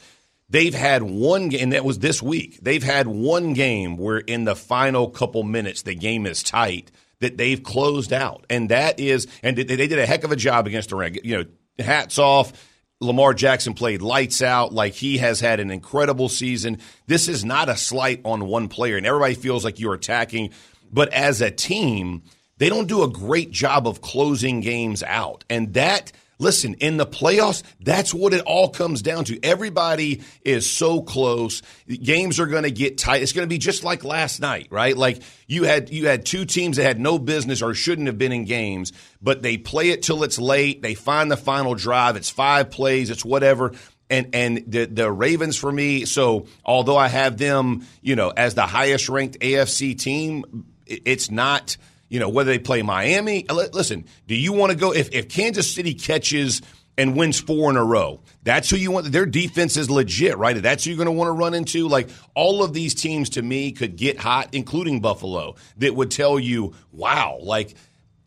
They've 0.49 0.73
had 0.73 1.03
one 1.03 1.49
game, 1.49 1.61
and 1.63 1.73
that 1.73 1.85
was 1.85 1.99
this 1.99 2.23
week. 2.23 2.59
They've 2.61 2.83
had 2.83 3.05
one 3.05 3.53
game 3.53 3.97
where 3.97 4.17
in 4.17 4.45
the 4.45 4.55
final 4.55 5.09
couple 5.09 5.43
minutes 5.43 5.81
the 5.83 5.93
game 5.93 6.25
is 6.25 6.41
tight 6.41 6.89
that 7.19 7.37
they've 7.37 7.61
closed 7.61 8.13
out, 8.13 8.45
and 8.49 8.69
that 8.69 8.99
is, 8.99 9.27
and 9.43 9.57
they, 9.57 9.63
did 9.63 9.99
a 9.99 10.05
heck 10.05 10.23
of 10.23 10.31
a 10.31 10.35
job 10.35 10.65
against 10.65 10.89
the. 10.89 11.19
You 11.23 11.37
know, 11.37 11.45
hats 11.83 12.17
off. 12.17 12.53
Lamar 12.99 13.33
Jackson 13.33 13.73
played 13.73 14.01
lights 14.01 14.41
out 14.41 14.73
like 14.73 14.93
he 14.93 15.19
has 15.19 15.39
had 15.39 15.59
an 15.59 15.69
incredible 15.69 16.29
season. 16.29 16.79
This 17.05 17.27
is 17.27 17.45
not 17.45 17.69
a 17.69 17.77
slight 17.77 18.21
on 18.25 18.47
one 18.47 18.69
player, 18.69 18.97
and 18.97 19.05
everybody 19.05 19.35
feels 19.35 19.63
like 19.63 19.79
you're 19.79 19.93
attacking. 19.93 20.51
But 20.91 21.13
as 21.13 21.41
a 21.41 21.51
team, 21.51 22.23
they 22.57 22.69
don't 22.69 22.87
do 22.87 23.03
a 23.03 23.09
great 23.09 23.51
job 23.51 23.87
of 23.87 24.01
closing 24.01 24.61
games 24.61 25.03
out. 25.03 25.43
And 25.49 25.75
that, 25.75 26.11
listen, 26.39 26.75
in 26.75 26.97
the 26.97 27.05
playoffs, 27.05 27.63
that's 27.79 28.13
what 28.13 28.33
it 28.33 28.41
all 28.41 28.69
comes 28.69 29.01
down 29.01 29.25
to. 29.25 29.39
Everybody 29.43 30.21
is 30.43 30.69
so 30.69 31.01
close. 31.01 31.61
Games 31.87 32.39
are 32.39 32.45
going 32.45 32.63
to 32.63 32.71
get 32.71 32.97
tight. 32.97 33.21
It's 33.21 33.33
going 33.33 33.45
to 33.45 33.49
be 33.49 33.57
just 33.57 33.83
like 33.83 34.03
last 34.03 34.39
night, 34.39 34.67
right? 34.69 34.95
Like 34.95 35.21
you 35.47 35.63
had 35.63 35.89
you 35.89 36.07
had 36.07 36.25
two 36.25 36.45
teams 36.45 36.77
that 36.77 36.83
had 36.83 36.99
no 36.99 37.19
business 37.19 37.61
or 37.61 37.73
shouldn't 37.73 38.07
have 38.07 38.17
been 38.17 38.31
in 38.31 38.45
games, 38.45 38.93
but 39.21 39.41
they 39.41 39.57
play 39.57 39.89
it 39.89 40.03
till 40.03 40.23
it's 40.23 40.39
late. 40.39 40.81
They 40.81 40.93
find 40.93 41.31
the 41.31 41.37
final 41.37 41.75
drive. 41.75 42.15
It's 42.15 42.29
five 42.29 42.69
plays. 42.69 43.09
It's 43.09 43.25
whatever. 43.25 43.73
And 44.09 44.29
and 44.33 44.63
the 44.67 44.85
the 44.85 45.11
Ravens 45.11 45.57
for 45.57 45.71
me. 45.71 46.05
So 46.05 46.47
although 46.63 46.97
I 46.97 47.09
have 47.09 47.37
them, 47.37 47.85
you 48.01 48.15
know, 48.15 48.29
as 48.29 48.55
the 48.55 48.65
highest 48.65 49.09
ranked 49.09 49.39
AFC 49.39 49.97
team, 49.97 50.65
it's 50.85 51.29
not 51.29 51.75
you 52.09 52.19
know 52.19 52.29
whether 52.29 52.51
they 52.51 52.59
play 52.59 52.81
Miami. 52.81 53.45
Listen, 53.49 54.05
do 54.27 54.35
you 54.35 54.53
want 54.53 54.71
to 54.71 54.77
go 54.77 54.93
if 54.93 55.13
if 55.13 55.29
Kansas 55.29 55.73
City 55.73 55.93
catches 55.93 56.61
and 56.97 57.15
wins 57.15 57.39
four 57.39 57.69
in 57.69 57.77
a 57.77 57.83
row. 57.83 58.21
That's 58.43 58.69
who 58.69 58.75
you 58.75 58.91
want. 58.91 59.11
Their 59.11 59.25
defense 59.25 59.77
is 59.77 59.89
legit, 59.89 60.37
right? 60.37 60.59
That's 60.59 60.83
who 60.83 60.89
you're 60.89 60.97
going 60.97 61.05
to 61.05 61.11
want 61.11 61.27
to 61.27 61.33
run 61.33 61.53
into. 61.53 61.87
Like 61.87 62.09
all 62.33 62.63
of 62.63 62.73
these 62.73 62.95
teams 62.95 63.29
to 63.31 63.41
me 63.41 63.71
could 63.71 63.95
get 63.95 64.17
hot, 64.17 64.49
including 64.53 64.99
Buffalo, 64.99 65.55
that 65.77 65.95
would 65.95 66.09
tell 66.09 66.39
you, 66.39 66.73
wow, 66.91 67.37
like 67.41 67.75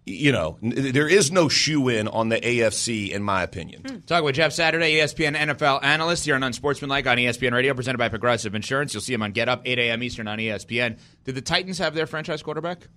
you 0.06 0.32
know, 0.32 0.58
there 0.62 1.08
is 1.08 1.30
no 1.30 1.48
shoe 1.48 1.88
in 1.88 2.08
on 2.08 2.30
the 2.30 2.40
AFC, 2.40 3.10
in 3.10 3.22
my 3.22 3.42
opinion. 3.42 3.82
Hmm. 3.82 3.98
Talk 4.00 4.24
with 4.24 4.34
Jeff 4.34 4.52
Saturday, 4.52 4.94
ESPN 4.94 5.36
NFL 5.36 5.84
analyst 5.84 6.24
here 6.24 6.34
on 6.34 6.42
Unsportsmanlike 6.42 7.06
on 7.06 7.16
ESPN 7.16 7.52
Radio, 7.52 7.74
presented 7.74 7.98
by 7.98 8.08
Progressive 8.08 8.54
Insurance. 8.54 8.94
You'll 8.94 9.02
see 9.02 9.12
him 9.12 9.22
on 9.22 9.32
Get 9.32 9.48
Up, 9.48 9.62
8 9.64 9.78
a.m. 9.78 10.02
Eastern 10.02 10.26
on 10.26 10.38
ESPN. 10.38 10.98
Did 11.24 11.34
the 11.34 11.42
Titans 11.42 11.78
have 11.78 11.94
their 11.94 12.06
franchise 12.06 12.42
quarterback? 12.42 12.88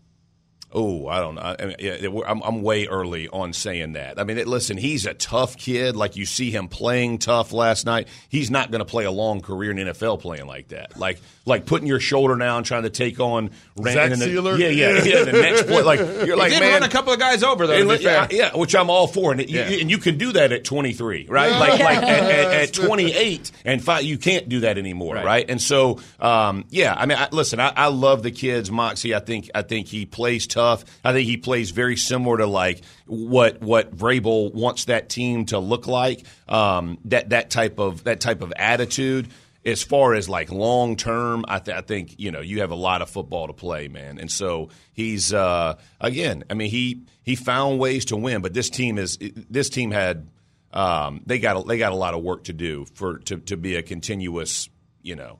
Oh, 0.73 1.07
I 1.07 1.19
don't 1.19 1.35
know. 1.35 1.55
I 1.59 1.65
mean, 1.65 1.75
yeah, 1.79 1.95
I'm, 2.27 2.41
I'm 2.41 2.61
way 2.63 2.87
early 2.87 3.27
on 3.29 3.53
saying 3.53 3.93
that. 3.93 4.19
I 4.19 4.23
mean, 4.23 4.37
it, 4.37 4.47
listen, 4.47 4.75
he's 4.77 5.05
a 5.05 5.13
tough 5.13 5.55
kid. 5.57 5.95
Like 5.95 6.15
you 6.15 6.25
see 6.25 6.49
him 6.51 6.67
playing 6.67 7.19
tough 7.19 7.51
last 7.53 7.85
night. 7.85 8.07
He's 8.29 8.49
not 8.49 8.71
going 8.71 8.79
to 8.79 8.85
play 8.85 9.05
a 9.05 9.11
long 9.11 9.41
career 9.41 9.71
in 9.71 9.77
NFL 9.77 10.19
playing 10.21 10.47
like 10.47 10.69
that. 10.69 10.97
Like, 10.97 11.19
like 11.45 11.65
putting 11.65 11.87
your 11.87 11.99
shoulder 11.99 12.35
down, 12.37 12.63
trying 12.63 12.83
to 12.83 12.89
take 12.89 13.19
on 13.19 13.51
Zach 13.83 14.11
in 14.11 14.19
the, 14.19 14.25
Sieler? 14.25 14.57
Yeah, 14.57 14.69
yeah, 14.69 15.03
yeah. 15.03 15.23
The 15.25 15.31
next 15.33 15.63
play, 15.67 15.81
like 15.83 15.99
you're 16.25 16.37
like 16.37 16.53
he 16.53 16.59
did 16.59 16.65
man, 16.65 16.81
run 16.81 16.89
a 16.89 16.91
couple 16.91 17.13
of 17.13 17.19
guys 17.19 17.43
over 17.43 17.67
though. 17.67 17.73
and 17.73 17.83
To 17.83 17.89
li- 17.89 17.97
be 17.97 18.03
fair. 18.05 18.27
yeah, 18.31 18.37
yeah, 18.53 18.57
which 18.57 18.73
I'm 18.75 18.89
all 18.89 19.07
for, 19.07 19.31
and, 19.31 19.41
it, 19.41 19.49
you- 19.49 19.59
and 19.59 19.91
you 19.91 19.97
can 19.99 20.17
do 20.17 20.31
that 20.31 20.51
at 20.51 20.63
23, 20.63 21.27
right? 21.29 21.51
Like, 21.51 21.79
like 21.79 21.97
at, 21.97 22.03
at, 22.03 22.53
at 22.69 22.73
28 22.73 23.51
and 23.65 23.83
five, 23.83 24.03
you 24.03 24.17
can't 24.17 24.49
do 24.49 24.61
that 24.61 24.77
anymore, 24.77 25.15
Right. 25.15 25.25
right? 25.25 25.45
And 25.49 25.61
so, 25.61 25.99
um, 26.19 26.65
yeah, 26.69 26.95
I 26.97 27.05
mean, 27.05 27.17
I, 27.17 27.27
listen, 27.31 27.59
I, 27.59 27.73
I 27.75 27.87
love 27.87 28.23
the 28.23 28.31
kid's 28.31 28.71
moxie. 28.71 29.13
I 29.13 29.19
think, 29.19 29.51
I 29.53 29.61
think 29.61 29.87
he 29.87 30.05
plays 30.05 30.47
tough. 30.47 30.62
I 31.03 31.13
think 31.13 31.27
he 31.27 31.37
plays 31.37 31.71
very 31.71 31.95
similar 31.97 32.37
to 32.37 32.47
like 32.47 32.83
what 33.05 33.61
what 33.61 33.95
Vrabel 33.95 34.53
wants 34.53 34.85
that 34.85 35.09
team 35.09 35.45
to 35.47 35.59
look 35.59 35.87
like. 35.87 36.25
Um, 36.47 36.97
that 37.05 37.29
that 37.29 37.49
type 37.49 37.79
of 37.79 38.03
that 38.05 38.19
type 38.21 38.41
of 38.41 38.53
attitude. 38.55 39.29
As 39.65 39.81
far 39.81 40.13
as 40.13 40.27
like 40.27 40.51
long 40.51 40.97
term, 40.97 41.45
I, 41.47 41.59
th- 41.59 41.77
I 41.77 41.79
think 41.79 42.19
you 42.19 42.31
know 42.31 42.41
you 42.41 42.59
have 42.59 42.71
a 42.71 42.75
lot 42.75 43.01
of 43.01 43.09
football 43.09 43.47
to 43.47 43.53
play, 43.53 43.87
man. 43.87 44.19
And 44.19 44.29
so 44.29 44.69
he's 44.91 45.33
uh, 45.33 45.77
again. 46.01 46.43
I 46.49 46.53
mean, 46.53 46.69
he 46.69 47.03
he 47.21 47.35
found 47.35 47.79
ways 47.79 48.05
to 48.05 48.17
win, 48.17 48.41
but 48.41 48.53
this 48.53 48.69
team 48.69 48.97
is 48.97 49.17
this 49.19 49.69
team 49.69 49.91
had 49.91 50.27
um, 50.73 51.21
they 51.25 51.39
got 51.39 51.55
a, 51.57 51.63
they 51.63 51.77
got 51.77 51.91
a 51.91 51.95
lot 51.95 52.13
of 52.13 52.21
work 52.23 52.45
to 52.45 52.53
do 52.53 52.85
for 52.93 53.19
to, 53.19 53.37
to 53.37 53.55
be 53.55 53.75
a 53.75 53.81
continuous 53.81 54.69
you 55.01 55.15
know 55.15 55.39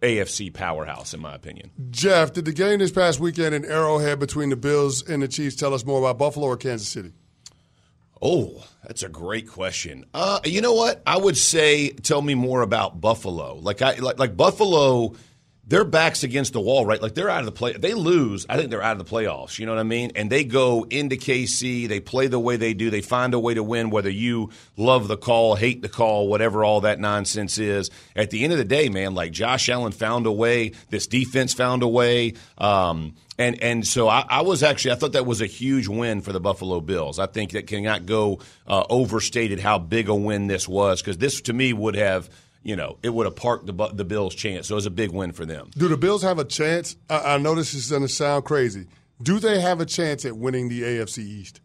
AFC 0.00 0.52
powerhouse, 0.52 1.14
in 1.14 1.20
my 1.20 1.34
opinion. 1.34 1.70
Jeff, 1.90 2.32
did 2.32 2.44
the 2.44 2.52
game 2.52 2.78
this 2.78 2.90
past 2.90 3.20
weekend 3.20 3.54
in 3.54 3.64
Arrowhead 3.64 4.18
between 4.18 4.50
the 4.50 4.56
Bills 4.56 5.06
and 5.08 5.22
the 5.22 5.28
Chiefs 5.28 5.56
tell 5.56 5.74
us 5.74 5.84
more 5.84 5.98
about 5.98 6.18
Buffalo 6.18 6.46
or 6.46 6.56
Kansas 6.56 6.88
City? 6.88 7.12
Oh, 8.20 8.64
that's 8.84 9.02
a 9.02 9.08
great 9.08 9.48
question. 9.48 10.04
Uh, 10.12 10.40
you 10.44 10.60
know 10.60 10.74
what? 10.74 11.02
I 11.06 11.16
would 11.16 11.36
say 11.36 11.90
tell 11.90 12.20
me 12.20 12.34
more 12.34 12.62
about 12.62 13.00
Buffalo. 13.00 13.54
Like 13.54 13.80
I 13.80 13.94
like, 13.94 14.18
like 14.18 14.36
Buffalo, 14.36 15.14
their 15.68 15.84
backs 15.84 16.22
against 16.22 16.54
the 16.54 16.60
wall, 16.60 16.86
right? 16.86 17.00
Like 17.00 17.14
they're 17.14 17.28
out 17.28 17.40
of 17.40 17.46
the 17.46 17.52
play. 17.52 17.74
They 17.74 17.92
lose, 17.92 18.46
I 18.48 18.56
think 18.56 18.70
they're 18.70 18.82
out 18.82 18.98
of 18.98 19.06
the 19.06 19.10
playoffs. 19.10 19.58
You 19.58 19.66
know 19.66 19.72
what 19.72 19.80
I 19.80 19.84
mean? 19.84 20.12
And 20.16 20.30
they 20.30 20.42
go 20.42 20.86
into 20.88 21.16
KC, 21.16 21.86
they 21.86 22.00
play 22.00 22.26
the 22.26 22.40
way 22.40 22.56
they 22.56 22.72
do, 22.72 22.88
they 22.88 23.02
find 23.02 23.34
a 23.34 23.38
way 23.38 23.52
to 23.52 23.62
win, 23.62 23.90
whether 23.90 24.08
you 24.08 24.50
love 24.78 25.08
the 25.08 25.18
call, 25.18 25.56
hate 25.56 25.82
the 25.82 25.88
call, 25.88 26.26
whatever 26.26 26.64
all 26.64 26.80
that 26.80 26.98
nonsense 26.98 27.58
is. 27.58 27.90
At 28.16 28.30
the 28.30 28.44
end 28.44 28.54
of 28.54 28.58
the 28.58 28.64
day, 28.64 28.88
man, 28.88 29.14
like 29.14 29.30
Josh 29.30 29.68
Allen 29.68 29.92
found 29.92 30.26
a 30.26 30.32
way, 30.32 30.72
this 30.88 31.06
defense 31.06 31.52
found 31.52 31.82
a 31.82 31.88
way. 31.88 32.32
Um, 32.56 33.14
and 33.36 33.62
and 33.62 33.86
so 33.86 34.08
I, 34.08 34.24
I 34.28 34.42
was 34.42 34.62
actually 34.64 34.92
I 34.92 34.94
thought 34.96 35.12
that 35.12 35.26
was 35.26 35.40
a 35.40 35.46
huge 35.46 35.86
win 35.86 36.22
for 36.22 36.32
the 36.32 36.40
Buffalo 36.40 36.80
Bills. 36.80 37.20
I 37.20 37.26
think 37.26 37.52
that 37.52 37.68
cannot 37.68 38.04
go 38.04 38.40
uh, 38.66 38.84
overstated 38.90 39.60
how 39.60 39.78
big 39.78 40.08
a 40.08 40.14
win 40.14 40.48
this 40.48 40.66
was 40.66 41.00
because 41.00 41.18
this 41.18 41.40
to 41.42 41.52
me 41.52 41.72
would 41.72 41.94
have 41.94 42.28
you 42.62 42.76
know 42.76 42.98
it 43.02 43.10
would 43.10 43.26
have 43.26 43.36
parked 43.36 43.66
the 43.66 43.72
the 43.92 44.04
Bills' 44.04 44.34
chance. 44.34 44.68
So 44.68 44.74
it 44.74 44.76
was 44.76 44.86
a 44.86 44.90
big 44.90 45.10
win 45.12 45.32
for 45.32 45.46
them. 45.46 45.70
Do 45.76 45.88
the 45.88 45.96
Bills 45.96 46.22
have 46.22 46.38
a 46.38 46.44
chance? 46.44 46.96
I, 47.08 47.34
I 47.34 47.38
know 47.38 47.54
this 47.54 47.74
is 47.74 47.90
going 47.90 48.02
to 48.02 48.08
sound 48.08 48.44
crazy. 48.44 48.86
Do 49.22 49.38
they 49.38 49.60
have 49.60 49.80
a 49.80 49.86
chance 49.86 50.24
at 50.24 50.36
winning 50.36 50.68
the 50.68 50.82
AFC 50.82 51.18
East? 51.18 51.60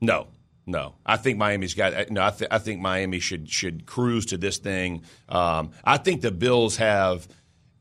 No, 0.00 0.28
no. 0.66 0.94
I 1.04 1.16
think 1.16 1.38
Miami's 1.38 1.74
got. 1.74 2.10
No, 2.10 2.24
I, 2.24 2.30
th- 2.30 2.50
I 2.50 2.58
think 2.58 2.80
Miami 2.80 3.18
should 3.20 3.48
should 3.50 3.86
cruise 3.86 4.26
to 4.26 4.36
this 4.36 4.58
thing. 4.58 5.02
Um, 5.28 5.70
I 5.84 5.96
think 5.96 6.20
the 6.20 6.30
Bills 6.32 6.76
have. 6.76 7.26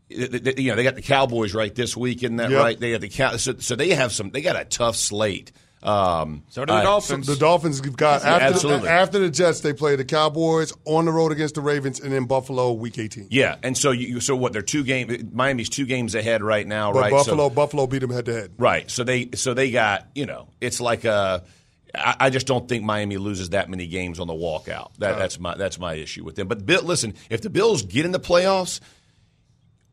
You 0.09 0.69
know, 0.69 0.75
they 0.75 0.83
got 0.83 0.93
the 0.95 1.01
Cowboys 1.01 1.55
right 1.55 1.73
this 1.73 1.97
week, 1.97 2.21
isn't 2.23 2.35
that 2.35 2.51
Yep. 2.51 2.59
right? 2.61 2.79
They 2.79 2.91
got 2.91 3.01
the 3.01 3.09
Cow- 3.09 3.37
so, 3.37 3.55
so 3.57 3.75
they 3.75 3.89
have 3.89 4.11
some. 4.11 4.29
They 4.29 4.41
got 4.41 4.55
a 4.55 4.65
tough 4.65 4.95
slate. 4.95 5.51
Um, 5.83 6.43
So 6.49 6.63
do 6.63 6.71
the 6.71 6.77
uh, 6.77 6.81
I- 6.81 6.83
Dolphins. 6.83 7.27
The 7.27 7.35
Dolphins 7.35 7.83
have 7.83 7.97
got 7.97 8.23
after 8.23 8.45
Absolutely. 8.45 8.87
the, 8.87 8.91
after 8.91 9.19
the 9.19 9.29
Jets, 9.29 9.59
they 9.59 9.73
play 9.73 9.95
the 9.95 10.05
Cowboys 10.05 10.71
on 10.85 11.05
the 11.05 11.11
road 11.11 11.31
against 11.31 11.55
the 11.55 11.61
Ravens, 11.61 11.99
and 11.99 12.11
then 12.13 12.25
Buffalo 12.25 12.71
week 12.71 12.97
eighteen. 12.97 13.27
Yeah, 13.29 13.57
and 13.63 13.77
so 13.77 13.91
you 13.91 14.19
so 14.21 14.35
what? 14.35 14.53
They're 14.53 14.61
two 14.61 14.83
game. 14.83 15.29
Miami's 15.33 15.69
two 15.69 15.85
games 15.85 16.15
ahead 16.15 16.41
right 16.41 16.65
now, 16.65 16.93
But 16.93 16.99
right? 17.01 17.11
Buffalo, 17.11 17.49
So, 17.49 17.55
Buffalo 17.55 17.85
beat 17.87 17.99
them 17.99 18.11
head 18.11 18.25
to 18.25 18.33
head. 18.33 18.51
right. 18.57 18.89
So 18.89 19.03
they 19.03 19.29
so 19.35 19.53
they 19.53 19.71
got 19.71 20.07
you 20.15 20.25
know 20.25 20.47
it's 20.61 20.79
like 20.79 21.03
a. 21.05 21.43
I 21.95 22.15
I 22.21 22.29
just 22.31 22.47
don't 22.47 22.67
think 22.67 22.83
Miami 22.83 23.17
loses 23.17 23.49
that 23.51 23.69
many 23.69 23.85
games 23.87 24.19
on 24.19 24.25
the 24.27 24.33
walkout. 24.33 24.95
That, 24.99 25.15
uh. 25.15 25.19
that's 25.19 25.39
my 25.39 25.55
that's 25.55 25.77
my 25.77 25.93
issue 25.95 26.23
with 26.23 26.35
them. 26.35 26.47
But 26.47 26.65
Bill, 26.65 26.81
listen, 26.81 27.13
if 27.29 27.41
the 27.41 27.49
Bills 27.49 27.83
get 27.83 28.05
in 28.05 28.11
the 28.11 28.19
playoffs, 28.19 28.79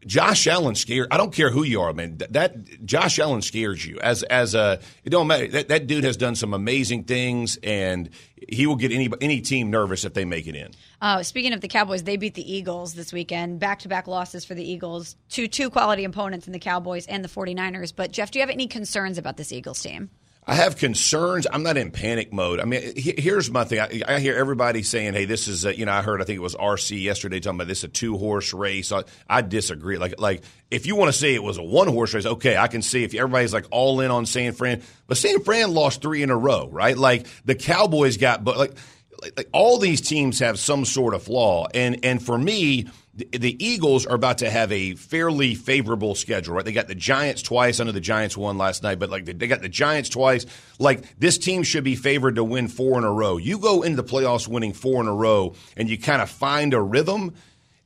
Josh 0.06 0.46
Allen 0.46 0.74
scared. 0.74 1.08
I 1.10 1.16
don't 1.16 1.32
care 1.32 1.50
who 1.50 1.62
you 1.62 1.80
are, 1.82 1.92
man. 1.92 2.16
That, 2.18 2.32
that 2.32 2.86
Josh 2.86 3.18
Allen 3.18 3.42
scares 3.42 3.84
you 3.84 3.98
as 4.00 4.22
as 4.22 4.54
a. 4.54 4.80
It 5.04 5.10
don't 5.10 5.26
matter. 5.26 5.48
That, 5.48 5.68
that 5.68 5.86
dude 5.86 6.04
has 6.04 6.16
done 6.16 6.34
some 6.34 6.54
amazing 6.54 7.04
things, 7.04 7.58
and 7.62 8.08
he 8.48 8.66
will 8.66 8.76
get 8.76 8.92
any 8.92 9.10
any 9.20 9.40
team 9.40 9.70
nervous 9.70 10.04
if 10.04 10.14
they 10.14 10.24
make 10.24 10.46
it 10.46 10.54
in. 10.54 10.70
Uh, 11.02 11.22
speaking 11.22 11.52
of 11.52 11.60
the 11.60 11.68
Cowboys, 11.68 12.04
they 12.04 12.16
beat 12.16 12.34
the 12.34 12.52
Eagles 12.52 12.94
this 12.94 13.12
weekend. 13.12 13.60
Back 13.60 13.80
to 13.80 13.88
back 13.88 14.06
losses 14.06 14.44
for 14.44 14.54
the 14.54 14.64
Eagles 14.64 15.16
to 15.30 15.46
two 15.48 15.70
quality 15.70 16.04
opponents 16.04 16.46
in 16.46 16.52
the 16.52 16.58
Cowboys 16.58 17.06
and 17.06 17.22
the 17.22 17.28
49ers. 17.28 17.92
But, 17.94 18.12
Jeff, 18.12 18.30
do 18.30 18.38
you 18.38 18.42
have 18.42 18.50
any 18.50 18.66
concerns 18.66 19.18
about 19.18 19.36
this 19.36 19.52
Eagles 19.52 19.82
team? 19.82 20.10
I 20.46 20.54
have 20.54 20.76
concerns. 20.76 21.46
I'm 21.52 21.62
not 21.62 21.76
in 21.76 21.90
panic 21.90 22.32
mode. 22.32 22.60
I 22.60 22.64
mean, 22.64 22.94
here's 22.96 23.50
my 23.50 23.64
thing. 23.64 23.78
I, 23.78 24.02
I 24.08 24.20
hear 24.20 24.34
everybody 24.36 24.82
saying, 24.82 25.12
"Hey, 25.12 25.26
this 25.26 25.48
is," 25.48 25.64
a, 25.64 25.76
you 25.76 25.84
know, 25.84 25.92
I 25.92 26.02
heard. 26.02 26.20
I 26.20 26.24
think 26.24 26.38
it 26.38 26.42
was 26.42 26.54
RC 26.54 27.00
yesterday 27.02 27.40
talking 27.40 27.58
about 27.58 27.68
this 27.68 27.84
a 27.84 27.88
two 27.88 28.16
horse 28.16 28.54
race. 28.54 28.90
I, 28.90 29.04
I 29.28 29.42
disagree. 29.42 29.98
Like, 29.98 30.18
like 30.18 30.42
if 30.70 30.86
you 30.86 30.96
want 30.96 31.12
to 31.12 31.18
say 31.18 31.34
it 31.34 31.42
was 31.42 31.58
a 31.58 31.62
one 31.62 31.88
horse 31.88 32.14
race, 32.14 32.26
okay, 32.26 32.56
I 32.56 32.68
can 32.68 32.80
see 32.80 33.04
if 33.04 33.14
everybody's 33.14 33.52
like 33.52 33.66
all 33.70 34.00
in 34.00 34.10
on 34.10 34.24
San 34.24 34.52
Fran, 34.52 34.82
but 35.06 35.18
San 35.18 35.40
Fran 35.42 35.74
lost 35.74 36.00
three 36.00 36.22
in 36.22 36.30
a 36.30 36.36
row, 36.36 36.68
right? 36.68 36.96
Like 36.96 37.26
the 37.44 37.54
Cowboys 37.54 38.16
got, 38.16 38.42
but 38.42 38.56
like, 38.56 38.72
like, 39.20 39.36
like 39.36 39.48
all 39.52 39.78
these 39.78 40.00
teams 40.00 40.38
have 40.38 40.58
some 40.58 40.86
sort 40.86 41.12
of 41.14 41.22
flaw, 41.22 41.66
and 41.74 42.04
and 42.04 42.22
for 42.22 42.36
me. 42.36 42.88
The, 43.32 43.56
Eagles 43.64 44.06
are 44.06 44.14
about 44.14 44.38
to 44.38 44.50
have 44.50 44.72
a 44.72 44.94
fairly 44.94 45.54
favorable 45.54 46.14
schedule, 46.14 46.54
right? 46.54 46.64
They 46.64 46.72
got 46.72 46.88
the 46.88 46.94
Giants 46.94 47.42
twice. 47.42 47.80
I 47.80 47.84
know 47.84 47.92
the 47.92 48.00
Giants 48.00 48.36
won 48.36 48.58
last 48.58 48.82
night, 48.82 48.98
but 48.98 49.10
like 49.10 49.24
they 49.24 49.46
got 49.46 49.60
the 49.60 49.68
Giants 49.68 50.08
twice. 50.08 50.46
Like 50.78 51.18
this 51.18 51.38
team 51.38 51.62
should 51.62 51.84
be 51.84 51.96
favored 51.96 52.36
to 52.36 52.44
win 52.44 52.68
four 52.68 52.98
in 52.98 53.04
a 53.04 53.12
row. 53.12 53.36
You 53.36 53.58
go 53.58 53.82
into 53.82 54.00
the 54.00 54.08
playoffs 54.08 54.48
winning 54.48 54.72
four 54.72 55.00
in 55.00 55.08
a 55.08 55.14
row, 55.14 55.54
and 55.76 55.88
you 55.88 55.98
kind 55.98 56.22
of 56.22 56.30
find 56.30 56.74
a 56.74 56.80
rhythm. 56.80 57.34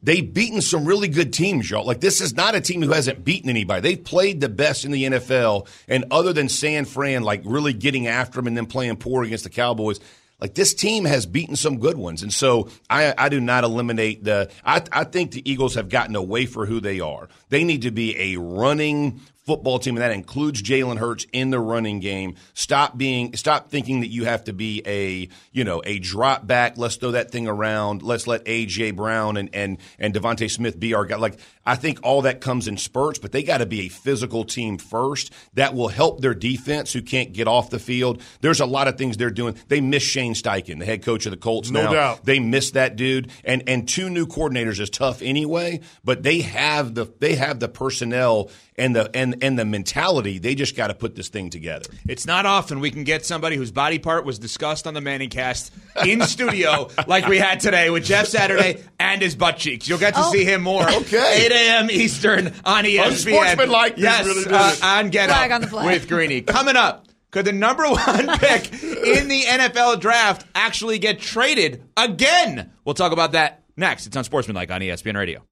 They've 0.03 0.35
beaten 0.35 0.61
some 0.61 0.85
really 0.85 1.09
good 1.09 1.33
teams, 1.33 1.70
y'all. 1.70 1.87
Like 1.87 2.01
this 2.01 2.20
is 2.20 2.35
not 2.35 2.55
a 2.55 2.61
team 2.61 2.83
who 2.83 2.92
hasn't 2.92 3.25
beaten 3.25 3.49
anybody. 3.49 3.81
They've 3.81 4.05
played 4.05 4.40
the 4.40 4.51
best 4.51 4.85
in 4.85 4.90
the 4.90 5.05
NFL, 5.05 5.66
and 5.88 6.05
other 6.11 6.33
than 6.33 6.49
San 6.49 6.85
Fran, 6.85 7.23
like 7.23 7.42
really 7.44 7.73
getting 7.73 8.07
after 8.07 8.37
them 8.37 8.47
and 8.47 8.57
then 8.57 8.66
playing 8.66 8.97
poor 8.97 9.25
against 9.25 9.44
the 9.44 9.51
Cowboys. 9.51 10.01
Like 10.44 10.52
this 10.52 10.74
team 10.74 11.07
has 11.07 11.24
beaten 11.24 11.57
some 11.57 11.78
good 11.78 11.96
ones, 11.96 12.22
and 12.22 12.30
so 12.30 12.68
I, 12.90 13.14
I 13.16 13.30
do 13.30 13.40
not 13.40 13.64
eliminate 13.64 14.24
the. 14.24 14.50
I, 14.62 14.83
I 14.92 15.04
think 15.04 15.30
the 15.30 15.50
Eagles 15.50 15.74
have 15.74 15.88
gotten 15.88 16.14
away 16.14 16.44
for 16.44 16.66
who 16.66 16.80
they 16.80 17.00
are. 17.00 17.30
They 17.48 17.64
need 17.64 17.80
to 17.80 17.90
be 17.90 18.35
a 18.35 18.37
running 18.38 19.22
football 19.44 19.78
team, 19.78 19.96
and 19.96 20.02
that 20.02 20.12
includes 20.12 20.62
Jalen 20.62 20.98
Hurts 20.98 21.26
in 21.33 21.50
the 21.50 21.61
running 21.61 22.00
game. 22.00 22.37
Stop 22.54 22.96
being, 22.96 23.37
stop 23.37 23.70
thinking 23.70 24.00
that 24.00 24.09
you 24.09 24.24
have 24.24 24.44
to 24.44 24.52
be 24.52 24.83
a, 24.87 25.28
you 25.52 25.64
know, 25.64 25.83
a 25.85 25.98
drop 25.98 26.46
back. 26.46 26.78
Let's 26.78 26.96
throw 26.96 27.12
that 27.12 27.30
thing 27.30 27.46
around. 27.46 28.02
Let's 28.02 28.26
let 28.26 28.44
AJ 28.44 28.96
Brown 28.96 29.37
and 29.37 29.50
and 29.54 29.78
and 29.98 30.14
DeVonta 30.14 30.50
Smith 30.50 30.78
be 30.78 30.94
our 30.94 31.04
guy. 31.04 31.16
Like 31.16 31.38
I 31.66 31.76
think 31.76 32.00
all 32.02 32.22
that 32.22 32.40
comes 32.40 32.68
in 32.68 32.76
spurts, 32.76 33.18
but 33.18 33.33
they 33.33 33.42
got 33.42 33.59
to 33.59 33.66
be 33.66 33.83
a 33.83 33.88
physical 33.88 34.44
team 34.44 34.78
first. 34.78 35.33
That 35.54 35.74
will 35.74 35.88
help 35.88 36.20
their 36.20 36.35
defense, 36.35 36.92
who 36.92 37.02
can't 37.02 37.33
get 37.33 37.48
off 37.48 37.70
the 37.70 37.78
field. 37.78 38.22
There's 38.40 38.61
a 38.61 38.66
lot 38.66 38.88
of 38.88 38.98
things 38.98 39.16
they're 39.16 39.30
doing. 39.30 39.57
They 39.68 39.80
miss 39.80 40.02
Shane 40.02 40.35
Steichen, 40.35 40.78
the 40.78 40.87
head 40.87 41.02
coach 41.02 41.26
of 41.26 41.30
the 41.30 41.37
Colts. 41.37 41.70
No 41.70 41.85
now. 41.85 41.92
doubt. 41.92 42.24
They 42.24 42.40
miss 42.40 42.72
that 42.72 42.96
dude, 42.96 43.30
and 43.44 43.62
and 43.68 43.88
two 43.88 44.09
new 44.11 44.26
coordinators 44.26 44.80
is 44.80 44.90
tough 44.90 45.22
anyway. 45.22 45.80
But 46.02 46.22
they 46.22 46.40
have 46.40 46.94
the 46.94 47.07
they 47.20 47.35
have 47.35 47.61
the 47.61 47.68
personnel 47.68 48.50
and 48.76 48.94
the 48.96 49.10
and 49.16 49.42
and 49.42 49.58
the 49.58 49.64
mentality. 49.64 50.38
They 50.38 50.54
just 50.54 50.76
got 50.76 50.88
to 50.88 50.94
put 50.94 51.14
this 51.14 51.28
thing 51.28 51.50
together. 51.50 51.87
It's 52.08 52.26
not 52.26 52.44
often 52.46 52.80
we 52.80 52.90
can 52.90 53.04
get 53.04 53.24
somebody 53.24 53.56
whose 53.56 53.70
body 53.70 53.98
part 53.98 54.24
was 54.24 54.38
discussed 54.38 54.87
on 54.87 54.94
the 54.94 55.00
Manning 55.00 55.30
cast 55.30 55.72
in 56.04 56.22
studio 56.26 56.88
like 57.06 57.26
we 57.28 57.38
had 57.38 57.60
today 57.60 57.90
with 57.90 58.04
Jeff 58.04 58.26
Saturday 58.26 58.82
and 58.98 59.22
his 59.22 59.37
butt 59.37 59.56
cheeks. 59.58 59.88
You'll 59.88 59.98
get 59.98 60.14
to 60.14 60.20
Oh. 60.24 60.32
see 60.32 60.44
him 60.44 60.62
more. 60.62 60.82
Okay. 60.90 61.46
8 61.46 61.52
a.m. 61.52 61.90
Eastern 61.90 62.48
on 62.64 62.84
ESPN. 62.84 63.06
Unsportsmanlike, 63.08 63.94
this 63.96 64.02
Yes, 64.04 64.26
really 64.26 64.44
did 64.44 64.52
uh, 64.52 64.70
it. 64.74 64.84
on 64.84 65.10
Get 65.10 65.28
Flag 65.28 65.50
Up 65.50 65.54
on 65.56 65.60
the 65.60 65.66
flag. 65.68 65.87
with 65.87 66.08
Greeny. 66.08 66.40
Coming 66.42 66.76
up, 66.76 67.06
Could 67.30 67.44
the 67.46 67.52
number 67.52 67.84
one 67.84 68.26
pick 68.38 68.72
in 68.72 69.28
the 69.28 69.42
NFL 69.42 70.00
draft 70.00 70.46
actually 70.54 70.98
get 70.98 71.18
traded 71.20 71.82
again? 71.96 72.72
We'll 72.84 72.94
talk 72.94 73.12
about 73.12 73.32
that 73.32 73.62
next. 73.76 74.06
It's 74.06 74.16
on 74.16 74.24
Sportsmanlike 74.24 74.70
on 74.70 74.80
ESPN 74.80 75.16
Radio. 75.16 75.44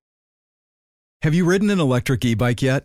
Have 1.23 1.35
you 1.35 1.45
ridden 1.45 1.71
an 1.71 1.79
electric 1.81 2.25
e 2.25 2.35
bike 2.35 2.63
yet? 2.63 2.85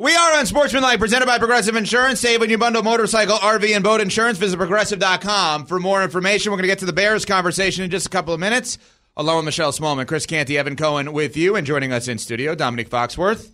We 0.00 0.14
are 0.16 0.38
on 0.38 0.46
Sportsman 0.46 0.80
Sportsmanlike, 0.80 0.98
presented 0.98 1.26
by 1.26 1.36
Progressive 1.38 1.76
Insurance. 1.76 2.20
Save 2.20 2.40
when 2.40 2.48
you 2.48 2.56
bundle 2.56 2.82
motorcycle, 2.82 3.36
RV, 3.36 3.74
and 3.74 3.84
boat 3.84 4.00
insurance. 4.00 4.38
Visit 4.38 4.56
progressive.com 4.56 5.66
for 5.66 5.78
more 5.78 6.02
information. 6.02 6.50
We're 6.50 6.56
going 6.56 6.62
to 6.62 6.68
get 6.68 6.78
to 6.78 6.86
the 6.86 6.94
Bears 6.94 7.26
conversation 7.26 7.84
in 7.84 7.90
just 7.90 8.06
a 8.06 8.08
couple 8.08 8.32
of 8.32 8.40
minutes. 8.40 8.78
Along 9.18 9.36
with 9.36 9.44
Michelle 9.44 9.72
Smallman, 9.72 10.06
Chris 10.06 10.24
Canty, 10.24 10.56
Evan 10.56 10.74
Cohen 10.74 11.12
with 11.12 11.36
you, 11.36 11.54
and 11.54 11.66
joining 11.66 11.92
us 11.92 12.08
in 12.08 12.16
studio, 12.16 12.54
Domonique 12.54 12.88
Foxworth. 12.88 13.50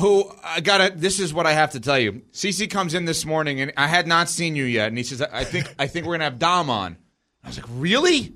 Who 0.00 0.28
I 0.42 0.58
gotta? 0.60 0.92
This 0.92 1.20
is 1.20 1.32
what 1.32 1.46
I 1.46 1.52
have 1.52 1.70
to 1.72 1.80
tell 1.80 2.00
you. 2.00 2.22
CC 2.32 2.68
comes 2.68 2.92
in 2.92 3.04
this 3.04 3.24
morning, 3.24 3.60
and 3.60 3.72
I 3.76 3.86
had 3.86 4.08
not 4.08 4.28
seen 4.28 4.56
you 4.56 4.64
yet, 4.64 4.88
and 4.88 4.98
he 4.98 5.04
says, 5.04 5.22
"I 5.22 5.44
think 5.44 5.72
I 5.78 5.86
think 5.86 6.04
we're 6.04 6.14
gonna 6.14 6.24
have 6.24 6.40
Dom 6.40 6.68
on." 6.68 6.96
I 7.44 7.46
was 7.46 7.58
like, 7.58 7.66
"Really?" 7.70 8.32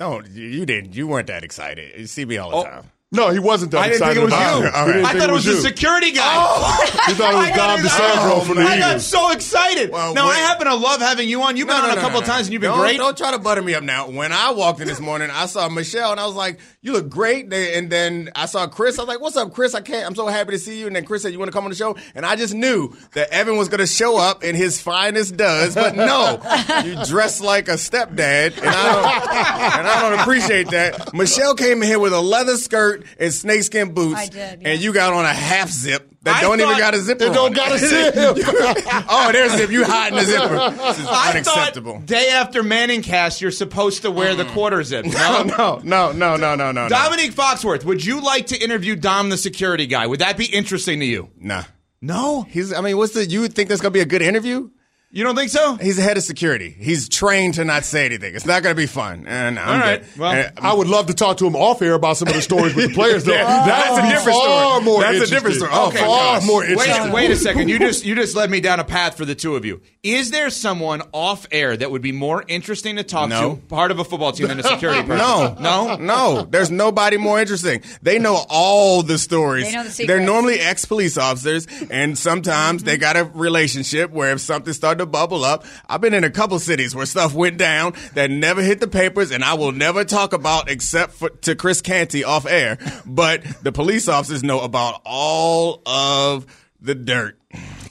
No, 0.00 0.22
you 0.22 0.46
you 0.46 0.64
didn't. 0.64 0.94
You 0.94 1.08
weren't 1.08 1.26
that 1.26 1.44
excited. 1.44 1.92
You 2.00 2.06
see 2.06 2.24
me 2.24 2.38
all 2.38 2.50
the 2.50 2.56
Oh. 2.56 2.64
time. 2.64 2.90
No, 3.14 3.28
he 3.30 3.38
wasn't 3.38 3.72
that 3.72 3.80
I 3.80 3.88
didn't 3.90 4.00
think 4.06 4.16
it 4.16 4.22
was 4.24 4.32
about 4.32 4.60
you. 4.60 4.66
it. 4.66 4.72
He 4.74 4.92
didn't 4.92 5.04
I 5.04 5.08
think 5.10 5.20
thought 5.20 5.28
it 5.28 5.32
was 5.32 5.44
you. 5.46 5.54
the 5.56 5.60
security 5.60 6.12
guy. 6.12 6.22
Oh! 6.34 6.88
He 7.02 7.14
thought 7.14 7.34
it 7.34 7.36
was 7.36 7.46
I 7.50 7.56
got 7.56 7.76
Dom 7.76 7.80
DiSandro 7.86 8.46
from 8.46 8.56
the 8.56 8.62
I 8.62 8.78
got 8.78 8.88
Eagles. 8.90 9.06
so 9.06 9.32
excited. 9.32 9.90
Well, 9.90 10.14
now 10.14 10.28
I 10.28 10.36
happen 10.36 10.66
to 10.66 10.74
love 10.74 11.00
having 11.00 11.28
you 11.28 11.42
on. 11.42 11.56
You've 11.56 11.66
been 11.66 11.76
No, 11.76 11.82
on 11.82 11.88
no, 11.88 11.92
a 11.92 11.96
no, 11.96 12.00
couple 12.00 12.20
no, 12.20 12.22
of 12.22 12.26
times, 12.26 12.42
no. 12.42 12.44
and 12.46 12.52
you've 12.54 12.60
been 12.62 12.70
don't, 12.70 12.80
great. 12.80 12.96
Don't 12.96 13.16
try 13.18 13.32
to 13.32 13.38
butter 13.38 13.60
me 13.60 13.74
up 13.74 13.82
now. 13.82 14.08
When 14.08 14.32
I 14.32 14.52
walked 14.52 14.80
in 14.80 14.86
this 14.86 15.00
morning, 15.00 15.28
I 15.32 15.46
saw 15.46 15.68
Michelle 15.68 16.12
and 16.12 16.20
I 16.20 16.26
was 16.26 16.36
like, 16.36 16.60
"You 16.80 16.92
look 16.92 17.08
great." 17.10 17.52
And 17.52 17.90
then 17.90 18.30
I 18.36 18.46
saw 18.46 18.66
Chris. 18.68 18.98
I 18.98 19.02
was 19.02 19.08
like, 19.08 19.20
"What's 19.20 19.36
up, 19.36 19.52
Chris? 19.52 19.74
I 19.74 19.80
can't. 19.82 20.06
I'm 20.06 20.14
so 20.14 20.26
happy 20.28 20.52
to 20.52 20.58
see 20.58 20.78
you." 20.78 20.86
And 20.86 20.94
then 20.96 21.04
Chris 21.04 21.22
said, 21.22 21.32
"You 21.32 21.38
want 21.38 21.50
to 21.50 21.52
come 21.52 21.64
on 21.64 21.70
the 21.70 21.76
show?" 21.76 21.96
And 22.14 22.24
I 22.24 22.36
just 22.36 22.54
knew 22.54 22.96
that 23.12 23.28
Evan 23.30 23.56
was 23.58 23.68
going 23.68 23.80
to 23.80 23.86
show 23.86 24.16
up 24.16 24.42
in 24.44 24.54
his 24.54 24.80
finest 24.80 25.36
does, 25.36 25.74
but 25.74 25.96
no, 25.96 26.40
you 26.84 27.04
dress 27.04 27.40
like 27.42 27.68
a 27.68 27.72
stepdad, 27.74 28.56
and 28.58 28.68
I 28.68 28.92
don't, 28.92 29.78
and 29.80 29.86
I 29.88 30.08
don't 30.10 30.20
appreciate 30.20 30.70
that. 30.70 31.12
Michelle 31.12 31.54
came 31.56 31.82
in 31.82 31.88
here 31.88 31.98
with 31.98 32.12
a 32.14 32.20
leather 32.20 32.56
skirt 32.56 33.01
and 33.18 33.32
snakeskin 33.32 33.94
boots, 33.94 34.18
I 34.20 34.26
did, 34.26 34.62
and 34.64 34.80
you 34.80 34.92
got 34.92 35.12
on 35.12 35.24
a 35.24 35.32
half 35.32 35.70
zip. 35.70 36.08
That 36.22 36.36
I 36.36 36.40
don't 36.42 36.60
even 36.60 36.78
got 36.78 36.94
a 36.94 36.98
zipper. 36.98 37.24
It 37.24 37.32
don't 37.32 37.46
on 37.48 37.52
got 37.52 37.72
a 37.72 37.78
zip. 37.80 38.14
oh, 38.16 39.30
there's 39.32 39.54
a 39.54 39.56
zip. 39.58 39.70
You 39.70 39.84
hiding 39.84 40.18
the 40.18 40.24
zipper. 40.24 40.70
This 40.70 40.98
is 41.00 41.06
I 41.10 41.30
unacceptable. 41.32 41.94
thought 41.94 42.06
day 42.06 42.28
after 42.30 42.62
Manning 42.62 43.02
cast, 43.02 43.40
you're 43.40 43.50
supposed 43.50 44.02
to 44.02 44.10
wear 44.12 44.34
the 44.36 44.44
quarter 44.44 44.82
zip. 44.84 45.04
No, 45.06 45.42
No, 45.42 45.80
no, 45.82 46.12
no, 46.12 46.36
no, 46.36 46.36
no, 46.36 46.54
no, 46.54 46.72
no. 46.72 46.88
Domonique 46.88 47.32
Foxworth, 47.34 47.84
would 47.84 48.04
you 48.04 48.20
like 48.20 48.46
to 48.48 48.56
interview 48.62 48.94
Dom, 48.94 49.30
the 49.30 49.36
security 49.36 49.86
guy? 49.86 50.06
Would 50.06 50.20
that 50.20 50.36
be 50.36 50.46
interesting 50.46 51.00
to 51.00 51.06
you? 51.06 51.30
Nah. 51.38 51.64
No, 52.00 52.42
He's. 52.42 52.72
I 52.72 52.80
mean, 52.82 52.96
what's 52.96 53.14
the? 53.14 53.24
You 53.26 53.40
would 53.42 53.54
think 53.54 53.68
that's 53.68 53.80
gonna 53.80 53.90
be 53.92 54.00
a 54.00 54.04
good 54.04 54.22
interview? 54.22 54.70
You 55.12 55.22
don't 55.24 55.36
think 55.36 55.50
so? 55.50 55.76
He's 55.76 55.96
the 55.96 56.02
head 56.02 56.16
of 56.16 56.22
security. 56.22 56.74
He's 56.76 57.08
trained 57.08 57.54
to 57.54 57.64
not 57.64 57.84
say 57.84 58.06
anything. 58.06 58.34
It's 58.34 58.46
not 58.46 58.62
gonna 58.62 58.74
be 58.74 58.86
fun. 58.86 59.26
And 59.28 59.58
I'm 59.58 59.68
All 59.68 59.78
right. 59.86 60.00
good. 60.02 60.18
Well, 60.20 60.32
And- 60.32 60.52
I 60.58 60.72
would 60.72 60.88
love 60.88 61.06
to 61.06 61.14
talk 61.14 61.36
to 61.38 61.46
him 61.46 61.54
off 61.54 61.82
air 61.82 61.94
about 61.94 62.16
some 62.16 62.28
of 62.28 62.34
the 62.34 62.42
stories 62.42 62.74
with 62.74 62.88
the 62.88 62.94
players, 62.94 63.24
though. 63.24 63.32
Yeah, 63.42 63.44
that 63.44 63.66
that's 63.66 63.98
a 63.98 64.02
be 64.02 64.08
different 64.08 64.38
far 64.38 64.70
story. 64.80 64.84
more 64.84 65.00
That's 65.02 65.20
a 65.20 65.26
different 65.34 65.56
story. 65.56 65.70
Oh, 65.74 65.88
Okay, 65.88 65.98
far 65.98 66.38
gosh. 66.40 66.46
more 66.46 66.60
Wait, 66.60 66.70
interesting. 66.70 67.12
wait 67.12 67.30
a 67.30 67.36
second. 67.36 67.68
You 67.68 67.78
just 67.88 68.04
you 68.04 68.14
just 68.14 68.34
led 68.34 68.50
me 68.50 68.60
down 68.60 68.80
a 68.80 68.84
path 68.84 69.16
for 69.16 69.24
the 69.24 69.34
two 69.34 69.54
of 69.56 69.64
you. 69.64 69.80
Is 70.02 70.30
there 70.30 70.50
someone 70.50 71.02
off 71.12 71.46
air 71.52 71.76
that 71.76 71.90
would 71.90 72.02
be 72.02 72.12
more 72.12 72.44
interesting 72.48 72.96
to 72.96 73.02
talk 73.04 73.28
No. 73.28 73.54
to, 73.54 73.60
part 73.68 73.90
of 73.90 73.98
a 74.00 74.04
football 74.04 74.32
team, 74.32 74.48
than 74.48 74.58
a 74.58 74.62
security 74.64 75.02
person? 75.06 75.18
No, 75.18 75.56
no, 75.60 75.96
no. 75.96 76.42
There's 76.48 76.70
nobody 76.70 77.18
more 77.18 77.38
interesting. 77.40 77.82
They 78.02 78.18
know 78.18 78.44
all 78.48 79.02
the 79.02 79.18
stories. 79.18 79.66
They 79.66 79.72
know 79.72 79.84
the 79.84 80.06
They're 80.06 80.20
normally 80.20 80.58
ex 80.58 80.84
police 80.86 81.16
officers, 81.18 81.66
and 81.90 82.16
sometimes 82.18 82.82
they 82.82 82.96
got 82.96 83.16
a 83.16 83.24
relationship 83.24 84.10
where 84.10 84.32
if 84.32 84.40
something 84.40 84.72
started 84.72 85.01
to 85.02 85.06
bubble 85.06 85.44
up, 85.44 85.64
I've 85.88 86.00
been 86.00 86.14
in 86.14 86.24
a 86.24 86.30
couple 86.30 86.58
cities 86.58 86.94
where 86.94 87.06
stuff 87.06 87.34
went 87.34 87.58
down 87.58 87.94
that 88.14 88.30
never 88.30 88.62
hit 88.62 88.80
the 88.80 88.88
papers, 88.88 89.30
and 89.30 89.44
I 89.44 89.54
will 89.54 89.72
never 89.72 90.04
talk 90.04 90.32
about 90.32 90.70
except 90.70 91.12
for 91.12 91.28
to 91.28 91.54
Chris 91.54 91.80
Canty 91.80 92.24
off 92.24 92.46
air. 92.46 92.78
But 93.04 93.42
the 93.62 93.72
police 93.72 94.08
officers 94.08 94.42
know 94.42 94.60
about 94.60 95.00
all 95.04 95.82
of 95.86 96.46
the 96.80 96.94
dirt. 96.94 97.38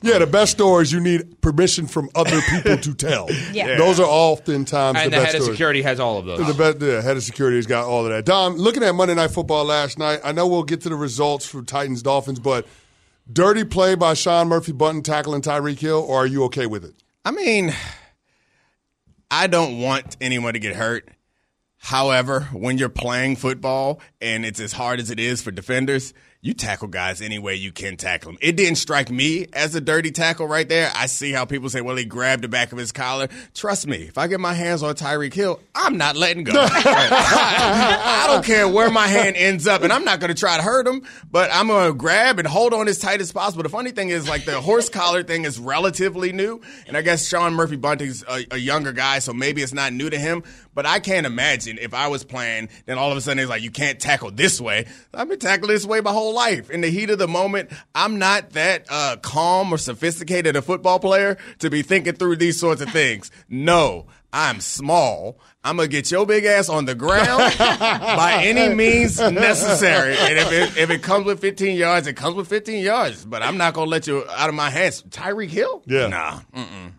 Yeah, 0.03 0.17
the 0.17 0.25
best 0.25 0.53
stories 0.53 0.91
you 0.91 0.99
need 0.99 1.41
permission 1.41 1.85
from 1.85 2.09
other 2.15 2.41
people 2.49 2.77
to 2.77 2.93
tell. 2.95 3.29
Yeah. 3.53 3.77
Those 3.77 3.99
are 3.99 4.05
oftentimes 4.07 4.97
And 4.97 5.11
the 5.11 5.17
the 5.17 5.21
best 5.23 5.33
head 5.33 5.41
of 5.41 5.47
security 5.47 5.81
has 5.81 5.99
all 5.99 6.17
of 6.17 6.25
those. 6.25 6.47
The 6.47 6.53
best, 6.53 6.79
the 6.79 7.01
head 7.01 7.17
of 7.17 7.23
security 7.23 7.57
has 7.57 7.67
got 7.67 7.85
all 7.85 8.05
of 8.05 8.11
that. 8.11 8.25
Dom, 8.25 8.55
looking 8.55 8.81
at 8.81 8.95
Monday 8.95 9.13
Night 9.13 9.31
Football 9.31 9.65
last 9.65 9.99
night, 9.99 10.21
I 10.23 10.31
know 10.31 10.47
we'll 10.47 10.63
get 10.63 10.81
to 10.81 10.89
the 10.89 10.95
results 10.95 11.45
for 11.45 11.61
Titans 11.63 12.01
Dolphins, 12.01 12.39
but 12.39 12.65
dirty 13.31 13.63
play 13.63 13.95
by 13.95 14.13
Sean 14.13 14.47
Murphy 14.47 14.71
Bunting 14.71 15.03
tackling 15.03 15.41
Tyreek 15.41 15.79
Hill, 15.79 16.03
or 16.07 16.23
are 16.23 16.27
you 16.27 16.43
okay 16.45 16.65
with 16.65 16.83
it? 16.83 16.93
I 17.23 17.31
mean, 17.31 17.73
I 19.29 19.47
don't 19.47 19.79
want 19.79 20.17
anyone 20.19 20.53
to 20.53 20.59
get 20.59 20.75
hurt. 20.75 21.09
However, 21.77 22.41
when 22.53 22.77
you're 22.77 22.89
playing 22.89 23.37
football 23.37 24.01
and 24.21 24.45
it's 24.45 24.59
as 24.59 24.73
hard 24.73 24.99
as 24.99 25.09
it 25.09 25.19
is 25.19 25.41
for 25.41 25.51
defenders, 25.51 26.13
you 26.43 26.55
tackle 26.55 26.87
guys 26.87 27.21
any 27.21 27.37
way 27.37 27.53
you 27.53 27.71
can 27.71 27.95
tackle 27.97 28.31
them. 28.31 28.39
It 28.41 28.55
didn't 28.55 28.77
strike 28.77 29.11
me 29.11 29.45
as 29.53 29.75
a 29.75 29.81
dirty 29.81 30.09
tackle 30.09 30.47
right 30.47 30.67
there. 30.67 30.91
I 30.95 31.05
see 31.05 31.31
how 31.31 31.45
people 31.45 31.69
say, 31.69 31.81
well, 31.81 31.95
he 31.95 32.03
grabbed 32.03 32.43
the 32.43 32.47
back 32.47 32.71
of 32.71 32.79
his 32.79 32.91
collar. 32.91 33.27
Trust 33.53 33.85
me, 33.85 33.97
if 33.97 34.17
I 34.17 34.25
get 34.25 34.39
my 34.39 34.53
hands 34.53 34.81
on 34.81 34.95
Tyreek 34.95 35.35
Hill, 35.35 35.59
I'm 35.75 35.97
not 35.97 36.15
letting 36.15 36.43
go. 36.43 36.53
I 36.57 38.25
don't 38.27 38.43
care 38.43 38.67
where 38.67 38.89
my 38.89 39.07
hand 39.07 39.35
ends 39.35 39.67
up, 39.67 39.83
and 39.83 39.93
I'm 39.93 40.03
not 40.03 40.19
going 40.19 40.33
to 40.33 40.39
try 40.39 40.57
to 40.57 40.63
hurt 40.63 40.87
him, 40.87 41.03
but 41.29 41.51
I'm 41.53 41.67
going 41.67 41.91
to 41.91 41.95
grab 41.95 42.39
and 42.39 42.47
hold 42.47 42.73
on 42.73 42.87
as 42.87 42.97
tight 42.97 43.21
as 43.21 43.31
possible. 43.31 43.61
The 43.61 43.69
funny 43.69 43.91
thing 43.91 44.09
is, 44.09 44.27
like, 44.27 44.45
the 44.45 44.59
horse 44.59 44.89
collar 44.89 45.21
thing 45.21 45.45
is 45.45 45.59
relatively 45.59 46.31
new, 46.31 46.59
and 46.87 46.97
I 46.97 47.03
guess 47.03 47.27
Sean 47.27 47.53
Murphy 47.53 47.75
Bunting's 47.75 48.23
a, 48.27 48.45
a 48.49 48.57
younger 48.57 48.93
guy, 48.93 49.19
so 49.19 49.31
maybe 49.31 49.61
it's 49.61 49.73
not 49.73 49.93
new 49.93 50.09
to 50.09 50.17
him, 50.17 50.43
but 50.73 50.87
I 50.87 50.99
can't 50.99 51.27
imagine 51.27 51.77
if 51.79 51.93
I 51.93 52.07
was 52.07 52.23
playing, 52.23 52.69
then 52.87 52.97
all 52.97 53.11
of 53.11 53.17
a 53.17 53.21
sudden 53.21 53.37
it's 53.37 53.49
like, 53.49 53.61
you 53.61 53.71
can't 53.71 53.99
tackle 53.99 54.31
this 54.31 54.59
way. 54.59 54.87
I've 55.13 55.29
been 55.29 55.37
tackling 55.37 55.71
this 55.71 55.85
way 55.85 56.01
my 56.01 56.11
whole 56.11 56.30
life. 56.31 56.69
In 56.69 56.81
the 56.81 56.89
heat 56.89 57.09
of 57.09 57.19
the 57.19 57.27
moment, 57.27 57.69
I'm 57.93 58.17
not 58.19 58.51
that 58.51 58.85
uh, 58.89 59.17
calm 59.21 59.73
or 59.73 59.77
sophisticated 59.77 60.55
a 60.55 60.61
football 60.61 60.99
player 60.99 61.37
to 61.59 61.69
be 61.69 61.81
thinking 61.81 62.13
through 62.13 62.37
these 62.37 62.59
sorts 62.59 62.81
of 62.81 62.89
things. 62.89 63.29
No, 63.49 64.07
I'm 64.33 64.59
small. 64.61 65.39
I'm 65.63 65.75
gonna 65.77 65.87
get 65.89 66.09
your 66.09 66.25
big 66.25 66.45
ass 66.45 66.69
on 66.69 66.85
the 66.85 66.95
ground 66.95 67.53
by 67.57 68.41
any 68.43 68.73
means 68.73 69.19
necessary. 69.19 70.15
And 70.17 70.39
if 70.39 70.51
it, 70.51 70.77
if 70.77 70.89
it 70.89 71.03
comes 71.03 71.25
with 71.25 71.39
15 71.39 71.77
yards, 71.77 72.07
it 72.07 72.13
comes 72.15 72.35
with 72.35 72.47
15 72.47 72.83
yards. 72.83 73.25
But 73.25 73.43
I'm 73.43 73.57
not 73.57 73.73
gonna 73.75 73.89
let 73.91 74.07
you 74.07 74.23
out 74.37 74.49
of 74.49 74.55
my 74.55 74.69
hands. 74.71 75.03
Tyreek 75.03 75.49
Hill? 75.49 75.83
Yeah. 75.85 76.07
Nah. 76.07 76.39
Mm-mm. 76.55 76.93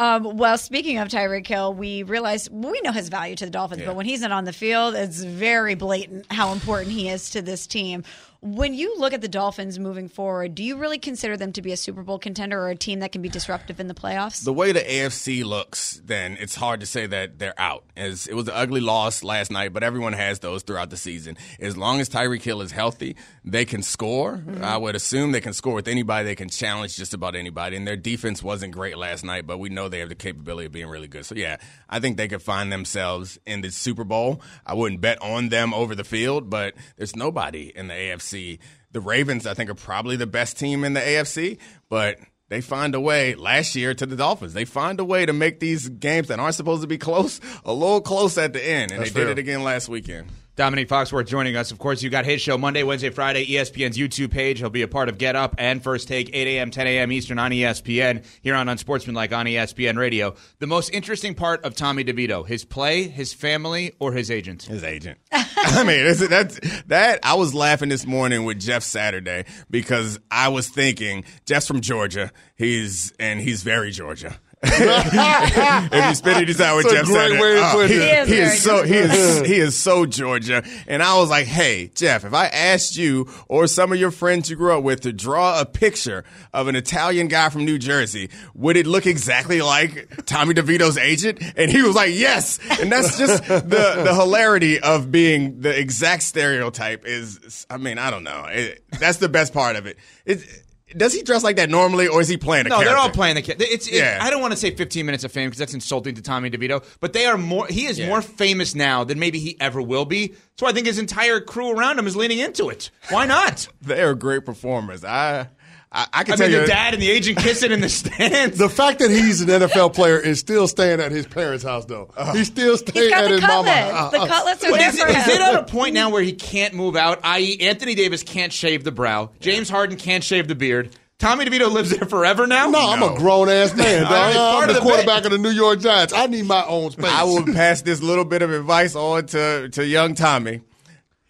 Um, 0.00 0.36
well, 0.36 0.56
speaking 0.58 0.98
of 0.98 1.08
Tyreek 1.08 1.46
Hill, 1.46 1.74
we 1.74 2.04
realize 2.04 2.48
we 2.50 2.80
know 2.82 2.92
his 2.92 3.08
value 3.08 3.34
to 3.34 3.44
the 3.46 3.50
Dolphins, 3.50 3.80
Yeah. 3.80 3.88
but 3.88 3.96
when 3.96 4.06
he's 4.06 4.20
not 4.20 4.30
on 4.30 4.44
the 4.44 4.52
field, 4.52 4.94
it's 4.94 5.20
very 5.24 5.74
blatant 5.74 6.30
how 6.30 6.52
important 6.52 6.92
he 6.92 7.08
is 7.08 7.30
to 7.30 7.42
this 7.42 7.66
team. 7.66 8.04
When 8.40 8.72
you 8.72 8.96
look 8.98 9.12
at 9.12 9.20
the 9.20 9.28
Dolphins 9.28 9.80
moving 9.80 10.08
forward, 10.08 10.54
do 10.54 10.62
you 10.62 10.76
really 10.76 11.00
consider 11.00 11.36
them 11.36 11.50
to 11.54 11.62
be 11.62 11.72
a 11.72 11.76
Super 11.76 12.04
Bowl 12.04 12.20
contender 12.20 12.56
or 12.60 12.68
a 12.68 12.76
team 12.76 13.00
that 13.00 13.10
can 13.10 13.20
be 13.20 13.28
disruptive 13.28 13.80
in 13.80 13.88
the 13.88 13.94
playoffs? 13.94 14.44
The 14.44 14.52
way 14.52 14.70
the 14.70 14.78
AFC 14.78 15.44
looks, 15.44 16.00
then 16.04 16.36
it's 16.38 16.54
hard 16.54 16.78
to 16.78 16.86
say 16.86 17.06
that 17.06 17.40
they're 17.40 17.58
out. 17.58 17.82
As 17.96 18.28
it 18.28 18.34
was 18.34 18.46
an 18.46 18.54
ugly 18.54 18.80
loss 18.80 19.24
last 19.24 19.50
night, 19.50 19.72
but 19.72 19.82
everyone 19.82 20.12
has 20.12 20.38
those 20.38 20.62
throughout 20.62 20.90
the 20.90 20.96
season. 20.96 21.36
As 21.58 21.76
long 21.76 21.98
as 21.98 22.08
Tyreek 22.08 22.42
Hill 22.42 22.60
is 22.60 22.70
healthy, 22.70 23.16
they 23.44 23.64
can 23.64 23.82
score. 23.82 24.34
Mm-hmm. 24.34 24.62
I 24.62 24.76
would 24.76 24.94
assume 24.94 25.32
they 25.32 25.40
can 25.40 25.52
score 25.52 25.74
with 25.74 25.88
anybody. 25.88 26.24
They 26.24 26.36
can 26.36 26.48
challenge 26.48 26.96
just 26.96 27.14
about 27.14 27.34
anybody. 27.34 27.76
And 27.76 27.88
their 27.88 27.96
defense 27.96 28.40
wasn't 28.40 28.72
great 28.72 28.96
last 28.96 29.24
night, 29.24 29.48
but 29.48 29.58
we 29.58 29.68
know 29.68 29.88
they 29.88 29.98
have 29.98 30.10
the 30.10 30.14
capability 30.14 30.66
of 30.66 30.72
being 30.72 30.86
really 30.86 31.08
good. 31.08 31.26
So 31.26 31.34
yeah, 31.34 31.56
I 31.88 31.98
think 31.98 32.16
they 32.16 32.28
could 32.28 32.42
find 32.42 32.70
themselves 32.70 33.40
in 33.46 33.62
the 33.62 33.72
Super 33.72 34.04
Bowl. 34.04 34.40
I 34.64 34.74
wouldn't 34.74 35.00
bet 35.00 35.20
on 35.20 35.48
them 35.48 35.74
over 35.74 35.96
the 35.96 36.04
field, 36.04 36.48
but 36.48 36.74
there's 36.96 37.16
nobody 37.16 37.72
in 37.74 37.88
the 37.88 37.94
AFC. 37.94 38.27
The 38.30 38.58
Ravens, 39.00 39.46
I 39.46 39.54
think, 39.54 39.70
are 39.70 39.74
probably 39.74 40.16
the 40.16 40.26
best 40.26 40.58
team 40.58 40.84
in 40.84 40.94
the 40.94 41.00
AFC, 41.00 41.58
but 41.88 42.18
they 42.48 42.60
find 42.60 42.94
a 42.94 43.00
way 43.00 43.34
last 43.34 43.76
year 43.76 43.92
to 43.94 44.06
the 44.06 44.16
Dolphins. 44.16 44.54
They 44.54 44.64
find 44.64 44.98
a 45.00 45.04
way 45.04 45.26
to 45.26 45.32
make 45.32 45.60
these 45.60 45.88
games 45.88 46.28
that 46.28 46.40
aren't 46.40 46.54
supposed 46.54 46.80
to 46.82 46.88
be 46.88 46.96
close 46.98 47.40
a 47.64 47.72
little 47.72 48.00
close 48.00 48.38
at 48.38 48.52
the 48.54 48.66
end, 48.66 48.90
and 48.90 49.00
That's 49.00 49.12
they 49.12 49.20
fair. 49.20 49.28
did 49.28 49.38
it 49.38 49.40
again 49.40 49.62
last 49.62 49.88
weekend. 49.88 50.28
Domonique 50.58 50.88
Foxworth 50.88 51.28
joining 51.28 51.54
us. 51.54 51.70
Of 51.70 51.78
course, 51.78 52.02
you 52.02 52.10
got 52.10 52.24
his 52.24 52.40
show 52.40 52.58
Monday, 52.58 52.82
Wednesday, 52.82 53.10
Friday, 53.10 53.46
ESPN's 53.46 53.96
YouTube 53.96 54.32
page. 54.32 54.58
He'll 54.58 54.70
be 54.70 54.82
a 54.82 54.88
part 54.88 55.08
of 55.08 55.16
Get 55.16 55.36
Up 55.36 55.54
and 55.56 55.80
First 55.80 56.08
Take, 56.08 56.30
8 56.34 56.48
a.m., 56.48 56.72
10 56.72 56.84
a.m. 56.88 57.12
Eastern 57.12 57.38
on 57.38 57.52
ESPN, 57.52 58.24
here 58.42 58.56
on 58.56 58.68
Unsportsmanlike 58.68 59.32
on 59.32 59.46
ESPN 59.46 59.96
Radio. 59.96 60.34
The 60.58 60.66
most 60.66 60.88
interesting 60.92 61.36
part 61.36 61.64
of 61.64 61.76
Tommy 61.76 62.02
DeVito, 62.02 62.44
his 62.44 62.64
play, 62.64 63.04
his 63.04 63.32
family, 63.32 63.94
or 64.00 64.12
his 64.12 64.32
agent? 64.32 64.64
His 64.64 64.82
agent. 64.82 65.20
I 65.32 65.84
mean, 65.84 66.12
that's 66.28 66.58
that. 66.86 67.20
I 67.22 67.34
was 67.34 67.54
laughing 67.54 67.88
this 67.88 68.04
morning 68.04 68.44
with 68.44 68.58
Jeff 68.58 68.82
Saturday 68.82 69.44
because 69.70 70.18
I 70.28 70.48
was 70.48 70.66
thinking 70.68 71.22
Jeff's 71.46 71.68
from 71.68 71.82
Georgia. 71.82 72.32
He's 72.56 73.12
and 73.20 73.40
he's 73.40 73.62
very 73.62 73.92
Georgia. 73.92 74.40
If 74.62 76.08
you 76.08 76.14
spend 76.14 76.42
any 76.42 76.54
time 76.54 76.76
with 76.76 76.90
Jeff 76.90 77.06
great 77.06 77.14
Saturday, 77.14 77.40
way 77.40 77.60
oh, 77.60 77.86
he. 77.86 77.94
He 77.94 78.00
is 78.00 78.28
he 78.28 78.36
is 78.38 78.62
so 78.62 78.82
he 78.82 78.94
is 78.94 79.10
Georgia. 79.10 79.48
he 79.48 79.60
is 79.60 79.76
so 79.76 80.06
Georgia. 80.06 80.64
And 80.86 81.02
I 81.02 81.16
was 81.18 81.30
like, 81.30 81.46
hey, 81.46 81.90
Jeff, 81.94 82.24
if 82.24 82.34
I 82.34 82.46
asked 82.46 82.96
you 82.96 83.28
or 83.48 83.66
some 83.66 83.92
of 83.92 83.98
your 83.98 84.10
friends 84.10 84.50
you 84.50 84.56
grew 84.56 84.76
up 84.76 84.82
with 84.82 85.02
to 85.02 85.12
draw 85.12 85.60
a 85.60 85.64
picture 85.64 86.24
of 86.52 86.68
an 86.68 86.76
Italian 86.76 87.28
guy 87.28 87.48
from 87.50 87.64
New 87.64 87.78
Jersey, 87.78 88.30
would 88.54 88.76
it 88.76 88.86
look 88.86 89.06
exactly 89.06 89.62
like 89.62 90.26
Tommy 90.26 90.54
DeVito's 90.54 90.98
agent? 90.98 91.42
And 91.56 91.70
he 91.70 91.82
was 91.82 91.94
like, 91.94 92.10
yes. 92.14 92.58
And 92.80 92.90
that's 92.90 93.18
just 93.18 93.44
the, 93.46 94.02
the 94.04 94.14
hilarity 94.14 94.80
of 94.80 95.12
being 95.12 95.60
the 95.60 95.78
exact 95.78 96.22
stereotype 96.22 97.04
is, 97.06 97.66
I 97.70 97.76
mean, 97.76 97.98
I 97.98 98.10
don't 98.10 98.24
know. 98.24 98.46
It, 98.48 98.82
that's 98.98 99.18
the 99.18 99.28
best 99.28 99.52
part 99.52 99.76
of 99.76 99.86
it. 99.86 99.98
it. 100.24 100.64
Does 100.96 101.12
he 101.12 101.22
dress 101.22 101.44
like 101.44 101.56
that 101.56 101.68
normally 101.70 102.08
or 102.08 102.20
is 102.20 102.28
he 102.28 102.36
playing 102.36 102.66
a 102.66 102.68
No, 102.70 102.76
character? 102.76 102.90
they're 102.90 102.98
all 102.98 103.10
playing 103.10 103.34
the 103.34 103.42
kid. 103.42 103.56
It's. 103.60 103.86
it- 103.86 103.94
Yeah. 103.94 104.18
I 104.20 104.30
don't 104.30 104.40
want 104.40 104.52
to 104.52 104.56
say 104.56 104.70
15 104.74 105.04
minutes 105.04 105.22
of 105.24 105.30
fame 105.32 105.48
because 105.48 105.58
that's 105.58 105.74
insulting 105.74 106.14
to 106.14 106.22
Tommy 106.22 106.50
DeVito. 106.50 106.84
But 107.00 107.12
they 107.12 107.26
are 107.26 107.36
more. 107.36 107.66
He 107.66 107.86
is 107.86 108.00
more 108.00 108.22
famous 108.22 108.74
now 108.74 109.04
than 109.04 109.18
maybe 109.18 109.38
he 109.38 109.56
ever 109.60 109.82
will 109.82 110.04
be. 110.04 110.34
So 110.58 110.66
I 110.66 110.72
think 110.72 110.86
his 110.86 110.98
entire 110.98 111.40
crew 111.40 111.70
around 111.72 111.98
him 111.98 112.06
is 112.06 112.16
leaning 112.16 112.38
into 112.38 112.68
it. 112.68 112.90
Why 113.10 113.26
not? 113.26 113.68
They're 113.82 114.14
great 114.14 114.44
performers. 114.46 115.04
I 115.04 115.48
I, 115.90 116.06
I 116.12 116.24
can 116.24 116.34
I 116.34 116.36
tell 116.36 116.46
mean, 116.48 116.54
you 116.56 116.60
the 116.62 116.66
dad 116.66 116.92
and 116.94 117.02
the 117.02 117.10
agent 117.10 117.38
kissing 117.38 117.72
in 117.72 117.80
the 117.80 117.88
stands. 117.88 118.58
The 118.58 118.68
fact 118.68 118.98
that 118.98 119.10
he's 119.10 119.40
an 119.40 119.48
NFL 119.48 119.94
player 119.94 120.18
is 120.18 120.38
still 120.38 120.68
staying 120.68 121.00
at 121.00 121.10
his 121.12 121.26
parents' 121.26 121.64
house, 121.64 121.86
though. 121.86 122.10
Uh-huh. 122.16 122.34
he's 122.34 122.48
still 122.48 122.76
staying 122.76 123.04
He's 123.06 123.12
at 123.12 123.22
the 123.22 123.28
his 123.30 123.40
mama's 123.40 123.70
house. 123.72 124.12
The 124.12 124.18
cutlets 124.18 124.64
are 124.64 124.70
But 124.70 124.78
there 124.80 124.88
is, 124.90 125.00
for 125.00 125.08
it, 125.08 125.16
is 125.16 125.24
him. 125.24 125.30
it 125.32 125.40
at 125.40 125.54
a 125.54 125.62
point 125.64 125.94
now 125.94 126.10
where 126.10 126.22
he 126.22 126.32
can't 126.32 126.74
move 126.74 126.94
out? 126.94 127.20
I.e., 127.24 127.58
Anthony 127.60 127.94
Davis 127.94 128.22
can't 128.22 128.52
shave 128.52 128.84
the 128.84 128.92
brow. 128.92 129.30
James 129.40 129.70
Harden 129.70 129.96
can't 129.96 130.22
shave 130.22 130.46
the 130.46 130.54
beard. 130.54 130.94
Tommy 131.18 131.46
DeVito 131.46 131.68
lives 131.72 131.90
there 131.90 132.06
forever 132.08 132.46
now. 132.46 132.68
No, 132.70 132.78
I'm 132.78 133.02
a 133.02 133.16
grown 133.16 133.48
ass 133.48 133.74
man, 133.74 134.02
dog. 134.04 134.12
All 134.12 134.18
right, 134.26 134.34
part 134.34 134.62
I'm 134.64 134.68
of 134.68 134.74
the 134.76 134.80
the 134.82 134.86
quarterback 134.86 135.24
of 135.24 135.32
the 135.32 135.38
New 135.38 135.50
York 135.50 135.80
Giants. 135.80 136.12
I 136.12 136.26
need 136.26 136.44
my 136.44 136.64
own 136.66 136.92
space. 136.92 137.06
I 137.06 137.24
will 137.24 137.44
pass 137.44 137.82
this 137.82 138.00
little 138.02 138.24
bit 138.24 138.42
of 138.42 138.52
advice 138.52 138.94
on 138.94 139.26
to, 139.26 139.68
to 139.70 139.84
young 139.84 140.14
Tommy. 140.14 140.60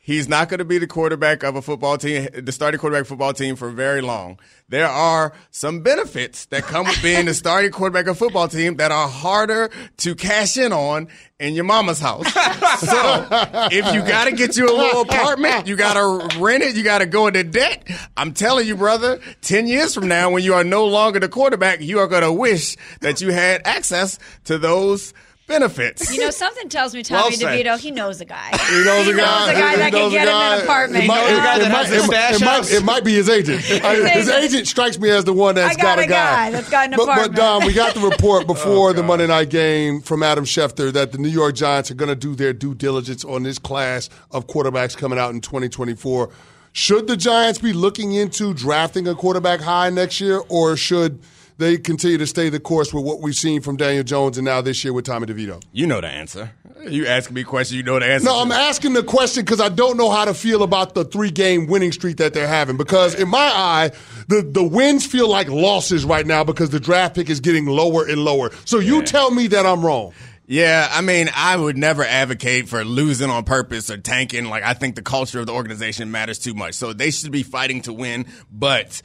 He's 0.08 0.26
not 0.26 0.48
going 0.48 0.56
to 0.56 0.64
be 0.64 0.78
the 0.78 0.86
quarterback 0.86 1.42
of 1.42 1.54
a 1.54 1.60
football 1.60 1.98
team, 1.98 2.28
the 2.32 2.50
starting 2.50 2.80
quarterback 2.80 3.04
football 3.04 3.34
team 3.34 3.56
for 3.56 3.68
very 3.68 4.00
long. 4.00 4.38
There 4.70 4.88
are 4.88 5.34
some 5.50 5.82
benefits 5.82 6.46
that 6.46 6.62
come 6.62 6.86
with 6.86 7.02
being 7.02 7.26
the 7.26 7.34
starting 7.34 7.70
quarterback 7.70 8.06
of 8.06 8.16
a 8.16 8.18
football 8.18 8.48
team 8.48 8.76
that 8.76 8.90
are 8.90 9.06
harder 9.06 9.68
to 9.98 10.14
cash 10.14 10.56
in 10.56 10.72
on 10.72 11.08
in 11.38 11.52
your 11.52 11.64
mama's 11.64 12.00
house. 12.00 12.24
so 12.80 13.28
if 13.70 13.92
you 13.92 14.00
got 14.00 14.24
to 14.24 14.32
get 14.32 14.56
you 14.56 14.64
a 14.64 14.72
little 14.72 15.02
apartment, 15.02 15.66
you 15.66 15.76
got 15.76 15.92
to 15.92 16.40
rent 16.40 16.62
it, 16.62 16.74
you 16.74 16.84
got 16.84 17.00
to 17.00 17.06
go 17.06 17.26
into 17.26 17.44
debt. 17.44 17.86
I'm 18.16 18.32
telling 18.32 18.66
you, 18.66 18.76
brother, 18.76 19.20
10 19.42 19.66
years 19.66 19.94
from 19.94 20.08
now, 20.08 20.30
when 20.30 20.42
you 20.42 20.54
are 20.54 20.64
no 20.64 20.86
longer 20.86 21.20
the 21.20 21.28
quarterback, 21.28 21.82
you 21.82 21.98
are 21.98 22.08
going 22.08 22.22
to 22.22 22.32
wish 22.32 22.78
that 23.02 23.20
you 23.20 23.30
had 23.30 23.60
access 23.66 24.18
to 24.44 24.56
those 24.56 25.12
benefits. 25.48 26.14
You 26.14 26.20
know, 26.20 26.30
something 26.30 26.68
tells 26.68 26.94
me 26.94 27.02
Well 27.11 27.22
Tommy 27.24 27.37
said. 27.37 27.64
DeVito, 27.66 27.78
he 27.78 27.90
knows 27.90 28.20
a 28.20 28.24
guy. 28.24 28.50
He 28.68 28.84
knows 28.84 29.08
a 29.08 29.14
guy. 29.16 29.50
a 29.52 29.54
guy 29.58 29.76
that 29.76 29.90
can 29.90 29.98
knows 30.00 30.12
a 30.12 30.16
get 30.16 30.28
him 30.28 30.34
an 30.34 30.61
apartment. 30.62 31.04
It 31.04 31.08
might, 31.08 31.30
you 31.30 31.37
know? 31.37 31.54
it- 31.56 31.62
it 31.62 31.72
might- 31.72 32.32
it- 32.34 32.40
might- 32.44 32.70
it 32.72 32.84
might 32.84 33.04
be 33.04 33.14
his 33.14 33.28
agent. 33.28 33.61
His 33.62 34.28
agent. 34.28 34.44
agent 34.44 34.68
strikes 34.68 34.98
me 34.98 35.11
as 35.11 35.24
the 35.24 35.32
one 35.32 35.54
that's 35.56 35.74
I 35.76 35.80
got 35.80 35.96
got 35.96 35.98
a 35.98 36.02
guy 36.02 36.08
guy. 36.08 36.50
that's 36.50 36.68
got 36.70 36.84
an 36.84 36.90
But, 36.92 36.98
but 36.98 37.02
apartment. 37.12 37.37
Dom, 37.37 37.64
we 37.66 37.72
got 37.72 37.94
the 37.94 38.00
report 38.00 38.42
oh, 38.44 38.46
before 38.46 38.92
the 38.92 39.02
Monday 39.02 39.26
night 39.26 39.48
game 39.50 40.00
from 40.02 40.22
Adam 40.22 40.44
Schefter 40.44 40.92
that 40.92 41.12
the 41.12 41.18
New 41.18 41.28
York 41.28 41.54
Giants 41.54 41.90
are 41.90 41.94
going 41.94 42.08
to 42.11 42.14
do 42.16 42.34
their 42.34 42.52
due 42.52 42.74
diligence 42.74 43.24
on 43.24 43.42
this 43.42 43.58
class 43.58 44.11
of 44.30 44.46
quarterbacks 44.46 44.96
coming 44.96 45.18
out 45.18 45.30
in 45.34 45.40
2024. 45.40 46.30
Should 46.72 47.06
the 47.08 47.16
Giants 47.16 47.58
be 47.58 47.72
looking 47.72 48.12
into 48.12 48.52
drafting 48.54 49.08
a 49.08 49.14
quarterback 49.14 49.61
high 49.61 49.90
next 49.90 50.20
year, 50.20 50.42
or 50.48 50.76
should 50.76 51.18
they 51.58 51.76
continue 51.76 52.18
to 52.18 52.26
stay 52.26 52.48
the 52.48 52.60
course 52.60 52.94
with 52.94 53.04
what 53.04 53.20
we've 53.20 53.34
seen 53.34 53.60
from 53.60 53.76
Daniel 53.76 54.04
Jones 54.04 54.38
and 54.38 54.44
now 54.44 54.60
this 54.60 54.82
year 54.84 54.92
with 54.92 55.04
Tommy 55.04 55.26
DeVito? 55.26 55.62
You 55.72 55.86
know 55.86 56.00
the 56.00 56.08
answer. 56.08 56.52
You 56.88 57.06
asking 57.06 57.34
me 57.34 57.42
questions, 57.42 57.76
you 57.76 57.82
know 57.82 57.98
the 57.98 58.06
answer. 58.06 58.26
No. 58.26 58.40
I'm 58.40 58.52
asking 58.52 58.92
the 58.92 59.02
question 59.02 59.44
because 59.44 59.60
I 59.60 59.68
don't 59.68 59.96
know 59.96 60.10
how 60.10 60.24
to 60.24 60.34
feel 60.34 60.62
about 60.62 60.94
the 60.94 61.04
three 61.04 61.30
game 61.30 61.66
winning 61.66 61.90
streak 61.90 62.18
that 62.18 62.32
they're 62.32 62.46
having. 62.46 62.76
Because 62.76 63.14
in 63.14 63.28
my 63.28 63.38
eye, 63.38 63.90
the, 64.28 64.42
the 64.42 64.62
wins 64.62 65.04
feel 65.04 65.28
like 65.28 65.48
losses 65.48 66.04
right 66.04 66.24
now 66.24 66.44
because 66.44 66.70
the 66.70 66.80
draft 66.80 67.16
pick 67.16 67.28
is 67.28 67.40
getting 67.40 67.66
lower 67.66 68.06
and 68.06 68.24
lower. 68.24 68.50
So 68.64 68.78
you 68.78 69.02
tell 69.02 69.30
me 69.30 69.48
that 69.48 69.66
I'm 69.66 69.84
wrong. 69.84 70.12
Yeah, 70.50 70.88
I 70.90 71.02
mean, 71.02 71.28
I 71.36 71.56
would 71.56 71.76
never 71.76 72.02
advocate 72.02 72.70
for 72.70 72.82
losing 72.82 73.28
on 73.28 73.44
purpose 73.44 73.90
or 73.90 73.98
tanking. 73.98 74.46
Like, 74.46 74.62
I 74.62 74.72
think 74.72 74.94
the 74.94 75.02
culture 75.02 75.40
of 75.40 75.46
the 75.46 75.52
organization 75.52 76.10
matters 76.10 76.38
too 76.38 76.54
much. 76.54 76.72
So 76.72 76.94
they 76.94 77.10
should 77.10 77.32
be 77.32 77.42
fighting 77.42 77.82
to 77.82 77.92
win. 77.92 78.24
But 78.50 79.02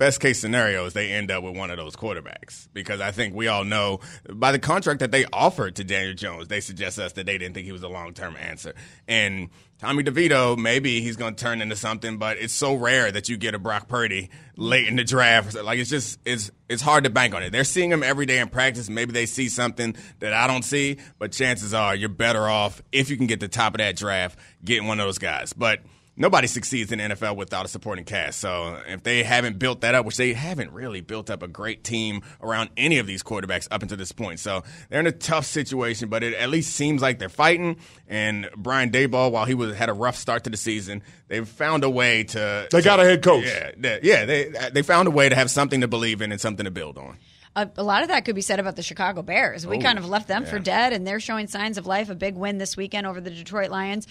best 0.00 0.18
case 0.18 0.40
scenario 0.40 0.86
is 0.86 0.94
they 0.94 1.12
end 1.12 1.30
up 1.30 1.44
with 1.44 1.54
one 1.54 1.70
of 1.70 1.76
those 1.76 1.94
quarterbacks 1.94 2.68
because 2.72 3.02
I 3.02 3.10
think 3.10 3.34
we 3.34 3.48
all 3.48 3.64
know 3.64 4.00
by 4.32 4.50
the 4.50 4.58
contract 4.58 5.00
that 5.00 5.10
they 5.10 5.26
offered 5.30 5.76
to 5.76 5.84
Daniel 5.84 6.14
Jones, 6.14 6.48
they 6.48 6.60
suggest 6.62 6.98
us 6.98 7.12
that 7.12 7.26
they 7.26 7.36
didn't 7.36 7.52
think 7.52 7.66
he 7.66 7.72
was 7.72 7.82
a 7.82 7.88
long 7.88 8.14
term 8.14 8.34
answer. 8.36 8.72
And 9.06 9.50
Tommy 9.78 10.02
DeVito, 10.02 10.56
maybe 10.56 11.02
he's 11.02 11.16
going 11.16 11.34
to 11.34 11.44
turn 11.44 11.60
into 11.60 11.76
something, 11.76 12.16
but 12.16 12.38
it's 12.38 12.54
so 12.54 12.74
rare 12.74 13.12
that 13.12 13.28
you 13.28 13.36
get 13.36 13.54
a 13.54 13.58
Brock 13.58 13.88
Purdy 13.88 14.30
late 14.56 14.88
in 14.88 14.96
the 14.96 15.04
draft. 15.04 15.54
Like 15.54 15.78
it's 15.78 15.90
just 15.90 16.18
it's 16.24 16.50
it's 16.70 16.80
hard 16.80 17.04
to 17.04 17.10
bank 17.10 17.34
on 17.34 17.42
it. 17.42 17.52
They're 17.52 17.64
seeing 17.64 17.92
him 17.92 18.02
every 18.02 18.24
day 18.24 18.38
in 18.38 18.48
practice. 18.48 18.88
Maybe 18.88 19.12
they 19.12 19.26
see 19.26 19.50
something 19.50 19.94
that 20.20 20.32
I 20.32 20.46
don't 20.46 20.64
see, 20.64 20.96
but 21.18 21.30
chances 21.30 21.74
are 21.74 21.94
you're 21.94 22.08
better 22.08 22.48
off 22.48 22.80
if 22.90 23.10
you 23.10 23.18
can 23.18 23.26
get 23.26 23.40
the 23.40 23.48
top 23.48 23.74
of 23.74 23.78
that 23.78 23.96
draft 23.96 24.38
getting 24.64 24.86
one 24.86 24.98
of 24.98 25.06
those 25.06 25.18
guys. 25.18 25.52
But 25.52 25.80
nobody 26.20 26.46
succeeds 26.46 26.92
in 26.92 26.98
the 26.98 27.04
NFL 27.14 27.34
without 27.34 27.64
a 27.64 27.68
supporting 27.68 28.04
cast. 28.04 28.38
So 28.38 28.78
if 28.86 29.02
they 29.02 29.22
haven't 29.24 29.58
built 29.58 29.80
that 29.80 29.94
up, 29.94 30.04
which 30.04 30.18
they 30.18 30.34
haven't 30.34 30.70
really 30.72 31.00
built 31.00 31.30
up 31.30 31.42
a 31.42 31.48
great 31.48 31.82
team 31.82 32.22
around 32.42 32.70
any 32.76 32.98
of 32.98 33.06
these 33.06 33.22
quarterbacks 33.22 33.66
up 33.70 33.82
until 33.82 33.96
this 33.96 34.12
point. 34.12 34.38
So 34.38 34.62
they're 34.88 35.00
in 35.00 35.06
a 35.06 35.12
tough 35.12 35.46
situation, 35.46 36.10
but 36.10 36.22
it 36.22 36.34
at 36.34 36.50
least 36.50 36.74
seems 36.74 37.00
like 37.00 37.18
they're 37.18 37.30
fighting. 37.30 37.78
And 38.06 38.48
Brian 38.56 38.90
Daboll, 38.90 39.32
while 39.32 39.46
he 39.46 39.54
was 39.54 39.74
had 39.74 39.88
a 39.88 39.94
rough 39.94 40.16
start 40.16 40.44
to 40.44 40.50
the 40.50 40.58
season, 40.58 41.02
they've 41.28 41.48
found 41.48 41.82
a 41.82 41.90
way 41.90 42.24
to. 42.24 42.68
They 42.70 42.82
got 42.82 43.00
a 43.00 43.04
head 43.04 43.22
coach. 43.22 43.46
Yeah, 43.46 43.70
they, 43.76 44.00
yeah. 44.02 44.24
They 44.26 44.52
they 44.72 44.82
found 44.82 45.08
a 45.08 45.10
way 45.10 45.28
to 45.28 45.34
have 45.34 45.50
something 45.50 45.80
to 45.80 45.88
believe 45.88 46.20
in 46.20 46.30
and 46.30 46.40
something 46.40 46.64
to 46.64 46.70
build 46.70 46.98
on. 46.98 47.16
a, 47.56 47.68
a 47.78 47.82
lot 47.82 48.02
of 48.02 48.08
that 48.08 48.24
could 48.26 48.34
be 48.34 48.42
said 48.42 48.60
about 48.60 48.76
the 48.76 48.82
Chicago 48.82 49.22
Bears. 49.22 49.66
We 49.66 49.78
Ooh, 49.78 49.80
kind 49.80 49.98
of 49.98 50.06
left 50.08 50.28
them 50.28 50.44
for 50.44 50.58
dead, 50.58 50.92
and 50.92 51.06
they're 51.06 51.20
showing 51.20 51.46
signs 51.46 51.78
of 51.78 51.86
life. 51.86 52.10
A 52.10 52.14
big 52.14 52.34
win 52.34 52.58
this 52.58 52.76
weekend 52.76 53.06
over 53.06 53.20
the 53.20 53.30
Detroit 53.30 53.70
Lions. 53.70 54.06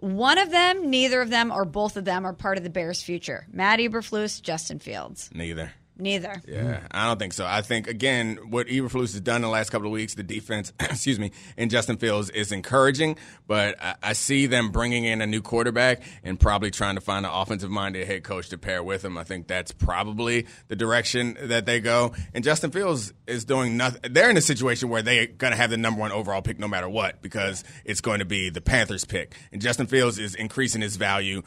One 0.00 0.38
of 0.38 0.50
them, 0.50 0.88
neither 0.88 1.20
of 1.20 1.28
them, 1.28 1.52
or 1.52 1.66
both 1.66 1.98
of 1.98 2.06
them 2.06 2.26
are 2.26 2.32
part 2.32 2.56
of 2.56 2.64
the 2.64 2.70
Bears' 2.70 3.02
future. 3.02 3.46
Matt 3.52 3.80
Eberflus, 3.80 4.40
Justin 4.40 4.78
Fields. 4.78 5.30
Neither. 5.34 5.72
Neither. 6.00 6.40
Yeah, 6.46 6.80
I 6.90 7.06
don't 7.06 7.18
think 7.18 7.34
so. 7.34 7.46
I 7.46 7.62
think 7.62 7.86
again, 7.86 8.38
what 8.48 8.66
Eberflus 8.68 9.12
has 9.12 9.20
done 9.20 9.36
in 9.36 9.42
the 9.42 9.48
last 9.48 9.70
couple 9.70 9.86
of 9.86 9.92
weeks, 9.92 10.14
the 10.14 10.22
defense, 10.22 10.72
excuse 10.80 11.18
me, 11.18 11.32
and 11.56 11.70
Justin 11.70 11.98
Fields 11.98 12.30
is 12.30 12.52
encouraging. 12.52 13.16
But 13.46 13.76
I, 13.82 13.94
I, 14.02 14.12
see 14.14 14.46
them 14.46 14.70
bringing 14.70 15.04
in 15.04 15.20
a 15.20 15.26
new 15.26 15.42
quarterback 15.42 16.02
and 16.24 16.38
probably 16.38 16.70
trying 16.70 16.94
to 16.94 17.00
find 17.00 17.26
an 17.26 17.32
offensive-minded 17.32 18.06
head 18.06 18.24
coach 18.24 18.48
to 18.50 18.58
pair 18.58 18.82
with 18.82 19.04
him. 19.04 19.18
I 19.18 19.24
think 19.24 19.46
that's 19.46 19.72
probably 19.72 20.46
the 20.68 20.76
direction 20.76 21.36
that 21.42 21.66
they 21.66 21.80
go. 21.80 22.14
And 22.32 22.42
Justin 22.42 22.70
Fields 22.70 23.12
is 23.26 23.44
doing 23.44 23.76
nothing. 23.76 24.12
They're 24.12 24.30
in 24.30 24.36
a 24.36 24.42
situation 24.42 24.88
where 24.88 25.02
they're 25.02 25.26
going 25.26 25.52
to 25.52 25.56
have 25.56 25.70
the 25.70 25.76
number 25.76 26.00
one 26.00 26.12
overall 26.12 26.42
pick 26.42 26.58
no 26.58 26.68
matter 26.68 26.88
what 26.88 27.20
because 27.22 27.64
it's 27.84 28.00
going 28.00 28.20
to 28.20 28.24
be 28.24 28.50
the 28.50 28.60
Panthers 28.60 29.04
pick, 29.04 29.34
and 29.52 29.60
Justin 29.60 29.86
Fields 29.86 30.18
is 30.18 30.34
increasing 30.34 30.80
his 30.80 30.96
value 30.96 31.42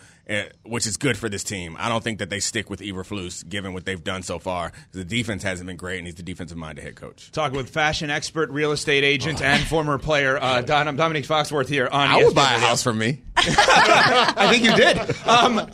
which 0.64 0.88
is 0.88 0.98
good 0.98 1.18
for 1.18 1.28
this 1.28 1.44
team. 1.44 1.76
I 1.78 1.90
don't 1.90 2.04
think 2.04 2.20
that 2.20 2.30
they 2.30 2.40
stick 2.40 2.70
with 2.70 2.80
Eberflus 2.80 3.48
given 3.48 3.74
what 3.74 3.86
they've 3.86 4.04
done 4.04 4.24
so 4.24 4.40
far. 4.40 4.72
The 4.92 5.04
defense 5.04 5.44
hasn't 5.44 5.68
been 5.68 5.76
great, 5.76 5.98
and 5.98 6.08
he's 6.08 6.16
the 6.16 6.24
defensive-minded 6.24 6.82
head 6.82 6.96
coach. 6.96 7.32
Talking 7.32 7.58
with 7.58 7.70
fashion 7.70 8.10
expert, 8.10 8.50
real 8.50 8.72
estate 8.72 9.04
agent, 9.04 9.42
oh. 9.42 9.46
and 9.46 9.64
former 9.64 9.98
player 9.98 10.38
uh, 10.42 10.62
Don, 10.74 10.88
I'm 10.88 10.98
Domonique 10.98 11.28
Foxworth 11.28 11.68
here 11.68 11.88
on. 11.92 12.08
I 12.08 12.24
would 12.24 12.36
buy 12.36 12.54
a 12.54 12.60
house 12.60 12.84
from 12.84 12.98
me. 12.98 13.22
I 13.36 14.48
think 14.50 14.64
you 14.64 14.76
did. 14.76 14.98
Um, 15.28 15.70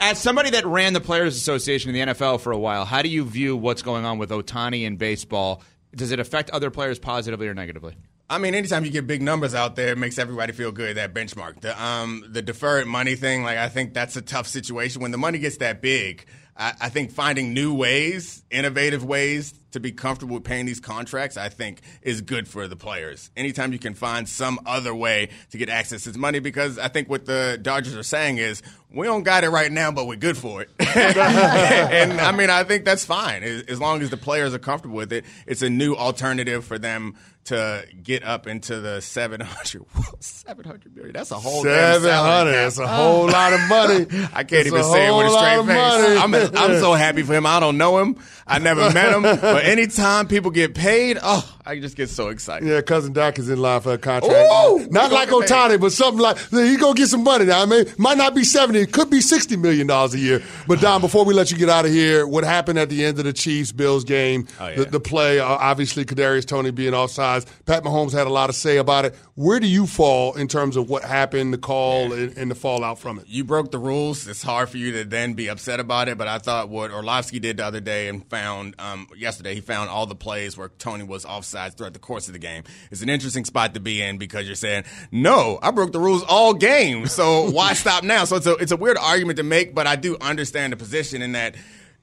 as 0.00 0.20
somebody 0.20 0.50
that 0.50 0.64
ran 0.66 0.92
the 0.92 1.00
Players 1.00 1.36
Association 1.36 1.94
in 1.94 2.08
the 2.08 2.14
NFL 2.14 2.40
for 2.40 2.52
a 2.52 2.58
while, 2.58 2.84
how 2.84 3.02
do 3.02 3.08
you 3.08 3.24
view 3.24 3.56
what's 3.56 3.82
going 3.82 4.04
on 4.04 4.18
with 4.18 4.30
Ohtani 4.30 4.84
in 4.84 4.96
baseball? 4.96 5.62
Does 5.94 6.12
it 6.12 6.20
affect 6.20 6.50
other 6.50 6.70
players 6.70 7.00
positively 7.00 7.48
or 7.48 7.54
negatively? 7.54 7.96
I 8.30 8.38
mean, 8.38 8.54
anytime 8.54 8.84
you 8.84 8.92
get 8.92 9.08
big 9.08 9.22
numbers 9.22 9.56
out 9.56 9.74
there, 9.74 9.88
it 9.88 9.98
makes 9.98 10.16
everybody 10.16 10.52
feel 10.52 10.70
good. 10.70 10.96
That 10.96 11.12
benchmark, 11.12 11.60
the 11.60 11.82
um, 11.82 12.24
the 12.30 12.40
deferred 12.40 12.86
money 12.86 13.16
thing, 13.16 13.42
like 13.42 13.58
I 13.58 13.68
think 13.68 13.92
that's 13.92 14.14
a 14.16 14.22
tough 14.22 14.46
situation 14.46 15.02
when 15.02 15.10
the 15.10 15.18
money 15.18 15.38
gets 15.38 15.56
that 15.56 15.82
big. 15.82 16.24
I, 16.56 16.74
I 16.80 16.88
think 16.90 17.10
finding 17.10 17.52
new 17.52 17.74
ways, 17.74 18.44
innovative 18.48 19.04
ways 19.04 19.59
to 19.72 19.80
be 19.80 19.92
comfortable 19.92 20.34
with 20.34 20.44
paying 20.44 20.66
these 20.66 20.80
contracts, 20.80 21.36
I 21.36 21.48
think 21.48 21.80
is 22.02 22.20
good 22.20 22.48
for 22.48 22.68
the 22.68 22.76
players. 22.76 23.30
Anytime 23.36 23.72
you 23.72 23.78
can 23.78 23.94
find 23.94 24.28
some 24.28 24.60
other 24.66 24.94
way 24.94 25.30
to 25.50 25.58
get 25.58 25.68
access 25.68 26.04
to 26.04 26.10
this 26.10 26.18
money, 26.18 26.38
because 26.38 26.78
I 26.78 26.88
think 26.88 27.08
what 27.08 27.26
the 27.26 27.58
Dodgers 27.60 27.96
are 27.96 28.02
saying 28.02 28.38
is 28.38 28.62
we 28.92 29.06
don't 29.06 29.22
got 29.22 29.44
it 29.44 29.50
right 29.50 29.70
now, 29.70 29.92
but 29.92 30.06
we're 30.06 30.16
good 30.16 30.36
for 30.36 30.62
it. 30.62 30.70
and 30.80 32.20
I 32.20 32.32
mean, 32.32 32.50
I 32.50 32.64
think 32.64 32.84
that's 32.84 33.04
fine. 33.04 33.42
As 33.42 33.80
long 33.80 34.02
as 34.02 34.10
the 34.10 34.16
players 34.16 34.54
are 34.54 34.58
comfortable 34.58 34.96
with 34.96 35.12
it. 35.12 35.24
It's 35.46 35.62
a 35.62 35.70
new 35.70 35.94
alternative 35.94 36.64
for 36.64 36.78
them 36.78 37.14
to 37.44 37.84
get 38.02 38.22
up 38.22 38.46
into 38.46 38.80
the 38.80 39.00
700 39.00 39.84
700 40.20 40.94
million 40.94 41.12
that's 41.14 41.30
a 41.30 41.38
whole 41.38 41.62
700 41.64 42.52
that's 42.52 42.78
a 42.78 42.86
whole 42.86 43.26
lot 43.30 43.52
of 43.52 43.60
money. 43.68 44.06
I 44.32 44.44
can't 44.44 44.66
even 44.66 44.84
say 44.84 45.08
it 45.08 45.16
with 45.16 45.26
a 45.26 45.30
straight 45.30 45.66
face. 45.66 46.22
I'm, 46.22 46.34
I'm 46.34 46.78
so 46.80 46.92
happy 46.92 47.22
for 47.22 47.34
him. 47.34 47.46
I 47.46 47.58
don't 47.58 47.78
know 47.78 47.98
him. 47.98 48.16
I 48.46 48.58
never 48.58 48.90
met 48.92 49.14
him 49.14 49.24
anytime 49.60 50.26
people 50.28 50.50
get 50.50 50.74
paid 50.74 51.18
oh 51.22 51.56
I 51.70 51.78
just 51.78 51.96
get 51.96 52.08
so 52.08 52.30
excited. 52.30 52.66
Yeah, 52.66 52.80
cousin 52.80 53.12
Doc 53.12 53.38
is 53.38 53.48
in 53.48 53.60
line 53.60 53.80
for 53.80 53.92
a 53.92 53.98
contract. 53.98 54.34
Ooh, 54.34 54.88
Not 54.90 55.12
like 55.12 55.28
Ohtani, 55.28 55.80
but 55.80 55.92
something 55.92 56.20
like 56.20 56.36
he 56.50 56.76
gonna 56.76 56.94
get 56.94 57.08
some 57.08 57.22
money 57.22 57.44
now. 57.44 57.62
I 57.62 57.66
mean, 57.66 57.84
might 57.96 58.18
not 58.18 58.34
be 58.34 58.42
seventy, 58.42 58.80
it 58.80 58.92
could 58.92 59.08
be 59.08 59.20
sixty 59.20 59.56
million 59.56 59.86
dollars 59.86 60.14
a 60.14 60.18
year. 60.18 60.42
But 60.66 60.80
Don, 60.80 61.00
before 61.00 61.24
we 61.24 61.32
let 61.32 61.52
you 61.52 61.58
get 61.58 61.68
out 61.68 61.84
of 61.84 61.92
here, 61.92 62.26
what 62.26 62.42
happened 62.42 62.78
at 62.80 62.88
the 62.88 63.04
end 63.04 63.18
of 63.20 63.24
the 63.24 63.32
Chiefs 63.32 63.70
Bills 63.70 64.02
game? 64.02 64.48
Oh, 64.58 64.66
yeah. 64.66 64.76
the, 64.76 64.84
the, 64.86 65.00
play, 65.00 65.38
uh, 65.38 65.46
obviously, 65.46 66.04
Kadarius 66.04 66.44
Toney 66.44 66.72
being 66.72 66.92
offsides. 66.92 67.46
Pat 67.66 67.84
Mahomes 67.84 68.12
had 68.12 68.26
a 68.26 68.30
lot 68.30 68.48
to 68.48 68.52
say 68.52 68.78
about 68.78 69.04
it. 69.04 69.14
Where 69.34 69.60
do 69.60 69.68
you 69.68 69.86
fall 69.86 70.34
in 70.34 70.48
terms 70.48 70.76
of 70.76 70.88
what 70.88 71.04
happened, 71.04 71.52
the 71.52 71.58
call, 71.58 72.08
yeah. 72.08 72.24
and, 72.24 72.36
and, 72.36 72.50
the 72.50 72.54
fallout 72.54 72.98
from 72.98 73.18
it? 73.20 73.28
You 73.28 73.44
broke 73.44 73.70
the 73.70 73.78
rules. 73.78 74.26
It's 74.26 74.42
hard 74.42 74.70
for 74.70 74.76
you 74.76 74.92
to 74.92 75.04
then 75.04 75.34
be 75.34 75.48
upset 75.48 75.78
about 75.78 76.08
it. 76.08 76.18
But 76.18 76.26
I 76.26 76.38
thought 76.38 76.68
what 76.68 76.90
Orlovsky 76.90 77.38
did 77.38 77.58
the 77.58 77.64
other 77.64 77.80
day 77.80 78.08
and 78.08 78.28
found 78.28 78.74
um, 78.78 79.06
yesterday, 79.16 79.49
he 79.54 79.60
found 79.60 79.90
all 79.90 80.06
the 80.06 80.14
plays 80.14 80.56
where 80.56 80.68
Toney 80.68 81.04
was 81.04 81.24
offsides 81.24 81.76
throughout 81.76 81.92
the 81.92 81.98
course 81.98 82.26
of 82.26 82.32
the 82.32 82.38
game. 82.38 82.64
It's 82.90 83.02
an 83.02 83.08
interesting 83.08 83.44
spot 83.44 83.74
to 83.74 83.80
be 83.80 84.02
in 84.02 84.18
because 84.18 84.46
you're 84.46 84.54
saying, 84.54 84.84
no, 85.10 85.58
I 85.62 85.70
broke 85.70 85.92
the 85.92 86.00
rules 86.00 86.22
all 86.24 86.54
game. 86.54 87.06
So 87.06 87.50
why 87.52 87.74
stop 87.74 88.04
now? 88.04 88.24
So 88.24 88.36
it's 88.36 88.46
a, 88.46 88.54
it's 88.56 88.72
a 88.72 88.76
weird 88.76 88.98
argument 88.98 89.36
to 89.38 89.42
make, 89.42 89.74
but 89.74 89.86
I 89.86 89.96
do 89.96 90.16
understand 90.20 90.72
the 90.72 90.76
position 90.76 91.22
in 91.22 91.32
that 91.32 91.54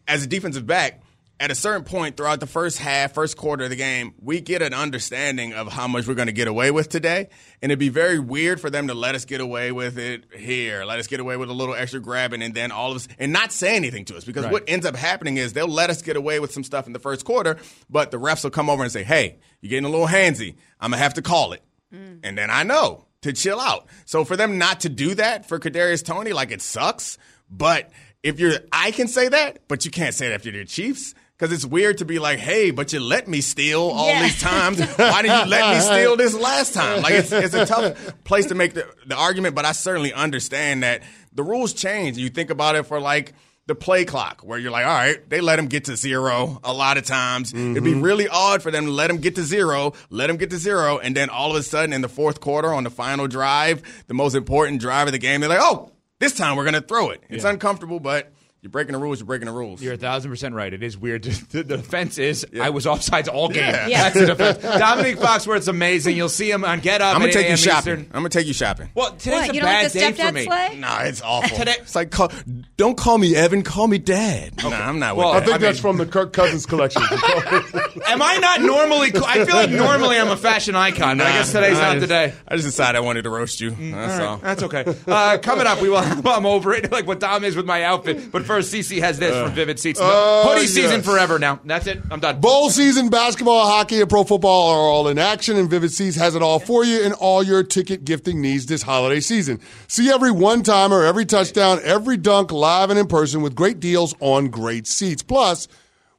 as 0.08 0.24
a 0.24 0.28
defensive 0.28 0.66
back, 0.66 1.02
at 1.40 1.52
a 1.52 1.56
certain 1.56 1.84
point 1.84 2.18
throughout 2.18 2.40
the 2.40 2.48
first 2.48 2.80
half, 2.80 3.14
first 3.14 3.38
quarter 3.38 3.66
of 3.66 3.70
the 3.70 3.76
game, 3.76 4.14
we 4.20 4.42
get 4.42 4.64
an 4.64 4.74
understanding 4.74 5.54
of 5.54 5.72
how 5.72 5.88
much 5.88 6.08
we're 6.08 6.16
going 6.16 6.28
to 6.28 6.34
get 6.34 6.48
away 6.48 6.72
with 6.72 6.90
today. 6.90 7.30
And 7.62 7.72
it'd 7.72 7.78
be 7.78 7.90
very 7.90 8.18
weird 8.18 8.60
for 8.60 8.72
them 8.72 8.88
to 8.88 8.96
let 8.96 9.14
us 9.14 9.26
get 9.26 9.40
away 9.40 9.72
with 9.72 10.00
it 10.00 10.26
here, 10.36 10.84
let 10.84 10.98
us 10.98 11.06
get 11.06 11.20
away 11.20 11.38
with 11.38 11.50
a 11.50 11.54
little 11.54 11.76
extra 11.76 12.00
grabbing, 12.00 12.42
and 12.42 12.56
then 12.56 12.72
all 12.72 12.92
of 12.92 12.98
us, 12.98 13.08
and 13.20 13.32
not 13.32 13.52
say 13.52 13.76
anything 13.76 14.06
to 14.06 14.18
us. 14.18 14.24
Because 14.24 14.46
right. 14.46 14.54
what 14.54 14.64
ends 14.68 14.86
up 14.86 14.96
happening 14.96 15.38
is 15.38 15.54
they'll 15.54 15.68
let 15.68 15.92
us 15.92 16.02
get 16.02 16.18
away 16.18 16.40
with 16.40 16.52
some 16.52 16.64
stuff 16.64 16.88
in 16.88 16.94
the 16.94 17.00
first 17.00 17.24
quarter, 17.24 17.58
but 17.88 18.10
the 18.10 18.18
refs 18.18 18.44
will 18.44 18.52
come 18.52 18.70
over 18.70 18.82
and 18.82 18.92
say, 18.92 19.04
hey, 19.04 19.38
you're 19.62 19.70
getting 19.70 19.86
a 19.86 19.90
little 19.90 20.08
handsy. 20.08 20.56
I'm 20.80 20.92
going 20.92 20.98
to 20.98 21.04
have 21.04 21.14
to 21.16 21.22
call 21.22 21.54
it. 21.54 21.62
Mm. 21.94 22.20
And 22.24 22.38
then 22.38 22.50
I 22.50 22.64
know 22.64 23.06
to 23.22 23.32
chill 23.32 23.60
out. 23.60 23.88
So 24.06 24.26
for 24.26 24.36
them 24.36 24.58
not 24.58 24.82
to 24.82 24.90
do 24.90 25.14
that 25.16 25.48
for 25.48 25.60
Kadarius 25.60 26.04
Toney, 26.04 26.34
like 26.34 26.50
it 26.52 26.62
sucks. 26.62 27.18
But 27.50 27.92
if 28.24 28.40
you're, 28.40 28.56
I 28.72 28.92
can 28.92 29.08
say 29.08 29.30
that, 29.30 29.68
but 29.68 29.86
you 29.86 29.92
can't 29.92 30.16
say 30.16 30.30
that 30.30 30.36
if 30.36 30.46
you're 30.46 30.54
the 30.54 30.66
Chiefs 30.66 31.14
because 31.38 31.54
it's 31.54 31.66
weird 31.66 32.00
to 32.00 32.06
be 32.06 32.18
like, 32.18 32.40
hey, 32.40 32.72
but 32.72 32.92
you 32.94 33.00
let 33.00 33.28
me 33.28 33.42
steal 33.42 33.82
all 33.82 34.08
yeah. 34.08 34.24
these 34.24 34.42
times. 34.42 34.80
Why 34.80 35.22
didn't 35.22 35.46
you 35.46 35.52
let 35.52 35.76
me 35.76 35.82
steal 35.82 36.16
this 36.16 36.34
last 36.34 36.74
time? 36.74 37.04
Like, 37.04 37.14
it's, 37.14 37.32
it's 37.32 37.54
a 37.54 37.66
tough 37.66 38.24
place 38.24 38.48
to 38.48 38.56
make 38.56 38.74
the, 38.74 38.88
the 39.06 39.16
argument, 39.16 39.54
but 39.54 39.64
I 39.64 39.74
certainly 39.74 40.14
understand 40.14 40.82
that 40.82 41.04
the 41.34 41.44
rules 41.44 41.74
change. 41.74 42.18
You 42.18 42.30
think 42.30 42.50
about 42.50 42.76
it 42.76 42.84
for 42.88 43.00
like 43.00 43.34
the 43.68 43.76
play 43.76 44.06
clock, 44.06 44.42
where 44.42 44.58
you're 44.58 44.72
like, 44.72 44.86
all 44.86 44.98
right, 44.98 45.30
they 45.30 45.42
let 45.42 45.58
them 45.58 45.68
get 45.68 45.86
to 45.86 45.96
zero 45.96 46.60
a 46.64 46.74
lot 46.74 46.98
of 46.98 47.06
times. 47.06 47.52
Mm-hmm. 47.52 47.72
It'd 47.72 47.84
be 47.84 47.92
mm-hmm. 47.92 48.02
really 48.02 48.28
odd 48.28 48.64
for 48.64 48.72
them 48.72 48.86
to 48.86 48.92
let 48.92 49.08
them 49.08 49.18
get 49.18 49.36
to 49.36 49.44
zero, 49.44 49.94
let 50.10 50.28
them 50.28 50.38
get 50.38 50.50
to 50.52 50.58
zero, 50.58 50.98
and 50.98 51.16
then 51.16 51.30
all 51.30 51.52
of 51.52 51.58
a 51.58 51.64
sudden 51.64 51.94
in 51.94 52.02
the 52.02 52.10
fourth 52.10 52.40
quarter 52.40 52.74
on 52.74 52.84
the 52.84 52.90
final 52.90 53.28
drive, 53.28 53.84
the 54.08 54.14
most 54.14 54.36
important 54.36 54.82
drive 54.82 55.08
of 55.08 55.12
the 55.12 55.20
game, 55.20 55.42
they're 55.42 55.50
like, 55.50 55.60
oh, 55.62 55.92
this 56.20 56.34
time 56.34 56.56
we're 56.56 56.64
going 56.64 56.74
to 56.74 56.82
throw 56.82 57.10
it. 57.10 57.22
It's 57.30 57.44
yeah. 57.44 57.52
uncomfortable, 57.52 58.00
but 58.00 58.32
you're 58.62 58.72
breaking 58.72 58.94
the 58.94 58.98
rules. 58.98 59.20
You're 59.20 59.28
breaking 59.28 59.46
the 59.46 59.52
rules. 59.52 59.84
You're 59.84 59.94
a 59.94 59.98
thousand 59.98 60.32
percent 60.32 60.56
right. 60.56 60.74
It 60.74 60.82
is 60.82 60.98
weird. 60.98 61.24
the 61.24 61.64
defense 61.64 62.18
is 62.18 62.46
yeah. 62.52 62.66
I 62.66 62.72
was 62.72 62.86
offsides 62.86 63.32
all 63.32 63.50
game. 63.50 63.64
Yeah. 63.64 63.88
yeah. 63.88 64.10
That's 64.10 64.20
the 64.20 64.26
defense. 64.26 64.58
Domonique 64.58 65.18
Foxworth's 65.18 65.68
amazing. 65.68 66.18
You'll 66.18 66.28
see 66.28 66.50
him 66.50 66.66
on 66.66 66.80
Get 66.80 67.02
Up. 67.02 67.16
I'm 67.16 67.22
gonna 67.22 67.32
take 67.32 67.50
you 67.50 67.56
shopping. 67.56 68.00
Eastern. 68.00 68.12
I'm 68.14 68.22
gonna 68.22 68.30
take 68.30 68.48
you 68.48 68.54
shopping. 68.54 68.90
Well, 68.96 69.12
today's 69.12 69.50
what, 69.50 69.58
a 69.58 69.62
bad 69.62 69.92
day 69.92 70.12
for 70.12 70.32
me. 70.32 70.46
Slay? 70.46 70.78
Nah, 70.80 71.02
it's 71.02 71.22
awful. 71.22 71.56
Today, 71.56 71.76
it's 71.80 71.94
like 71.94 72.10
call, 72.10 72.32
don't 72.78 72.98
call 72.98 73.20
me 73.20 73.36
Evan. 73.36 73.62
Call 73.62 73.88
me 73.88 74.00
Dad. 74.00 74.54
Okay. 74.54 74.70
Nah, 74.70 74.88
I'm 74.88 74.98
not. 74.98 75.18
Well, 75.18 75.34
I 75.34 75.42
think 75.42 75.54
I 75.54 75.58
that's 75.60 75.78
mean, 75.78 75.94
from 75.94 75.98
the 75.98 76.08
Kirk 76.08 76.34
Cousins 76.34 76.66
collection. 76.66 77.04
Am 78.08 78.22
I 78.24 78.38
not 78.42 78.62
normally? 78.62 79.12
I 79.24 79.46
feel 79.46 79.56
like 79.56 79.70
normally 79.70 80.18
I'm 80.18 80.30
a 80.30 80.38
fashion 80.38 80.76
icon, 80.76 81.20
but 81.20 81.28
I 81.28 81.34
guess 81.34 81.52
today's 81.52 81.78
not 81.78 82.00
the 82.00 82.08
day. 82.08 82.34
I 82.48 82.56
just 82.56 82.68
decided 82.68 82.98
I 82.98 83.02
wanted 83.02 83.24
to 83.24 83.30
roast 83.30 83.62
you. 83.62 83.72
Mm, 83.72 83.92
that's 83.92 84.20
all. 84.20 84.28
all. 84.28 84.38
That's 84.38 84.64
okay. 84.64 84.96
Uh, 85.08 85.38
coming 85.38 85.68
up, 85.68 85.80
we 85.80 85.90
will. 85.90 85.98
I'm 85.98 86.46
over 86.48 86.74
it, 86.74 86.92
like 86.92 87.06
what 87.06 87.20
Dom 87.20 87.44
is 87.44 87.56
with 87.56 87.68
my 87.68 87.84
outfit. 87.84 88.32
But 88.32 88.48
first, 88.48 88.57
CC 88.60 89.00
has 89.00 89.20
this 89.20 89.36
from 89.36 89.54
Vivid 89.54 89.80
Seats. 89.80 90.00
Uh, 90.00 90.44
Hoodie 90.48 90.62
yes. 90.62 90.74
season 90.74 91.02
forever 91.02 91.40
now. 91.40 91.60
That's 91.66 91.88
it. 91.88 92.02
I'm 92.12 92.20
done. 92.20 92.40
Bowl 92.40 92.70
season, 92.70 93.10
basketball, 93.10 93.68
hockey, 93.68 94.02
and 94.02 94.10
pro 94.10 94.24
football 94.24 94.70
are 94.70 94.90
all 94.90 95.08
in 95.08 95.18
action, 95.18 95.58
and 95.58 95.70
Vivid 95.70 95.92
Seats 95.92 96.18
has 96.18 96.36
it 96.36 96.42
all 96.42 96.60
for 96.60 96.84
you 96.84 97.02
in 97.02 97.14
all 97.14 97.44
your 97.44 97.64
ticket 97.64 98.06
gifting 98.06 98.42
needs 98.42 98.66
this 98.66 98.82
holiday 98.82 99.20
season. 99.20 99.60
See 99.88 100.10
every 100.10 100.32
one 100.32 100.64
timer, 100.64 101.04
every 101.04 101.26
touchdown, 101.26 101.80
every 101.84 102.18
dunk 102.18 102.52
live 102.52 102.90
and 102.90 103.00
in 103.00 103.08
person 103.08 103.42
with 103.42 103.56
great 103.56 103.80
deals 103.80 104.16
on 104.20 104.48
great 104.48 104.88
seats. 104.88 105.24
Plus, 105.24 105.68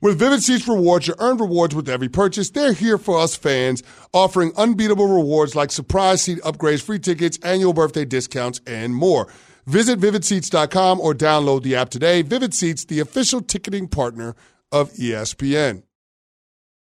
with 0.01 0.17
Vivid 0.21 0.45
Seats 0.45 0.69
Rewards, 0.69 1.09
you 1.09 1.15
earn 1.19 1.39
rewards 1.39 1.75
with 1.75 1.89
every 1.89 2.09
purchase. 2.09 2.51
They're 2.51 2.73
here 2.73 2.99
for 2.99 3.19
us 3.19 3.35
fans, 3.35 3.83
offering 4.13 4.53
unbeatable 4.57 5.09
rewards 5.09 5.57
like 5.57 5.73
surprise 5.73 6.23
seat 6.23 6.39
upgrades, 6.43 6.83
free 6.83 7.01
tickets, 7.01 7.37
annual 7.43 7.73
birthday 7.73 8.05
discounts, 8.05 8.61
and 8.65 8.95
more. 8.95 9.27
Visit 9.69 10.01
vividseats.com 10.01 10.99
or 10.99 11.13
download 11.13 11.63
the 11.63 11.77
app 11.77 11.91
today. 11.91 12.23
Vivid 12.23 12.55
Seats, 12.55 12.87
the 12.87 13.01
official 13.01 13.43
ticketing 13.43 13.87
partner 13.87 14.35
of 14.73 14.91
ESPN. 14.93 15.83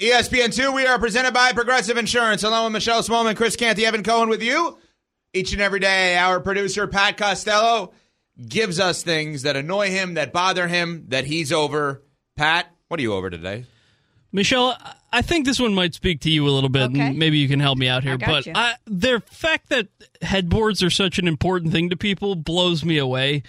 ESPN2, 0.00 0.72
we 0.74 0.86
are 0.86 0.96
presented 1.00 1.34
by 1.34 1.50
Progressive 1.52 1.96
Insurance, 1.96 2.44
along 2.44 2.64
with 2.66 2.72
Michelle 2.74 3.02
Smallman, 3.02 3.34
Chris 3.34 3.56
Canty, 3.56 3.84
Evan 3.84 4.04
Cohen 4.04 4.28
with 4.28 4.40
you. 4.42 4.78
Each 5.32 5.52
and 5.52 5.60
every 5.60 5.80
day, 5.80 6.16
our 6.16 6.38
producer, 6.38 6.86
Pat 6.86 7.16
Costello, 7.16 7.92
gives 8.48 8.78
us 8.78 9.02
things 9.02 9.42
that 9.42 9.56
annoy 9.56 9.90
him, 9.90 10.14
that 10.14 10.32
bother 10.32 10.68
him, 10.68 11.06
that 11.08 11.24
he's 11.24 11.52
over. 11.52 12.00
Pat, 12.36 12.72
what 12.86 13.00
are 13.00 13.02
you 13.02 13.12
over 13.12 13.28
today? 13.28 13.64
Michelle, 14.30 14.78
I 15.12 15.20
think 15.22 15.44
this 15.46 15.58
one 15.58 15.74
might 15.74 15.94
speak 15.94 16.20
to 16.20 16.30
you 16.30 16.46
a 16.46 16.50
little 16.50 16.68
bit, 16.70 16.90
Okay. 16.90 17.00
and 17.00 17.18
maybe 17.18 17.38
you 17.38 17.48
can 17.48 17.58
help 17.58 17.76
me 17.76 17.88
out 17.88 18.04
here. 18.04 18.18
I 18.22 18.24
but. 18.24 18.46
I, 18.54 18.74
the 18.86 19.20
fact 19.26 19.68
that 19.70 19.88
headboards 20.22 20.80
are 20.84 20.90
such 20.90 21.18
an 21.18 21.26
important 21.26 21.72
thing 21.72 21.90
to 21.90 21.96
people 21.96 22.36
blows 22.36 22.84
me 22.84 22.98
away. 22.98 23.42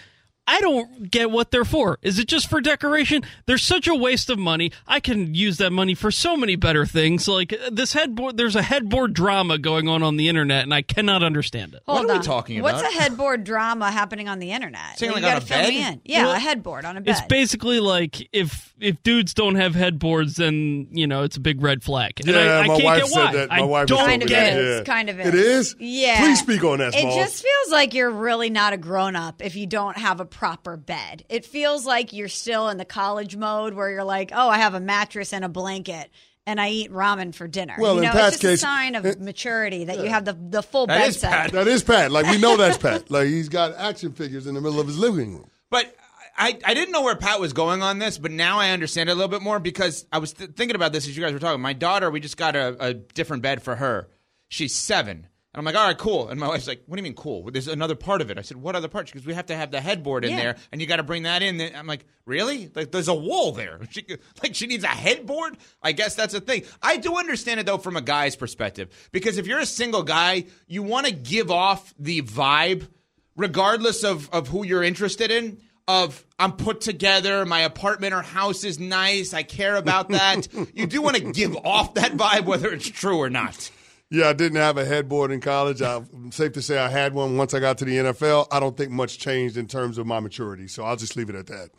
I 0.52 0.62
don't 0.62 1.12
get 1.12 1.30
what 1.30 1.52
they're 1.52 1.64
for. 1.66 2.00
Is 2.02 2.18
it 2.18 2.28
just 2.28 2.50
for 2.50 2.60
decoration? 2.60 3.22
They're 3.45 3.60
such 3.60 3.88
a 3.88 3.93
waste 3.93 4.30
of 4.32 4.39
money. 4.39 4.72
I 4.88 5.00
can 5.00 5.36
use 5.36 5.58
that 5.58 5.72
money 5.72 5.93
for 5.93 6.10
so 6.10 6.36
many 6.36 6.56
better 6.56 6.86
things. 6.88 7.28
Like 7.28 7.54
uh, 7.54 7.70
this 7.72 7.93
headboard, 7.93 8.36
there's 8.38 8.56
a 8.56 8.62
headboard 8.64 9.14
drama 9.14 9.58
going 9.60 9.88
on 9.88 10.02
on 10.02 10.18
the 10.18 10.28
internet, 10.28 10.64
and 10.64 10.74
I 10.74 10.82
cannot 10.82 11.22
understand 11.22 11.76
it. 11.76 11.84
Hold 11.86 12.00
What 12.00 12.06
are 12.10 12.14
we 12.14 12.18
on. 12.20 12.24
talking 12.24 12.62
What's 12.64 12.80
about? 12.82 12.91
a 12.93 12.95
headboard 12.95 13.43
drama 13.43 13.91
happening 13.91 14.28
on 14.28 14.39
the 14.39 14.52
internet? 14.52 14.97
Saying 14.97 15.12
You 15.12 15.16
like 15.16 15.24
on 15.24 15.30
gotta 15.39 15.45
a 15.45 15.47
fill 15.47 15.70
me 15.70 15.80
bed? 15.82 15.93
in. 15.93 16.02
Yeah, 16.06 16.24
Well, 16.26 16.34
a 16.36 16.39
headboard 16.39 16.86
on 16.86 16.97
a 16.97 17.02
bed. 17.02 17.12
It's 17.12 17.22
basically 17.28 17.80
like 17.80 18.28
if 18.34 18.74
if 18.80 19.04
dudes 19.04 19.34
don't 19.34 19.56
have 19.56 19.76
headboards, 19.76 20.38
then 20.38 20.88
you 20.91 21.06
know 21.06 21.24
it's 21.24 21.38
a 21.38 21.41
big 21.41 21.62
red 21.62 21.84
flag. 21.84 22.20
And 22.26 22.36
I, 22.36 22.43
Yeah, 22.45 22.58
I 22.60 22.68
my 22.68 22.74
can't 22.76 22.84
wife 22.86 23.00
get 23.04 23.08
said 23.10 23.20
why. 23.26 23.32
that. 23.34 23.50
My 23.50 23.58
I 23.58 23.62
wife 23.62 23.80
has 23.82 23.88
don't 23.89 23.97
told 24.00 24.10
kind 24.10 24.24
of 24.24 24.30
get 24.30 24.39
that. 24.54 24.54
it. 24.58 24.66
is. 24.66 24.78
Yeah. 24.80 24.84
Kind 24.86 25.10
of 25.10 25.20
is. 25.20 25.28
It 25.28 25.36
is? 25.36 25.76
Yeah. 25.80 26.20
Please 26.22 26.39
speak 26.39 26.64
on 26.64 26.80
that, 26.80 26.95
It 26.95 27.02
Smalls. 27.02 27.16
just 27.16 27.43
feels 27.43 27.72
like 27.72 27.93
you're 27.93 28.10
really 28.10 28.50
not 28.50 28.74
a 28.74 28.78
grown 28.78 29.16
up 29.16 29.41
if 29.43 29.56
you 29.56 29.68
don't 29.68 29.97
have 29.97 30.20
a 30.20 30.26
proper 30.40 30.78
bed. 30.78 31.26
It 31.28 31.46
feels 31.46 31.86
like 31.86 32.14
you're 32.14 32.30
still 32.30 32.70
in 32.70 32.78
the 32.78 32.86
college 32.86 33.36
mode 33.36 33.74
where 33.74 33.92
you're 33.92 34.06
like, 34.06 34.32
oh, 34.34 34.48
I 34.48 34.60
have 34.60 34.74
a 34.74 34.80
mattress 34.80 35.34
and 35.34 35.44
a 35.44 35.50
blanket. 35.50 36.10
And 36.46 36.62
I 36.62 36.70
eat 36.70 36.92
ramen 36.94 37.36
for 37.36 37.46
dinner. 37.46 37.76
Well, 37.78 37.96
you 37.96 38.00
in 38.00 38.06
know, 38.06 38.14
Pat's 38.14 38.36
it's 38.36 38.42
just 38.42 38.52
case- 38.54 38.60
a 38.60 38.62
sign 38.62 38.96
of 38.96 39.20
maturity 39.20 39.84
that 39.84 39.98
you 40.00 40.08
have 40.08 40.24
the 40.24 40.32
the 40.34 40.64
full 40.64 40.88
That 40.88 40.98
bed 40.98 41.10
is 41.10 41.20
set. 41.20 41.30
Pat. 41.30 41.52
That 41.52 41.68
is 41.68 41.84
Pat. 41.84 42.10
Like, 42.12 42.26
we 42.28 42.38
know 42.38 42.56
that's 42.56 42.78
Pat. 42.78 43.12
Like, 43.12 43.28
he's 43.28 43.50
got 43.50 43.76
action 43.76 44.14
figures 44.14 44.48
in 44.48 44.56
the 44.56 44.62
middle 44.62 44.80
of 44.80 44.88
his 44.88 44.98
living 44.98 45.34
room. 45.36 45.50
But 45.70 45.94
I, 46.38 46.58
I 46.66 46.74
didn't 46.74 46.94
know 46.94 47.02
where 47.02 47.18
Pat 47.18 47.42
was 47.42 47.52
going 47.52 47.84
on 47.84 48.00
this, 48.00 48.18
but 48.18 48.32
now 48.32 48.60
I 48.60 48.70
understand 48.72 49.10
it 49.10 49.12
a 49.12 49.16
little 49.16 49.28
bit 49.28 49.42
more 49.42 49.60
because 49.60 50.06
I 50.10 50.20
was 50.20 50.32
th- 50.32 50.52
thinking 50.52 50.76
about 50.78 50.94
this 50.94 51.06
as 51.06 51.18
you 51.18 51.22
guys 51.22 51.34
were 51.34 51.40
talking. 51.40 51.60
My 51.62 51.74
daughter, 51.74 52.10
we 52.10 52.22
just 52.22 52.38
got 52.38 52.56
a, 52.56 52.78
a 52.80 52.94
different 52.94 53.44
bed 53.44 53.62
for 53.62 53.76
her. 53.76 54.08
She's 54.48 54.74
seven. 54.74 55.28
And 55.52 55.60
I'm 55.60 55.66
like, 55.66 55.76
all 55.76 55.88
right, 55.88 55.97
cool. 55.97 56.30
And 56.30 56.39
my 56.39 56.47
wife's 56.47 56.68
like, 56.68 56.84
what 56.86 56.95
do 56.95 57.00
you 57.00 57.04
mean 57.04 57.16
cool? 57.16 57.50
There's 57.50 57.68
another 57.68 57.95
part 57.95 58.22
of 58.22 58.30
it. 58.30 58.38
I 58.38 58.41
said, 58.41 58.58
what 58.58 58.76
other 58.76 58.88
part? 58.88 59.08
Because 59.08 59.26
we 59.26 59.34
have 59.34 59.47
to 59.47 59.56
have 59.56 59.72
the 59.72 59.82
headboard 59.82 60.24
in 60.24 60.32
Yeah. 60.32 60.38
there, 60.38 60.56
and 60.72 60.80
you 60.80 60.86
got 60.86 60.97
to 60.97 61.04
bring 61.04 61.24
that 61.24 61.41
in. 61.41 61.60
I'm 61.76 61.88
like, 61.88 62.06
really? 62.26 62.70
Like, 62.76 62.91
there's 62.91 63.08
a 63.08 63.16
wall 63.16 63.52
there. 63.52 63.80
She, 63.89 64.06
like, 64.43 64.54
she 64.54 64.68
needs 64.68 64.84
a 64.84 64.88
headboard? 64.88 65.58
I 65.82 65.91
guess 65.93 66.14
that's 66.14 66.36
a 66.36 66.39
thing. 66.39 66.66
I 66.84 66.97
do 66.97 67.18
understand 67.18 67.60
it, 67.60 67.66
though, 67.66 67.80
from 67.80 67.97
a 67.97 68.02
guy's 68.02 68.36
perspective. 68.36 68.89
Because 69.12 69.39
if 69.39 69.47
you're 69.47 69.58
a 69.60 69.66
single 69.66 70.04
guy, 70.04 70.45
you 70.68 70.84
want 70.84 71.08
to 71.08 71.12
give 71.14 71.50
off 71.50 71.95
the 71.97 72.22
vibe, 72.22 72.88
regardless 73.36 74.04
of, 74.04 74.30
of 74.32 74.47
who 74.50 74.64
you're 74.64 74.84
interested 74.84 75.32
in, 75.32 75.60
of 75.88 76.24
I'm 76.38 76.52
put 76.52 76.82
together, 76.82 77.43
my 77.47 77.62
apartment 77.62 78.14
or 78.14 78.22
house 78.22 78.64
is 78.64 78.80
nice, 78.80 79.34
I 79.34 79.41
care 79.41 79.76
about 79.76 80.10
that. 80.10 80.47
you 80.76 80.86
do 80.86 81.02
want 81.02 81.18
to 81.18 81.32
give 81.32 81.56
off 81.58 81.95
that 81.95 82.12
vibe, 82.12 82.45
whether 82.45 82.70
it's 82.72 82.88
true 82.88 83.18
or 83.18 83.32
not. 83.32 83.72
Yeah, 84.12 84.30
I 84.30 84.34
didn't 84.34 84.57
have 84.57 84.78
a 84.78 84.86
headboard 84.86 85.32
in 85.32 85.39
college. 85.39 85.82
I'm 85.82 86.32
safe 86.32 86.53
to 86.53 86.62
say 86.64 86.80
I 86.80 86.89
had 86.89 87.14
one 87.14 87.38
once 87.38 87.53
I 87.53 87.60
got 87.60 87.78
to 87.80 87.86
the 87.86 87.95
NFL. 87.97 88.47
I 88.51 88.60
don't 88.60 88.76
think 88.76 88.91
much 88.91 89.20
changed 89.20 89.55
in 89.55 89.68
terms 89.68 89.97
of 89.99 90.07
my 90.07 90.20
maturity, 90.20 90.68
so 90.68 90.84
I'll 90.84 90.95
just 90.95 91.16
leave 91.16 91.30
it 91.30 91.36
at 91.36 91.45
that. 91.47 91.70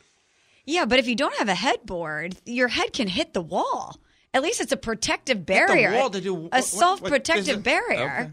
Yeah, 0.64 0.84
but 0.84 1.00
if 1.00 1.08
you 1.08 1.16
don't 1.16 1.36
have 1.38 1.48
a 1.48 1.54
headboard, 1.54 2.36
your 2.46 2.68
head 2.68 2.92
can 2.92 3.08
hit 3.08 3.34
the 3.34 3.40
wall. 3.40 3.96
At 4.32 4.42
least 4.42 4.60
it's 4.60 4.70
a 4.70 4.76
protective 4.76 5.44
barrier. 5.44 5.92
wall 5.92 6.10
to 6.10 6.20
do- 6.20 6.34
what- 6.34 6.50
a 6.56 6.62
self-protective 6.62 7.46
what 7.46 7.48
is 7.48 7.56
it? 7.56 7.62
barrier. 7.64 8.20
Okay. 8.20 8.30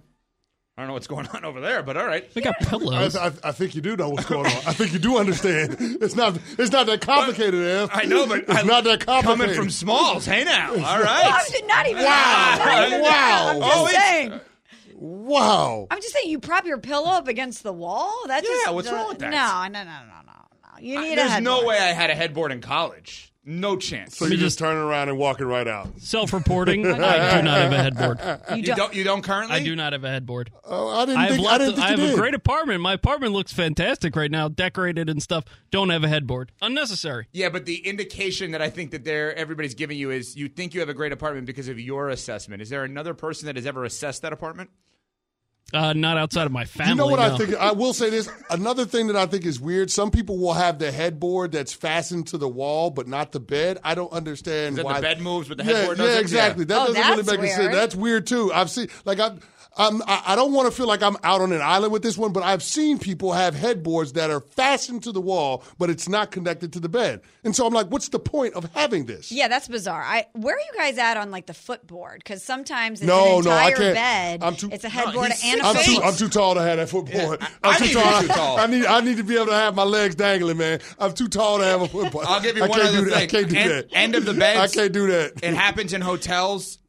I 0.77 0.81
don't 0.81 0.89
know 0.89 0.93
what's 0.93 1.07
going 1.07 1.25
on 1.29 1.43
over 1.43 1.59
there, 1.59 1.81
but 1.81 1.97
all 1.97 2.05
right. 2.05 2.29
We 2.35 2.41
got 2.43 2.59
pillows. 2.59 3.15
I, 3.15 3.31
I 3.43 3.51
think 3.51 3.73
you 3.73 3.81
do 3.81 3.97
know 3.97 4.09
what's 4.09 4.27
going 4.27 4.45
on. 4.45 4.51
I 4.51 4.73
think 4.73 4.93
you 4.93 4.99
do 4.99 5.17
understand. 5.17 5.75
It's 5.79 6.15
not. 6.15 6.37
It's 6.59 6.71
not 6.71 6.85
that 6.85 7.01
complicated, 7.01 7.55
Ev. 7.65 7.89
I 7.91 8.03
know, 8.03 8.27
but 8.27 8.39
it's 8.41 8.49
I- 8.51 8.61
not 8.61 8.83
that 8.83 9.03
complicated. 9.03 9.39
Coming 9.39 9.55
from 9.55 9.69
Smalls, 9.71 10.25
hey 10.27 10.43
now, 10.43 10.69
all 10.69 10.77
Well, 10.77 11.41
not 11.65 11.87
even. 11.87 12.03
Wow. 12.03 12.55
not 12.59 12.87
even 12.87 13.01
Wow. 13.01 13.49
I'm 13.49 13.59
just 13.59 13.77
Oh, 13.77 13.87
it's- 13.87 14.03
saying. 14.03 14.39
Wow. 14.95 15.87
I'm 15.91 15.99
just 16.01 16.13
saying. 16.13 16.29
You 16.29 16.39
prop 16.39 16.65
your 16.65 16.77
pillow 16.77 17.09
up 17.09 17.27
against 17.27 17.63
the 17.63 17.73
wall. 17.73 18.13
That 18.27 18.43
Yeah, 18.43 18.49
just 18.49 18.73
what's 18.73 18.91
wrong 18.91 19.07
with 19.09 19.19
that? 19.19 19.31
No, 19.31 19.79
no, 19.79 19.83
no, 19.83 19.91
no, 19.91 20.05
no, 20.25 20.31
no. 20.63 20.79
You 20.79 21.01
need 21.01 21.13
a 21.13 21.15
There's 21.17 21.31
headboard. 21.31 21.61
no 21.61 21.67
way 21.67 21.77
I 21.77 21.87
had 21.93 22.09
a 22.09 22.15
headboard 22.15 22.51
in 22.51 22.61
college. 22.61 23.31
No 23.49 23.77
chance. 23.77 24.17
So 24.17 24.25
you're 24.25 24.35
just 24.37 24.59
turning 24.59 24.83
around 24.83 25.07
and 25.07 25.17
walking 25.17 25.47
right 25.47 25.67
out. 25.69 25.87
Self-reporting. 26.01 26.85
I 26.85 27.37
do 27.37 27.43
not 27.43 27.57
have 27.61 27.71
a 27.71 27.77
headboard. 27.77 28.19
You 28.51 28.55
You 28.57 28.63
don't. 28.63 28.75
don't. 28.77 28.93
You 28.95 29.03
don't 29.05 29.21
currently. 29.21 29.55
I 29.55 29.63
do 29.63 29.73
not 29.73 29.93
have 29.93 30.03
a 30.03 30.09
headboard. 30.09 30.51
Oh, 30.65 30.89
I 30.89 31.05
didn't 31.05 31.17
I 31.17 31.25
have, 31.27 31.35
think. 31.37 31.47
I 31.47 31.57
didn't 31.57 31.69
of- 31.69 31.75
think 31.75 31.87
I 31.87 31.91
you 31.91 31.97
have 31.97 32.09
did. 32.09 32.13
a 32.13 32.17
great 32.21 32.33
apartment. 32.33 32.81
My 32.81 32.91
apartment 32.93 33.31
looks 33.31 33.53
fantastic 33.53 34.17
right 34.17 34.29
now, 34.29 34.49
decorated 34.49 35.09
and 35.09 35.23
stuff. 35.23 35.45
Don't 35.71 35.89
have 35.91 36.03
a 36.03 36.09
headboard. 36.09 36.51
Unnecessary. 36.61 37.27
Yeah, 37.31 37.47
but 37.47 37.65
the 37.65 37.77
indication 37.87 38.51
that 38.51 38.61
I 38.61 38.69
think 38.69 38.91
that 38.91 39.05
they're 39.05 39.33
everybody's 39.35 39.75
giving 39.75 39.97
you 39.97 40.11
is 40.11 40.35
you 40.35 40.49
think 40.49 40.73
you 40.73 40.81
have 40.81 40.89
a 40.89 40.93
great 40.93 41.13
apartment 41.13 41.45
because 41.47 41.69
of 41.69 41.79
your 41.79 42.09
assessment. 42.09 42.61
Is 42.61 42.69
there 42.69 42.83
another 42.83 43.13
person 43.13 43.45
that 43.45 43.55
has 43.55 43.65
ever 43.65 43.85
assessed 43.85 44.23
that 44.23 44.33
apartment? 44.33 44.71
Uh, 45.73 45.91
not 45.91 46.17
outside 46.17 46.45
of 46.45 46.51
my 46.53 46.63
family. 46.63 46.91
You 46.91 46.95
know 46.95 47.07
what 47.07 47.19
no. 47.19 47.33
I 47.35 47.37
think? 47.37 47.53
I 47.55 47.73
will 47.73 47.93
say 47.93 48.09
this. 48.09 48.29
Another 48.49 48.85
thing 48.85 49.07
that 49.07 49.17
I 49.17 49.25
think 49.25 49.45
is 49.45 49.59
weird. 49.59 49.91
Some 49.91 50.11
people 50.11 50.37
will 50.37 50.53
have 50.53 50.79
the 50.79 50.93
headboard 50.93 51.51
that's 51.51 51.73
fastened 51.73 52.27
to 52.27 52.37
the 52.37 52.47
wall, 52.47 52.89
but 52.89 53.05
not 53.05 53.33
the 53.33 53.41
bed. 53.41 53.77
I 53.83 53.93
don't 53.93 54.11
understand 54.13 54.73
Is 54.73 54.75
that 54.77 54.85
why 54.85 54.93
the 54.95 55.01
bed 55.01 55.19
moves, 55.19 55.49
but 55.49 55.57
the 55.57 55.65
yeah, 55.65 55.73
headboard 55.73 55.97
yeah, 55.97 56.03
doesn't? 56.05 56.15
Yeah, 56.15 56.21
exactly. 56.21 56.65
That 56.65 56.81
Oh, 56.89 56.93
doesn't 56.93 57.09
really 57.09 57.23
make 57.23 57.39
any 57.39 57.49
sense. 57.49 57.75
That's 57.75 57.95
weird 57.95 58.27
too. 58.27 58.53
I've 58.53 58.69
seen 58.69 58.87
like 59.03 59.19
I. 59.19 59.31
I'm, 59.77 60.01
I 60.03 60.23
I 60.27 60.35
don't 60.35 60.53
want 60.53 60.67
to 60.69 60.75
feel 60.75 60.87
like 60.87 61.01
I'm 61.03 61.15
out 61.23 61.41
on 61.41 61.51
an 61.51 61.61
island 61.61 61.93
with 61.93 62.01
this 62.01 62.17
one, 62.17 62.33
but 62.33 62.43
I've 62.43 62.63
seen 62.63 62.97
people 62.99 63.33
have 63.33 63.53
headboards 63.55 64.13
that 64.13 64.29
are 64.29 64.39
fastened 64.41 65.03
to 65.03 65.11
the 65.11 65.21
wall, 65.21 65.63
but 65.77 65.89
it's 65.89 66.09
not 66.09 66.31
connected 66.31 66.73
to 66.73 66.79
the 66.79 66.89
bed. 66.89 67.21
And 67.43 67.55
so 67.55 67.65
I'm 67.67 67.73
like, 67.73 67.87
what's 67.87 68.09
the 68.09 68.19
point 68.19 68.55
of 68.55 68.69
having 68.73 69.05
this? 69.05 69.31
Yeah, 69.31 69.47
that's 69.47 69.67
bizarre. 69.67 70.01
I 70.01 70.25
where 70.33 70.55
are 70.55 70.59
you 70.59 70.71
guys 70.77 70.97
at 70.97 71.17
on 71.17 71.31
like 71.31 71.45
the 71.45 71.53
footboard? 71.53 72.19
Because 72.23 72.43
sometimes 72.43 73.01
it's 73.01 73.07
No, 73.07 73.39
an 73.39 73.45
no, 73.45 73.51
I 73.51 73.71
can't. 73.71 73.95
bed. 73.95 74.43
I'm 74.43 74.55
too- 74.55 74.69
it's 74.71 74.83
a 74.83 74.89
headboard 74.89 75.31
he's 75.31 75.53
and 75.53 75.61
a 75.61 75.65
I'm 75.65 75.75
face. 75.75 75.85
too, 75.95 76.01
I'm 76.03 76.15
too 76.15 76.29
tall 76.29 76.55
to 76.55 76.61
have 76.61 76.77
that 76.77 76.89
footboard. 76.89 77.41
I- 77.41 77.45
I'm 77.63 77.73
I 77.75 77.77
too 77.77 77.83
need 77.85 77.93
to 77.93 77.99
tall. 78.01 78.21
be 78.21 78.27
too 78.27 78.33
tall. 78.33 78.59
I 78.59 78.65
need 78.67 78.85
I 78.85 79.01
need 79.01 79.17
to 79.17 79.23
be 79.23 79.35
able 79.35 79.45
to 79.47 79.53
have 79.53 79.75
my 79.75 79.83
legs 79.83 80.15
dangling, 80.15 80.57
man. 80.57 80.79
I'm 80.99 81.13
too 81.13 81.27
tall 81.27 81.59
to 81.59 81.65
have 81.65 81.81
a 81.81 81.87
footboard. 81.87 82.25
I'll 82.27 82.41
give 82.41 82.57
you 82.57 82.63
I 82.63 82.67
one 82.67 82.79
can't 82.79 82.89
other 82.89 83.03
do 83.05 83.09
that. 83.11 83.17
I 83.17 83.27
can't 83.27 83.49
do 83.49 83.55
end, 83.55 83.69
that. 83.71 83.85
end 83.93 84.15
of 84.15 84.25
the 84.25 84.33
bed. 84.33 84.57
I 84.57 84.67
can't 84.67 84.91
do 84.91 85.07
that. 85.07 85.33
It 85.43 85.53
happens 85.53 85.93
in 85.93 86.01
hotels. 86.01 86.79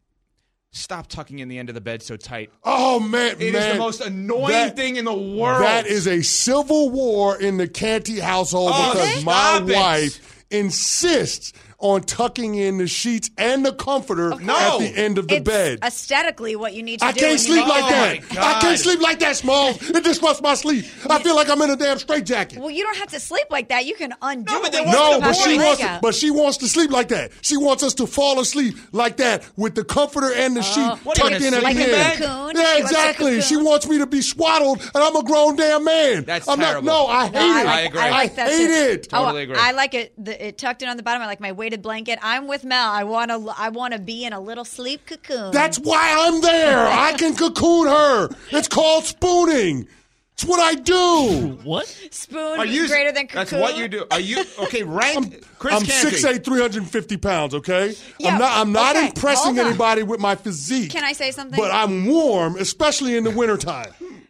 Stop 0.78 1.08
tucking 1.08 1.40
in 1.40 1.48
the 1.48 1.58
end 1.58 1.68
of 1.68 1.74
the 1.74 1.80
bed 1.80 2.02
so 2.02 2.16
tight. 2.16 2.50
Oh 2.64 3.00
man, 3.00 3.32
It 3.32 3.42
is 3.42 3.52
man. 3.52 3.72
the 3.74 3.78
most 3.78 4.00
annoying 4.00 4.48
That- 4.48 4.76
thing 4.76 4.96
in 4.96 5.04
the 5.04 5.12
world. 5.12 5.62
That 5.62 5.86
is 5.86 6.06
a 6.06 6.22
civil 6.22 6.90
war 6.90 7.36
in 7.38 7.56
the 7.56 7.66
Canty 7.68 8.20
household 8.20 8.70
Oh, 8.74 8.92
because 8.92 9.24
my 9.24 9.58
it. 9.58 9.74
wife 9.74 10.44
insists 10.50 11.52
on 11.80 12.02
tucking 12.02 12.56
in 12.56 12.78
the 12.78 12.88
sheets 12.88 13.30
and 13.38 13.64
the 13.64 13.72
comforter 13.72 14.32
Of 14.32 14.40
at 14.48 14.78
the 14.80 14.92
end 14.96 15.16
of 15.16 15.28
the 15.28 15.36
it's 15.36 15.44
bed. 15.44 15.78
aesthetically 15.84 16.56
what 16.56 16.74
you 16.74 16.82
need 16.82 16.98
to 17.00 17.04
do. 17.04 17.08
I 17.08 17.12
do. 17.12 17.20
can't 17.20 17.28
when 17.30 17.32
you 17.32 17.38
sleep 17.38 17.60
move 17.60 17.68
like 17.68 17.84
on. 17.84 17.90
that. 17.90 18.18
Oh, 18.36 18.40
I 18.56 18.60
can't 18.60 18.78
sleep 18.80 19.00
like 19.00 19.18
that, 19.20 19.36
Smalls. 19.36 19.88
It 19.90 20.02
disrupts 20.02 20.42
my 20.42 20.54
sleep. 20.54 20.86
I 21.08 21.22
feel 21.22 21.36
like 21.36 21.48
I'm 21.48 21.62
in 21.62 21.70
a 21.70 21.76
damn 21.76 21.98
straitjacket. 21.98 22.58
Well, 22.58 22.70
you 22.70 22.82
don't 22.82 22.96
have 22.96 23.10
to 23.10 23.20
sleep 23.20 23.46
like 23.50 23.68
that. 23.68 23.86
You 23.86 23.94
can 23.94 24.12
undo 24.22 24.52
it. 24.56 24.72
when 24.72 24.86
you 24.86 24.90
No, 24.92 25.12
put 25.14 25.20
but 25.20 25.36
your 25.36 25.44
she 25.44 25.56
leg 25.58 25.66
wants. 25.66 25.80
To, 25.80 25.86
out. 25.86 26.02
but 26.02 26.14
she 26.16 26.30
wants 26.32 26.56
to 26.58 26.68
sleep 26.68 26.90
like 26.90 27.08
that. 27.08 27.30
She 27.42 27.56
wants 27.56 27.82
us 27.84 27.94
to 27.94 28.06
fall 28.08 28.40
asleep 28.40 28.74
like 28.92 29.18
that 29.18 29.48
with 29.56 29.76
the 29.76 29.84
comforter 29.84 30.32
and 30.34 30.56
the 30.56 30.60
oh. 30.60 30.62
sheet 30.62 31.04
What, 31.06 31.16
you 31.16 31.22
tucked 31.30 31.34
gonna 31.34 31.46
in 31.46 31.54
at 31.54 31.60
sleep 31.62 31.76
the 31.76 31.84
in 31.84 31.90
end. 31.90 31.92
bed? 31.92 32.18
Cocoon? 32.18 32.56
She 32.56 32.62
Yeah, 32.62 32.64
wants 32.74 32.80
a 32.80 32.80
exactly. 32.80 33.40
She 33.42 33.54
cocoon. 33.54 33.66
wants 33.66 33.88
me 33.88 33.98
to 33.98 34.06
be 34.06 34.20
swaddled, 34.20 34.80
and 34.80 34.90
I'm 34.96 35.14
a 35.14 35.22
grown 35.22 35.54
damn 35.54 35.84
man. 35.84 36.24
That's 36.24 36.48
I'm 36.48 36.58
terrible. 36.58 36.82
not. 36.86 36.92
No, 36.92 37.06
I 37.06 37.24
hate 37.26 37.32
No, 37.34 37.40
I 37.40 37.60
it. 37.60 37.64
like, 37.66 37.96
I 37.96 38.10
like 38.10 38.34
that 38.34 38.48
hate 38.50 38.66
too. 38.66 38.72
it. 38.72 39.08
Oh, 39.12 39.24
Totally 39.26 39.42
agree. 39.44 39.56
I 39.58 39.70
like 39.72 39.94
it. 39.94 40.12
The, 40.18 40.46
it 40.48 40.58
tucked 40.58 40.82
in 40.82 40.88
on 40.88 40.96
the 40.96 41.02
bottom. 41.04 41.22
I 41.22 41.26
like 41.26 41.40
my 41.40 41.52
weighted 41.68 41.82
blanket. 41.82 42.18
I'm 42.22 42.48
with 42.48 42.64
Mel. 42.64 42.90
I 42.90 43.04
want 43.04 43.30
to. 43.30 43.52
I 43.56 43.68
want 43.68 43.92
to 43.92 43.98
be 43.98 44.24
in 44.24 44.32
a 44.32 44.40
little 44.40 44.64
sleep 44.64 45.04
cocoon. 45.06 45.52
That's 45.52 45.78
why 45.78 46.14
I'm 46.26 46.40
there. 46.40 46.86
I 46.86 47.12
can 47.12 47.34
cocoon 47.36 47.88
her. 47.88 48.30
It's 48.52 48.68
called 48.68 49.04
spooning. 49.04 49.86
It's 50.32 50.44
what 50.44 50.60
I 50.60 50.74
do. 50.76 51.58
What? 51.64 51.86
spoon 52.10 52.60
Are 52.60 52.64
you 52.64 52.86
greater 52.86 53.12
than 53.12 53.26
cocoon. 53.26 53.38
That's 53.40 53.52
what 53.52 53.76
you 53.76 53.88
do. 53.88 54.06
Are 54.10 54.20
you 54.20 54.44
okay? 54.60 54.82
Rank 54.84 55.44
Chris 55.58 55.74
I'm 55.74 55.84
Canty. 55.84 56.16
6'8", 56.16 56.44
350 56.44 57.16
pounds. 57.16 57.54
Okay, 57.54 57.94
Yeah, 58.18 58.32
I'm 58.32 58.38
not. 58.38 58.52
I'm 58.56 58.72
not 58.72 58.96
okay, 58.96 59.08
impressing 59.08 59.58
anybody 59.58 60.04
with 60.04 60.20
my 60.20 60.36
physique. 60.36 60.90
Can 60.92 61.04
I 61.04 61.12
say 61.12 61.32
something? 61.32 61.58
But 61.58 61.72
I'm 61.74 62.06
warm, 62.06 62.56
especially 62.56 63.16
in 63.16 63.24
the 63.24 63.30
wintertime. 63.30 63.92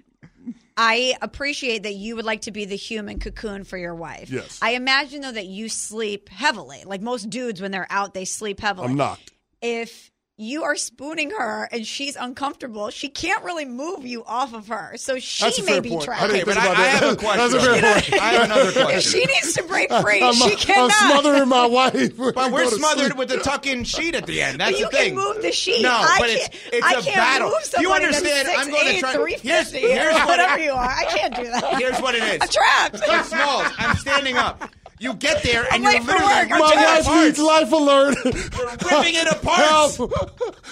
I 0.81 1.17
appreciate 1.21 1.83
that 1.83 1.95
you 1.95 2.15
would 2.15 2.25
like 2.25 2.43
to 2.43 2.53
be 2.53 2.65
the 2.65 2.77
human 2.77 3.19
cocoon 3.19 3.65
for 3.65 3.77
your 3.77 3.97
wife. 3.97 4.31
Yes. 4.31 4.61
I 4.63 4.71
imagine 4.71 5.23
though 5.23 5.33
that 5.33 5.47
you 5.47 5.69
sleep 5.69 6.29
heavily. 6.29 6.85
Like 6.87 7.03
most 7.03 7.29
dudes, 7.29 7.61
when 7.61 7.73
they're 7.73 7.89
out, 7.91 8.15
they 8.15 8.25
sleep 8.25 8.61
heavily. 8.61 8.87
I'm 8.87 8.97
knocked. 8.97 9.33
If 9.61 10.08
you 10.41 10.63
are 10.63 10.77
spooning 10.77 11.31
her 11.33 11.69
and 11.73 11.85
she's 11.85 12.15
uncomfortable, 12.15 12.91
she 12.91 13.09
can't 13.09 13.43
really 13.43 13.65
move 13.65 14.07
you 14.07 14.23
off 14.25 14.55
of 14.55 14.69
her. 14.69 14.93
So 14.97 15.19
she 15.19 15.45
That's 15.47 15.59
a 15.59 15.65
may 15.65 15.81
be 15.81 15.91
point. 15.91 16.03
Trapped. 16.05 16.31
Okay, 16.31 16.45
but 16.45 16.57
I, 16.57 16.71
I 16.71 16.85
have 16.87 17.13
a 17.13 17.17
question. 17.17 17.51
That's 17.51 17.55
a 17.55 17.61
fair 17.61 17.73
point. 18.11 18.23
I 18.23 18.33
have 18.35 18.43
another 18.45 18.69
If 18.69 18.75
question. 18.75 19.01
she 19.21 19.27
needs 19.27 19.53
to 19.55 19.65
break 19.65 19.93
free, 20.03 20.23
I'm, 20.23 20.35
she 20.35 20.53
I'm 20.53 20.57
cannot. 20.59 20.93
smothering 20.93 21.49
my 21.49 21.67
wife. 21.67 22.17
But 22.17 22.53
we're 22.53 22.67
smothered 22.71 23.19
with 23.19 23.29
the 23.31 23.39
tuck-in 23.39 23.83
sheet 23.83 24.15
at 24.15 24.27
the 24.27 24.41
end. 24.41 24.61
That's 24.61 24.81
But 24.81 24.93
the 24.93 24.97
thing. 24.97 25.15
You 25.17 25.21
can 25.21 25.35
move 25.35 25.43
the 25.43 25.51
sheet. 25.53 25.83
No, 25.83 25.91
I 25.91 26.17
but 26.21 26.31
it's 26.31 26.49
can't- 26.49 26.73
it's 26.73 26.87
I 26.87 26.91
a 26.93 27.03
can't 27.03 27.17
battle. 27.17 27.49
move 27.51 27.59
you 27.61 27.65
somebody 27.67 28.05
that's 28.05 28.17
understand? 28.19 28.49
I'm 28.49 28.71
going 28.71 28.87
to 28.87 28.93
6'8", 28.95 29.01
try. 29.01 29.13
350, 29.15 29.49
Here's, 29.49 29.73
here's 29.73 30.27
whatever 30.27 30.59
you 30.63 30.71
are. 30.71 30.89
I 30.89 31.05
can't 31.07 31.35
do 31.35 31.45
that. 31.45 31.79
Here's 31.81 31.99
what 32.01 32.15
it 32.15 32.23
is. 32.23 32.39
I'm 32.43 32.49
trapped. 32.49 33.01
But 33.05 33.25
Smalls, 33.25 33.73
I'm 33.77 33.97
standing 33.97 34.37
up. 34.37 34.71
You 35.01 35.15
get 35.15 35.43
there 35.43 35.65
and 35.73 35.75
I'm 35.75 35.83
you're 35.83 35.93
late 35.93 36.03
for 36.03 36.13
literally 36.13 36.35
work. 36.35 36.51
My 36.51 36.73
it 36.73 37.07
wife 37.07 37.25
needs 37.25 37.39
life 37.39 37.73
alert. 37.73 38.17
You're 38.25 38.71
ripping 38.71 39.15
it 39.15 39.29
apart. 39.31 39.59
Help. 39.61 40.13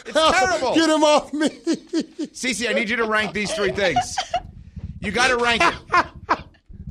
It's 0.07 0.12
Help. 0.12 0.35
terrible. 0.35 0.74
Get 0.74 0.91
him 0.91 1.05
off 1.05 1.33
me. 1.33 1.49
Cece, 1.49 2.68
I 2.68 2.72
need 2.72 2.89
you 2.91 2.97
to 2.97 3.07
rank 3.07 3.33
these 3.33 3.53
three 3.53 3.72
things. 3.72 4.16
You 5.01 5.12
got 5.12 5.29
to 5.29 5.37
rank 5.37 5.62
it. 5.64 5.74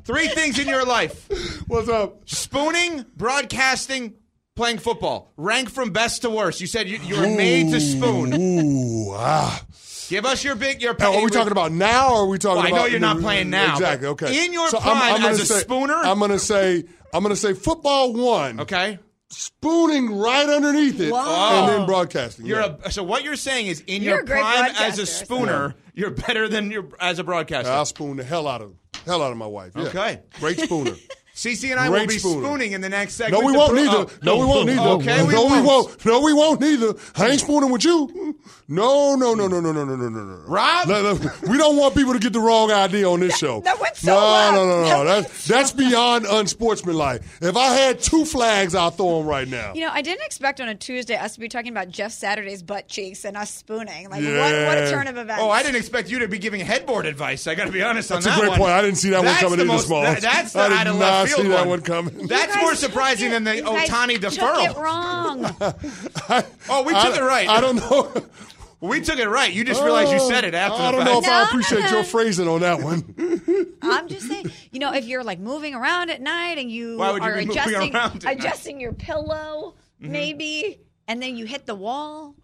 Three 0.05 0.27
things 0.27 0.59
in 0.59 0.67
your 0.67 0.85
life: 0.85 1.27
What's 1.67 1.89
up? 1.89 2.21
spooning, 2.29 3.05
broadcasting, 3.17 4.13
playing 4.55 4.77
football. 4.77 5.33
Rank 5.35 5.69
from 5.69 5.91
best 5.91 6.21
to 6.21 6.29
worst. 6.29 6.61
You 6.61 6.67
said 6.67 6.87
you, 6.87 6.99
you 6.99 7.15
were 7.19 7.27
made 7.35 7.71
to 7.71 7.79
spoon. 7.81 8.33
Ooh, 8.33 9.11
ah. 9.13 9.65
Give 10.09 10.25
us 10.25 10.43
your 10.43 10.55
big 10.55 10.81
your. 10.81 10.95
Now, 10.97 11.13
are 11.15 11.23
we 11.23 11.29
talking 11.29 11.51
about 11.51 11.71
now 11.71 12.13
or 12.13 12.23
are 12.23 12.25
we 12.27 12.37
talking 12.37 12.57
Well, 12.57 12.65
I 12.65 12.69
about 12.69 12.77
know 12.81 12.85
you're 12.87 12.99
not 12.99 13.19
playing 13.19 13.49
now, 13.49 13.73
Exactly, 13.73 14.07
okay. 14.09 14.45
in 14.45 14.53
your 14.53 14.69
So 14.69 14.77
I'm- 14.77 14.97
prime 14.97 15.13
I'm 15.15 15.21
gonna 15.21 15.33
as 15.33 15.39
a 15.41 15.45
say- 15.45 15.59
spooner? 15.61 15.95
I'm 15.95 16.19
going 16.19 16.31
to 16.31 16.39
say 16.39 16.83
I'm 17.13 17.23
going 17.23 17.33
to 17.33 17.39
say 17.39 17.53
football 17.53 18.13
1. 18.13 18.59
Okay. 18.61 18.99
Spooning 19.29 20.15
right 20.17 20.47
underneath 20.47 20.99
it 20.99 21.11
and 21.11 21.69
then 21.69 21.85
broadcasting. 21.85 22.45
You're 22.45 22.59
yeah. 22.61 22.75
a, 22.85 22.91
so 22.91 23.03
what 23.03 23.23
you're 23.23 23.35
saying 23.35 23.67
is 23.67 23.81
in 23.87 24.01
You're 24.03 24.17
your 24.17 24.25
prime 24.25 24.71
as 24.77 24.99
a 24.99 25.05
so- 25.05 25.23
spooner, 25.25 25.75
you're 25.93 26.11
better 26.11 26.47
than 26.47 26.71
your 26.71 26.87
as 26.99 27.19
a 27.19 27.23
broadcaster. 27.23 27.71
I'll 27.71 27.85
spoon 27.85 28.17
the 28.17 28.23
hell 28.23 28.47
out 28.47 28.61
of 28.61 28.73
hell 29.05 29.21
out 29.23 29.31
of 29.31 29.37
my 29.37 29.47
wife. 29.47 29.71
Yeah. 29.75 29.83
Okay. 29.83 30.21
Great 30.39 30.59
spooner. 30.59 30.93
Cece 31.35 31.69
and 31.71 31.79
I 31.79 31.89
will 31.89 31.97
Great 31.97 32.09
be 32.09 32.17
spooner. 32.17 32.41
spooning 32.45 32.71
in 32.71 32.79
the 32.79 32.87
next 32.87 33.15
segment. 33.15 33.41
No, 33.43 33.47
we 33.51 33.55
won't 33.57 33.73
pro- 33.73 33.83
neither. 33.83 33.97
oh. 33.97 34.09
No, 34.23 34.37
we 34.37 34.45
won't 34.45 34.65
neither. 34.67 34.81
Okay, 34.81 35.21
we 35.25 35.33
no, 35.33 35.43
won't. 35.43 35.61
we 35.61 35.67
won't. 35.67 36.05
No, 36.05 36.21
we 36.21 36.33
won't 36.33 36.61
neither. 36.61 36.93
I 37.17 37.27
ain't 37.27 37.41
spooning 37.41 37.71
with 37.71 37.83
you. 37.83 38.37
No, 38.69 39.15
no, 39.15 39.33
no, 39.35 39.47
no, 39.47 39.59
no, 39.59 39.71
no, 39.73 39.83
no, 39.83 39.95
no, 39.95 40.09
no, 40.09 40.23
no. 40.23 40.41
Rob? 40.47 40.87
No, 40.87 41.13
no, 41.13 41.31
we 41.49 41.57
don't 41.57 41.75
want 41.77 41.93
people 41.93 42.13
to 42.13 42.19
get 42.19 42.31
the 42.33 42.39
wrong 42.39 42.71
idea 42.71 43.07
on 43.07 43.19
this 43.19 43.37
show. 43.37 43.59
that 43.61 43.79
went 43.79 43.95
so 43.97 44.11
no, 44.13 44.15
well. 44.15 44.53
no, 44.53 44.65
no, 44.65 44.81
no, 44.83 45.03
no. 45.03 45.03
That's 45.03 45.45
that's 45.45 45.71
beyond 45.71 46.25
unsportsmanlike. 46.25 47.21
If 47.41 47.55
I 47.57 47.73
had 47.75 47.99
two 47.99 48.23
flags, 48.25 48.73
I'll 48.73 48.89
throw 48.91 49.19
them 49.19 49.27
right 49.27 49.47
now. 49.47 49.73
You 49.73 49.81
know, 49.81 49.91
I 49.91 50.01
didn't 50.01 50.25
expect 50.25 50.61
on 50.61 50.69
a 50.69 50.75
Tuesday 50.75 51.15
us 51.15 51.33
to 51.35 51.39
be 51.41 51.49
talking 51.49 51.71
about 51.71 51.89
Jeff 51.89 52.11
Saturday's 52.13 52.63
butt 52.63 52.87
cheeks 52.87 53.25
and 53.25 53.35
us 53.37 53.51
spooning. 53.51 54.09
Like, 54.09 54.23
what, 54.23 54.31
what 54.67 54.77
a 54.77 54.89
turn 54.89 55.07
of 55.07 55.17
events. 55.17 55.43
Oh, 55.43 55.49
I 55.49 55.61
didn't 55.61 55.75
expect 55.75 56.09
you 56.09 56.19
to 56.19 56.27
be 56.27 56.39
giving 56.39 56.61
headboard 56.61 57.05
advice. 57.05 57.45
I 57.47 57.55
got 57.55 57.65
to 57.65 57.71
be 57.71 57.83
honest 57.83 58.09
That's 58.09 58.25
on 58.25 58.31
that. 58.31 58.37
That's 58.37 58.37
a 58.37 58.41
great 58.41 58.49
one. 58.51 58.59
point. 58.59 58.71
I 58.71 58.81
didn't 58.81 58.97
see 58.97 59.09
that 59.09 59.23
one 59.23 59.35
coming 59.35 59.57
the 59.57 59.63
in 59.63 59.67
most, 59.67 59.81
this 59.81 59.87
small. 59.87 60.01
that- 60.01 60.21
that's 60.21 60.53
the 60.53 60.59
I 60.61 60.69
did 60.69 60.77
out 60.77 60.87
of 60.87 60.95
not 61.31 61.37
see 61.37 61.47
that 61.49 61.59
one. 61.61 61.69
one 61.69 61.81
coming. 61.81 62.27
That's 62.27 62.53
guys 62.55 62.61
more 62.63 62.75
surprising 62.75 63.31
than 63.31 63.43
the 63.43 63.55
you 63.57 63.63
guys 63.63 63.89
Ohtani 63.89 64.19
Took 64.21 64.33
deferral. 64.33 64.71
it 64.71 64.77
wrong. 64.77 66.43
Oh, 66.69 66.83
we 66.83 66.93
took 66.93 67.03
I, 67.03 67.17
it 67.17 67.21
right. 67.21 67.47
I 67.49 67.61
don't 67.61 67.75
know. 67.77 68.11
We 68.81 69.01
took 69.01 69.17
it 69.17 69.27
right. 69.27 69.51
You 69.51 69.63
just 69.63 69.81
realized 69.81 70.11
you 70.11 70.19
said 70.19 70.43
it 70.43 70.53
after 70.53 70.79
I 70.83 70.91
don't 70.91 71.05
know 71.05 71.17
if 71.19 71.27
I 71.27 71.43
appreciate 71.45 71.85
no, 71.85 71.89
your 71.89 72.03
phrasing 72.03 72.47
on 72.47 72.59
that 72.59 72.81
one. 72.83 73.15
I'm 73.81 74.07
just 74.07 74.27
saying, 74.27 74.51
you 74.71 74.79
know, 74.79 74.93
if 74.93 75.05
you're 75.05 75.23
like 75.23 75.39
moving 75.39 75.73
around 75.73 76.11
at 76.11 76.21
night 76.21 76.59
and 76.59 76.69
you 76.69 76.97
you 76.97 77.01
are 77.01 77.19
be 77.19 77.45
moving 77.47 77.49
adjusting, 77.51 77.93
night? 77.93 78.25
adjusting 78.27 78.79
your 78.79 78.93
pillow, 78.93 79.75
Mm-hmm. 80.01 80.11
maybe, 80.11 80.79
and 81.07 81.21
then 81.23 81.37
you 81.37 81.45
hit 81.45 81.65
the 81.65 81.73
wall. 81.73 82.35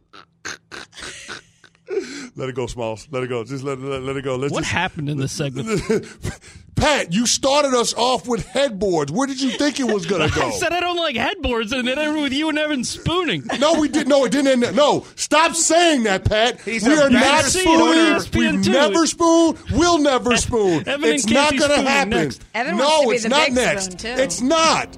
let 2.36 2.50
it 2.50 2.56
go, 2.56 2.68
Smalls. 2.68 3.08
Let 3.12 3.24
it 3.24 3.28
go. 3.28 3.44
Just 3.44 3.64
let, 3.64 3.80
let, 3.80 4.02
let 4.02 4.16
it 4.18 4.24
go. 4.24 4.36
Let's 4.36 4.54
What 4.54 4.62
just, 4.62 4.72
happened 4.72 5.10
in 5.10 5.18
this 5.18 5.32
segment? 5.32 5.82
Pat, 6.76 7.14
you 7.14 7.28
started 7.28 7.74
us 7.74 7.94
off 7.94 8.28
with 8.28 8.46
headboards. 8.48 9.12
Where 9.12 9.28
did 9.28 9.42
you 9.42 9.52
think 9.52 9.80
it 9.80 9.84
was 9.84 10.06
going 10.06 10.28
to 10.30 10.36
go? 10.36 10.48
I 10.48 10.52
said 10.52 10.74
I 10.74 10.80
don't 10.80 10.98
like 10.98 11.16
headboards, 11.16 11.72
and 11.72 11.88
then 11.88 12.00
ended 12.00 12.24
with 12.24 12.34
you 12.34 12.50
and 12.50 12.58
Evan 12.58 12.84
spooning. 12.84 13.44
No, 13.60 13.80
we 13.80 13.88
didn't. 13.88 14.08
No, 14.08 14.26
it 14.26 14.32
didn't 14.32 14.48
end. 14.48 14.64
There. 14.64 14.72
No, 14.72 15.06
stop 15.16 15.56
saying 15.56 16.04
that, 16.04 16.26
Pat. 16.26 16.62
He's 16.62 16.88
we 16.88 16.98
are 16.98 17.10
not 17.10 17.46
spooning. 17.46 18.14
We've 18.34 18.64
too. 18.64 18.72
never 18.72 19.06
spooned. 19.06 19.60
We'll 19.72 20.00
never 20.00 20.38
spoon. 20.38 20.88
Evan 20.88 21.04
and 21.04 21.06
it's 21.06 21.28
not 21.28 21.56
going 21.58 21.72
to 21.72 21.82
happen. 21.82 22.10
next. 22.10 22.44
Evan 22.54 22.78
no, 22.78 22.86
wants 22.86 23.02
to 23.02 23.10
be 23.10 23.16
it's 23.16 23.24
the 23.24 23.30
not 23.30 23.52
next. 23.52 23.84
spoon, 23.84 23.98
too. 23.98 24.22
It's 24.24 24.42
not. 24.42 24.98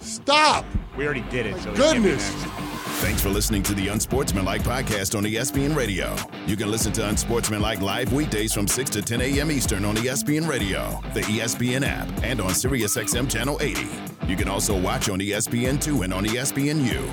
Stop. 0.00 0.64
We 0.96 1.04
already 1.04 1.22
did 1.30 1.46
it. 1.46 1.56
So 1.60 1.72
it 1.72 1.76
can't 1.76 2.02
Goodness. 2.02 2.67
Thanks 3.08 3.22
for 3.22 3.30
listening 3.30 3.62
to 3.62 3.72
the 3.72 3.88
Unsportsmanlike 3.88 4.64
podcast 4.64 5.16
on 5.16 5.24
ESPN 5.24 5.74
Radio. 5.74 6.14
You 6.46 6.58
can 6.58 6.70
listen 6.70 6.92
to 6.92 7.08
Unsportsmanlike 7.08 7.80
live 7.80 8.12
weekdays 8.12 8.52
from 8.52 8.68
6 8.68 8.90
to 8.90 9.00
10 9.00 9.22
a.m. 9.22 9.50
Eastern 9.50 9.86
on 9.86 9.96
ESPN 9.96 10.46
Radio, 10.46 11.00
the 11.14 11.22
ESPN 11.22 11.86
app, 11.86 12.06
and 12.22 12.38
on 12.38 12.50
SiriusXM 12.50 13.30
Channel 13.30 13.56
80. 13.62 13.88
You 14.26 14.36
can 14.36 14.46
also 14.46 14.78
watch 14.78 15.08
on 15.08 15.22
E 15.22 15.30
ESPN2 15.30 16.04
and 16.04 16.12
on 16.12 16.26
ESPNU. 16.26 17.10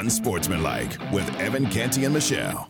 Unsportsmanlike 0.00 1.12
with 1.12 1.32
Evan 1.38 1.70
Canty 1.70 2.06
and 2.06 2.14
Michelle. 2.14 2.68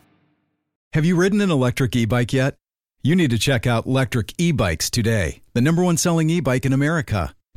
Have 0.92 1.06
you 1.06 1.16
ridden 1.16 1.40
an 1.40 1.50
electric 1.50 1.96
e 1.96 2.04
bike 2.04 2.34
yet? 2.34 2.56
You 3.02 3.16
need 3.16 3.30
to 3.30 3.38
check 3.38 3.66
out 3.66 3.86
Lectric 3.86 4.34
E 4.36 4.52
Bikes 4.52 4.90
today, 4.90 5.40
the 5.54 5.62
number 5.62 5.82
one 5.82 5.96
selling 5.96 6.28
e 6.28 6.40
bike 6.40 6.66
in 6.66 6.74
America. 6.74 7.35